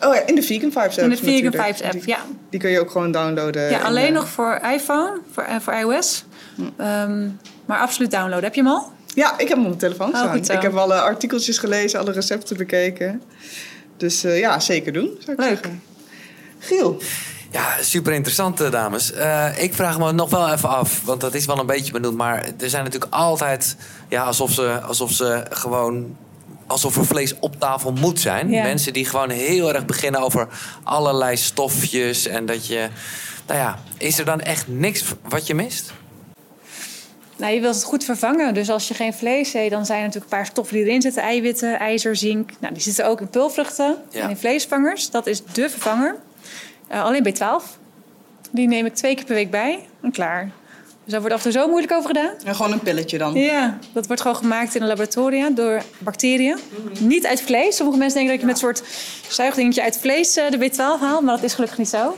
Oh 0.00 0.14
ja, 0.14 0.26
in 0.26 0.34
de 0.34 0.42
Vegan 0.42 0.72
Vibes 0.72 0.98
app. 0.98 0.98
In 0.98 1.08
de 1.08 1.16
Vegan 1.16 1.52
Vibes 1.52 1.82
app, 1.82 1.92
die, 1.92 2.02
ja. 2.06 2.18
Die 2.50 2.60
kun 2.60 2.70
je 2.70 2.80
ook 2.80 2.90
gewoon 2.90 3.12
downloaden. 3.12 3.70
Ja, 3.70 3.80
alleen 3.80 4.12
nog 4.12 4.28
voor 4.28 4.60
iPhone, 4.72 5.20
voor, 5.30 5.46
voor 5.60 5.74
iOS. 5.74 6.24
Hm. 6.54 6.62
Um, 6.62 7.38
maar 7.66 7.78
absoluut 7.78 8.10
downloaden. 8.10 8.44
Heb 8.44 8.54
je 8.54 8.62
hem 8.62 8.70
al? 8.70 8.92
Ja, 9.14 9.38
ik 9.38 9.48
heb 9.48 9.56
hem 9.56 9.58
op 9.58 9.66
mijn 9.66 9.78
telefoon 9.78 10.08
oh, 10.08 10.16
staan. 10.16 10.56
Ik 10.56 10.62
heb 10.62 10.74
alle 10.74 11.00
artikeltjes 11.00 11.58
gelezen, 11.58 12.00
alle 12.00 12.12
recepten 12.12 12.56
bekeken. 12.56 13.22
Dus 13.96 14.20
ja, 14.20 14.60
zeker 14.60 14.92
doen, 14.92 15.16
zou 15.18 15.32
ik 15.32 15.38
Leuk. 15.38 15.48
zeggen. 15.48 15.82
Giel. 16.58 17.00
Ja, 17.52 17.76
super 17.80 18.12
interessant, 18.12 18.58
dames. 18.72 19.12
Uh, 19.12 19.62
ik 19.62 19.74
vraag 19.74 19.98
me 19.98 20.12
nog 20.12 20.30
wel 20.30 20.52
even 20.52 20.68
af, 20.68 21.02
want 21.04 21.20
dat 21.20 21.34
is 21.34 21.46
wel 21.46 21.58
een 21.58 21.66
beetje 21.66 21.92
benoemd. 21.92 22.16
Maar 22.16 22.44
er 22.60 22.70
zijn 22.70 22.84
natuurlijk 22.84 23.14
altijd, 23.14 23.76
ja, 24.08 24.22
alsof 24.24 24.52
ze, 24.52 24.80
alsof 24.80 25.10
ze 25.12 25.46
gewoon. 25.50 26.16
Alsof 26.66 26.96
er 26.96 27.06
vlees 27.06 27.34
op 27.38 27.60
tafel 27.60 27.92
moet 27.92 28.20
zijn. 28.20 28.50
Ja. 28.50 28.62
Mensen 28.62 28.92
die 28.92 29.04
gewoon 29.04 29.30
heel 29.30 29.74
erg 29.74 29.86
beginnen 29.86 30.20
over 30.20 30.48
allerlei 30.82 31.36
stofjes. 31.36 32.26
En 32.26 32.46
dat 32.46 32.66
je. 32.66 32.88
Nou 33.46 33.58
ja, 33.60 33.78
is 33.98 34.18
er 34.18 34.24
dan 34.24 34.40
echt 34.40 34.68
niks 34.68 35.04
wat 35.28 35.46
je 35.46 35.54
mist? 35.54 35.92
Nou, 37.36 37.54
je 37.54 37.60
wilt 37.60 37.74
het 37.74 37.84
goed 37.84 38.04
vervangen. 38.04 38.54
Dus 38.54 38.70
als 38.70 38.88
je 38.88 38.94
geen 38.94 39.14
vlees 39.14 39.54
eet, 39.54 39.70
dan 39.70 39.86
zijn 39.86 39.98
er 39.98 40.04
natuurlijk 40.06 40.32
een 40.32 40.38
paar 40.38 40.46
stoffen 40.46 40.76
die 40.76 40.84
erin 40.84 41.02
zitten. 41.02 41.22
Eiwitten, 41.22 41.78
ijzer, 41.78 42.16
zink. 42.16 42.50
Nou, 42.60 42.74
die 42.74 42.82
zitten 42.82 43.06
ook 43.06 43.20
in 43.20 43.28
pulvruchten 43.28 43.96
Ja. 44.10 44.22
en 44.22 44.30
in 44.30 44.36
vleesvangers. 44.36 45.10
Dat 45.10 45.26
is 45.26 45.42
de 45.52 45.70
vervanger. 45.70 46.16
Eh, 46.92 47.04
alleen 47.04 47.26
B12. 47.28 47.64
Die 48.50 48.68
neem 48.68 48.86
ik 48.86 48.94
twee 48.94 49.14
keer 49.14 49.24
per 49.24 49.34
week 49.34 49.50
bij 49.50 49.78
en 50.02 50.12
klaar. 50.12 50.50
Dus 51.04 51.12
daar 51.12 51.20
wordt 51.20 51.34
af 51.34 51.44
en 51.44 51.50
toe 51.52 51.60
zo 51.60 51.68
moeilijk 51.68 51.92
over 51.92 52.06
gedaan. 52.08 52.30
En 52.44 52.54
gewoon 52.54 52.72
een 52.72 52.80
pilletje 52.80 53.18
dan. 53.18 53.34
Ja, 53.34 53.78
dat 53.92 54.06
wordt 54.06 54.22
gewoon 54.22 54.36
gemaakt 54.36 54.74
in 54.74 54.82
een 54.82 54.88
laboratoria 54.88 55.50
door 55.50 55.82
bacteriën. 55.98 56.58
Niet 56.98 57.26
uit 57.26 57.42
vlees. 57.42 57.76
Sommige 57.76 57.98
mensen 57.98 58.18
denken 58.18 58.32
dat 58.38 58.40
je 58.40 58.46
met 58.52 58.62
een 58.62 58.74
soort 58.74 58.88
zuigdingetje 59.28 59.82
uit 59.82 59.98
vlees 59.98 60.36
eh, 60.36 60.50
de 60.50 60.70
B12 60.70 60.76
haalt. 61.00 61.22
Maar 61.22 61.34
dat 61.34 61.44
is 61.44 61.54
gelukkig 61.54 61.78
niet 61.78 61.88
zo. 61.88 62.16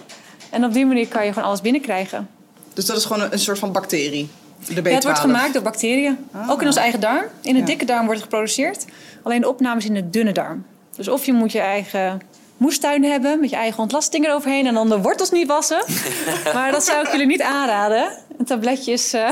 En 0.51 0.65
op 0.65 0.73
die 0.73 0.87
manier 0.87 1.09
kan 1.09 1.25
je 1.25 1.33
gewoon 1.33 1.49
alles 1.49 1.61
binnenkrijgen. 1.61 2.29
Dus 2.73 2.87
dat 2.87 2.97
is 2.97 3.05
gewoon 3.05 3.23
een, 3.23 3.33
een 3.33 3.39
soort 3.39 3.59
van 3.59 3.73
bacterie. 3.73 4.29
De 4.69 4.81
B12. 4.81 4.85
Ja, 4.85 4.91
het 4.95 5.05
wordt 5.05 5.19
gemaakt 5.19 5.53
door 5.53 5.63
bacteriën. 5.63 6.19
Ah. 6.33 6.51
Ook 6.51 6.61
in 6.61 6.67
onze 6.67 6.81
eigen 6.81 7.01
darm. 7.01 7.25
In 7.43 7.53
de 7.55 7.59
Ja. 7.61 7.65
dikke 7.67 7.85
darm 7.85 8.05
wordt 8.05 8.21
het 8.21 8.31
geproduceerd. 8.31 8.85
Alleen 9.23 9.41
de 9.41 9.49
opname 9.49 9.79
is 9.79 9.85
in 9.87 9.95
de 9.95 10.11
dunne 10.11 10.33
darm. 10.33 10.65
Dus 10.97 11.09
of 11.09 11.25
je 11.27 11.33
moet 11.33 11.53
je 11.53 11.61
eigen 11.61 12.21
moestuin 12.57 13.05
hebben 13.05 13.41
met 13.41 13.51
je 13.51 13.57
eigen 13.57 13.83
ontlasting 13.83 14.27
eroverheen 14.27 14.67
en 14.67 14.75
dan 14.75 14.89
de 14.89 15.01
wortels 15.01 15.31
niet 15.31 15.47
wassen. 15.47 15.85
maar 16.55 16.73
dat 16.73 16.85
zou 16.85 17.05
ik 17.07 17.11
jullie 17.11 17.27
niet 17.27 17.43
aanraden. 17.43 18.09
Een 18.39 18.45
tabletje 18.45 18.93
is 18.93 19.13
eh, 19.13 19.29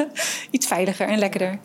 iets 0.50 0.66
veiliger 0.66 1.08
en 1.08 1.18
lekkerder. 1.18 1.58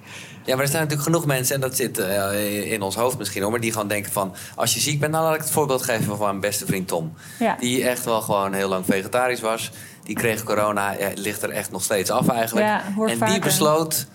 Ja, 0.45 0.55
maar 0.55 0.63
er 0.63 0.69
zijn 0.69 0.81
natuurlijk 0.81 1.09
genoeg 1.09 1.25
mensen, 1.25 1.55
en 1.55 1.61
dat 1.61 1.75
zit 1.75 1.97
eh, 1.97 2.71
in 2.71 2.81
ons 2.81 2.95
hoofd 2.95 3.17
misschien 3.17 3.41
hoor, 3.41 3.51
maar 3.51 3.59
die 3.59 3.71
gewoon 3.71 3.87
denken 3.87 4.11
van, 4.11 4.35
als 4.55 4.73
je 4.73 4.79
ziek 4.79 4.99
bent, 4.99 5.11
nou 5.11 5.23
laat 5.23 5.35
ik 5.35 5.41
het 5.41 5.51
voorbeeld 5.51 5.83
geven 5.83 6.05
van 6.17 6.19
mijn 6.19 6.39
beste 6.39 6.65
vriend 6.65 6.87
Tom. 6.87 7.13
Ja. 7.39 7.55
Die 7.59 7.87
echt 7.87 8.05
wel 8.05 8.21
gewoon 8.21 8.53
heel 8.53 8.69
lang 8.69 8.85
vegetarisch 8.85 9.41
was. 9.41 9.71
Die 10.03 10.15
kreeg 10.15 10.43
corona, 10.43 10.91
ja, 10.91 11.09
ligt 11.15 11.43
er 11.43 11.49
echt 11.49 11.71
nog 11.71 11.83
steeds 11.83 12.09
af 12.09 12.27
eigenlijk. 12.29 12.65
Ja, 12.65 12.83
en 13.07 13.25
die 13.31 13.39
besloot, 13.39 14.05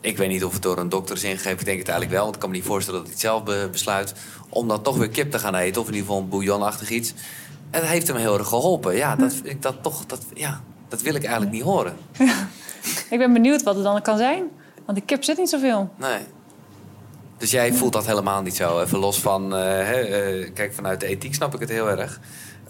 ik 0.00 0.16
weet 0.16 0.28
niet 0.28 0.44
of 0.44 0.52
het 0.52 0.62
door 0.62 0.78
een 0.78 0.88
dokter 0.88 1.16
is 1.16 1.22
ingegeven, 1.24 1.58
ik 1.58 1.64
denk 1.64 1.78
het 1.78 1.88
eigenlijk 1.88 2.10
wel, 2.16 2.22
want 2.22 2.34
ik 2.34 2.40
kan 2.40 2.50
me 2.50 2.56
niet 2.56 2.64
voorstellen 2.64 3.00
dat 3.00 3.08
hij 3.08 3.16
het 3.18 3.26
zelf 3.26 3.42
be- 3.44 3.68
besluit, 3.72 4.12
om 4.48 4.68
dan 4.68 4.82
toch 4.82 4.96
weer 4.96 5.08
kip 5.08 5.30
te 5.30 5.38
gaan 5.38 5.54
eten, 5.54 5.80
of 5.80 5.88
in 5.88 5.94
ieder 5.94 6.08
geval 6.08 6.22
een 6.22 6.28
bouillonachtig 6.28 6.90
iets. 6.90 7.14
En 7.70 7.80
dat 7.80 7.90
heeft 7.90 8.06
hem 8.06 8.16
heel 8.16 8.38
erg 8.38 8.48
geholpen. 8.48 8.96
Ja, 8.96 9.16
dat 9.16 9.32
vind 9.32 9.46
ik 9.46 9.62
dat 9.62 9.82
toch, 9.82 10.06
dat, 10.06 10.24
ja, 10.34 10.60
dat 10.88 11.02
wil 11.02 11.14
ik 11.14 11.22
eigenlijk 11.22 11.52
niet 11.52 11.62
horen. 11.62 11.96
Ik 13.10 13.18
ben 13.18 13.32
benieuwd 13.32 13.62
wat 13.62 13.74
het 13.74 13.84
dan 13.84 14.02
kan 14.02 14.18
zijn. 14.18 14.44
Want 14.84 14.98
de 14.98 15.04
kip 15.04 15.24
zit 15.24 15.38
niet 15.38 15.48
zoveel. 15.48 15.90
Nee. 15.96 16.18
Dus 17.38 17.50
jij 17.50 17.72
voelt 17.72 17.92
dat 17.92 18.06
helemaal 18.06 18.42
niet 18.42 18.56
zo. 18.56 18.80
Even 18.80 18.98
los 18.98 19.20
van, 19.20 19.54
eh, 19.54 20.40
eh, 20.42 20.50
kijk, 20.54 20.74
vanuit 20.74 21.00
de 21.00 21.06
ethiek 21.06 21.34
snap 21.34 21.54
ik 21.54 21.60
het 21.60 21.68
heel 21.68 21.90
erg. 21.90 22.20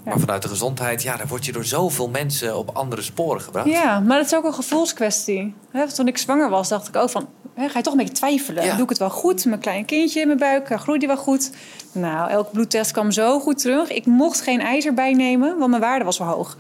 Maar 0.09 0.19
vanuit 0.19 0.43
de 0.43 0.49
gezondheid, 0.49 1.03
ja, 1.03 1.17
daar 1.17 1.27
word 1.29 1.47
je 1.47 1.53
door 1.53 1.65
zoveel 1.65 2.09
mensen 2.09 2.57
op 2.57 2.71
andere 2.73 3.03
sporen 3.03 3.41
gebracht. 3.41 3.69
Ja, 3.69 4.01
maar 4.01 4.19
het 4.19 4.27
is 4.27 4.35
ook 4.35 4.45
een 4.45 4.55
gevoelskwestie. 4.55 5.55
Toen 5.95 6.07
ik 6.07 6.19
zwanger 6.19 6.51
was, 6.51 6.69
dacht 6.69 6.89
ik 6.89 6.97
ook 6.97 7.11
van... 7.11 7.29
Ga 7.57 7.79
je 7.79 7.83
toch 7.83 7.93
een 7.93 7.99
beetje 7.99 8.15
twijfelen. 8.15 8.65
Ja. 8.65 8.75
Doe 8.75 8.83
ik 8.83 8.89
het 8.89 8.99
wel 8.99 9.11
goed? 9.11 9.45
Mijn 9.45 9.61
klein 9.61 9.85
kindje 9.85 10.21
in 10.21 10.27
mijn 10.27 10.39
buik, 10.39 10.71
eh, 10.71 10.79
groeit 10.79 11.01
die 11.01 11.09
wel 11.09 11.17
goed? 11.19 11.51
Nou, 11.93 12.31
elke 12.31 12.51
bloedtest 12.51 12.91
kwam 12.91 13.11
zo 13.11 13.41
goed 13.41 13.59
terug. 13.59 13.91
Ik 13.91 14.07
mocht 14.07 14.41
geen 14.41 14.61
ijzer 14.61 14.95
bijnemen, 14.95 15.59
want 15.59 15.71
mijn 15.71 15.83
waarde 15.83 16.05
was 16.05 16.17
zo 16.17 16.25
hoog. 16.25 16.57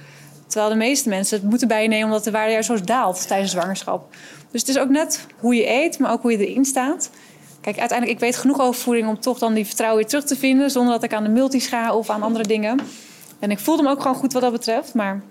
Terwijl 0.46 0.70
de 0.70 0.76
meeste 0.76 1.08
mensen 1.08 1.38
het 1.38 1.48
moeten 1.50 1.68
bijnemen... 1.68 2.04
omdat 2.04 2.24
de 2.24 2.30
waarde 2.30 2.52
juist 2.52 2.68
zo 2.68 2.80
daalt 2.80 3.26
tijdens 3.26 3.50
zwangerschap. 3.50 4.14
Dus 4.50 4.60
het 4.60 4.70
is 4.70 4.78
ook 4.78 4.88
net 4.88 5.26
hoe 5.38 5.54
je 5.54 5.68
eet, 5.68 5.98
maar 5.98 6.12
ook 6.12 6.22
hoe 6.22 6.32
je 6.32 6.46
erin 6.46 6.64
staat. 6.64 7.10
Kijk, 7.60 7.78
uiteindelijk, 7.78 8.18
ik 8.18 8.24
weet 8.24 8.36
genoeg 8.36 8.60
over 8.60 8.80
voeding... 8.80 9.08
om 9.08 9.20
toch 9.20 9.38
dan 9.38 9.54
die 9.54 9.66
vertrouwen 9.66 9.98
weer 9.98 10.08
terug 10.08 10.24
te 10.24 10.36
vinden... 10.36 10.70
zonder 10.70 10.92
dat 10.92 11.02
ik 11.02 11.14
aan 11.14 11.22
de 11.22 11.28
multis 11.28 11.66
ga 11.66 11.94
of 11.94 12.10
aan 12.10 12.22
andere 12.22 12.46
dingen. 12.46 12.80
En 13.38 13.50
ik 13.50 13.58
voelde 13.58 13.82
me 13.82 13.90
ook 13.90 14.00
gewoon 14.00 14.16
goed 14.16 14.32
wat 14.32 14.42
dat 14.42 14.52
betreft, 14.52 14.94
maar... 14.94 15.22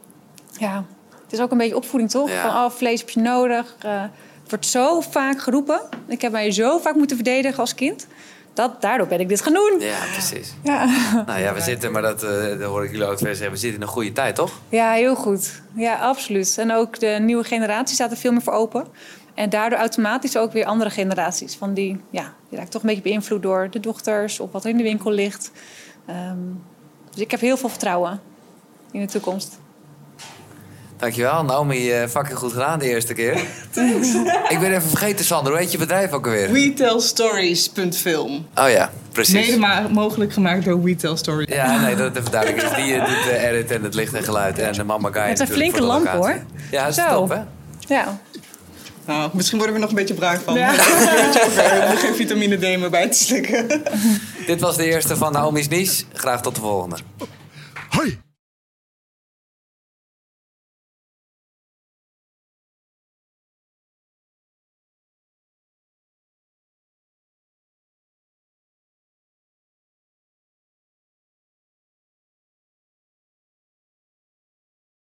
Ja, 0.58 0.86
het 1.24 1.34
is 1.34 1.40
ook 1.40 1.52
een 1.52 1.58
beetje 1.58 1.76
opvoeding, 1.76 2.12
toch? 2.12 2.30
Ja. 2.30 2.42
Van, 2.42 2.64
oh, 2.64 2.70
vlees 2.70 3.00
heb 3.00 3.10
je 3.10 3.20
nodig. 3.20 3.76
Eh, 3.80 4.02
het 4.42 4.50
wordt 4.50 4.66
zo 4.66 5.02
vaak 5.02 5.42
geroepen. 5.42 5.82
Ik 6.08 6.22
heb 6.22 6.32
mij 6.32 6.52
zo 6.52 6.78
vaak 6.78 6.96
moeten 6.96 7.16
verdedigen 7.16 7.60
als 7.60 7.76
kind. 7.76 8.08
Dat, 8.54 8.82
daardoor 8.82 9.08
ben 9.08 9.20
ik 9.20 9.30
dit 9.30 9.42
gaan 9.42 9.54
doen. 9.54 9.80
Ja, 9.80 10.00
precies. 10.12 10.54
Ja, 10.64 10.86
Nou 11.26 11.40
ja, 11.40 11.54
we 11.54 11.62
zitten, 11.62 11.92
maar 11.92 12.02
dat, 12.02 12.20
dat 12.20 12.62
hoor 12.62 12.84
ik 12.84 12.92
jullie 12.92 13.06
ook 13.06 13.18
twee 13.18 13.36
zeggen, 13.36 13.52
we 13.52 13.60
zitten 13.60 13.80
in 13.82 13.88
een 13.88 13.94
goede 13.94 14.12
tijd, 14.12 14.36
toch? 14.36 14.52
ja 14.70 14.92
heel 14.92 15.16
goed. 15.16 15.62
Ja, 15.74 15.96
absoluut. 15.96 16.58
En 16.58 16.72
ook 16.72 17.00
de 17.00 17.18
nieuwe 17.22 17.44
generatie 17.44 17.96
staat 17.96 18.12
er 18.12 18.18
veel 18.18 18.32
meer 18.32 18.42
voor 18.42 18.54
open. 18.54 18.88
En 19.34 19.50
daardoor 19.50 19.80
automatisch 19.80 20.38
ook 20.38 20.52
weer 20.52 20.66
andere 20.66 20.90
generaties. 20.90 21.56
Van 21.56 21.74
die, 21.74 22.02
ja, 22.10 22.34
die 22.50 22.58
raakt 22.58 22.72
toch 22.72 22.82
een 22.82 22.88
beetje 22.88 23.04
beïnvloed 23.04 23.42
door 23.42 23.68
de 23.70 23.80
dochters... 23.80 24.40
of 24.40 24.52
wat 24.52 24.64
er 24.64 24.70
in 24.70 24.78
de 24.78 24.84
winkel 24.84 25.12
ligt. 25.12 25.52
Ehm, 26.06 26.38
dus 27.18 27.26
ik 27.26 27.32
heb 27.32 27.40
heel 27.42 27.58
veel 27.58 27.70
vertrouwen 27.70 28.20
in 28.92 29.00
de 29.02 29.08
toekomst. 29.08 29.60
Dankjewel, 30.98 31.44
Naomi, 31.44 31.92
eh 31.92 32.08
fucking 32.08 32.38
goed 32.38 32.52
gedaan 32.52 32.80
de 32.80 32.86
eerste 32.86 33.14
keer. 33.14 33.34
ik 34.54 34.60
ben 34.60 34.70
even 34.70 34.90
vergeten, 34.90 35.26
Sander, 35.26 35.52
hoe 35.52 35.62
heet 35.62 35.72
je 35.72 35.78
bedrijf 35.78 36.12
ook 36.12 36.26
alweer? 36.26 36.52
WeTellStories.film. 36.52 38.48
Oh 38.56 38.70
ja, 38.70 38.92
precies. 39.12 39.56
Mede 39.58 39.90
mogelijk 39.92 40.34
gemaakt 40.34 40.66
door 40.66 40.84
WeTell 40.84 41.16
Stories. 41.16 41.56
Ja, 41.56 41.82
nee, 41.82 41.96
dat 41.96 42.06
het 42.06 42.18
even 42.18 42.32
duidelijk 42.32 42.64
is. 42.64 42.76
Die 42.76 42.94
eh, 42.94 43.06
doet 43.06 43.24
de 43.24 43.38
edit 43.38 43.72
en 43.72 43.84
het 43.84 43.94
licht 43.94 44.14
en 44.14 44.24
geluid. 44.24 44.60
En 44.60 44.74
de 44.74 44.84
mama 44.84 45.12
guy 45.12 45.22
Het 45.22 45.38
zijn 45.38 45.50
natuurlijk 45.50 45.76
flinke 45.76 45.94
lampen, 45.94 46.20
locatie. 46.20 46.44
Ja, 46.72 46.82
dat 46.84 46.98
is 46.98 47.04
Zo. 47.04 47.08
top, 47.10 47.30
hè? 47.30 47.42
Ja, 47.96 48.20
Nou, 49.08 49.30
misschien 49.34 49.58
worden 49.58 49.76
we 49.76 49.82
nog 49.82 49.90
een 49.90 49.96
beetje 49.96 50.14
braak 50.14 50.40
van. 50.40 50.54
Ja. 50.54 50.72
We 50.72 51.52
hebben 51.56 51.90
er 51.90 51.98
geen 51.98 52.16
vitamine 52.16 52.56
D 52.58 52.62
meer 52.62 52.90
bij 52.90 53.10
te 53.10 53.18
slikken. 53.18 53.82
Dit 54.46 54.62
was 54.62 54.76
de 54.76 54.86
eerste 54.86 55.16
van 55.16 55.32
Naomi's 55.32 55.68
Nies. 55.68 56.06
Graag 56.14 56.42
tot 56.42 56.56
de 56.56 56.62
volgende. 56.62 56.98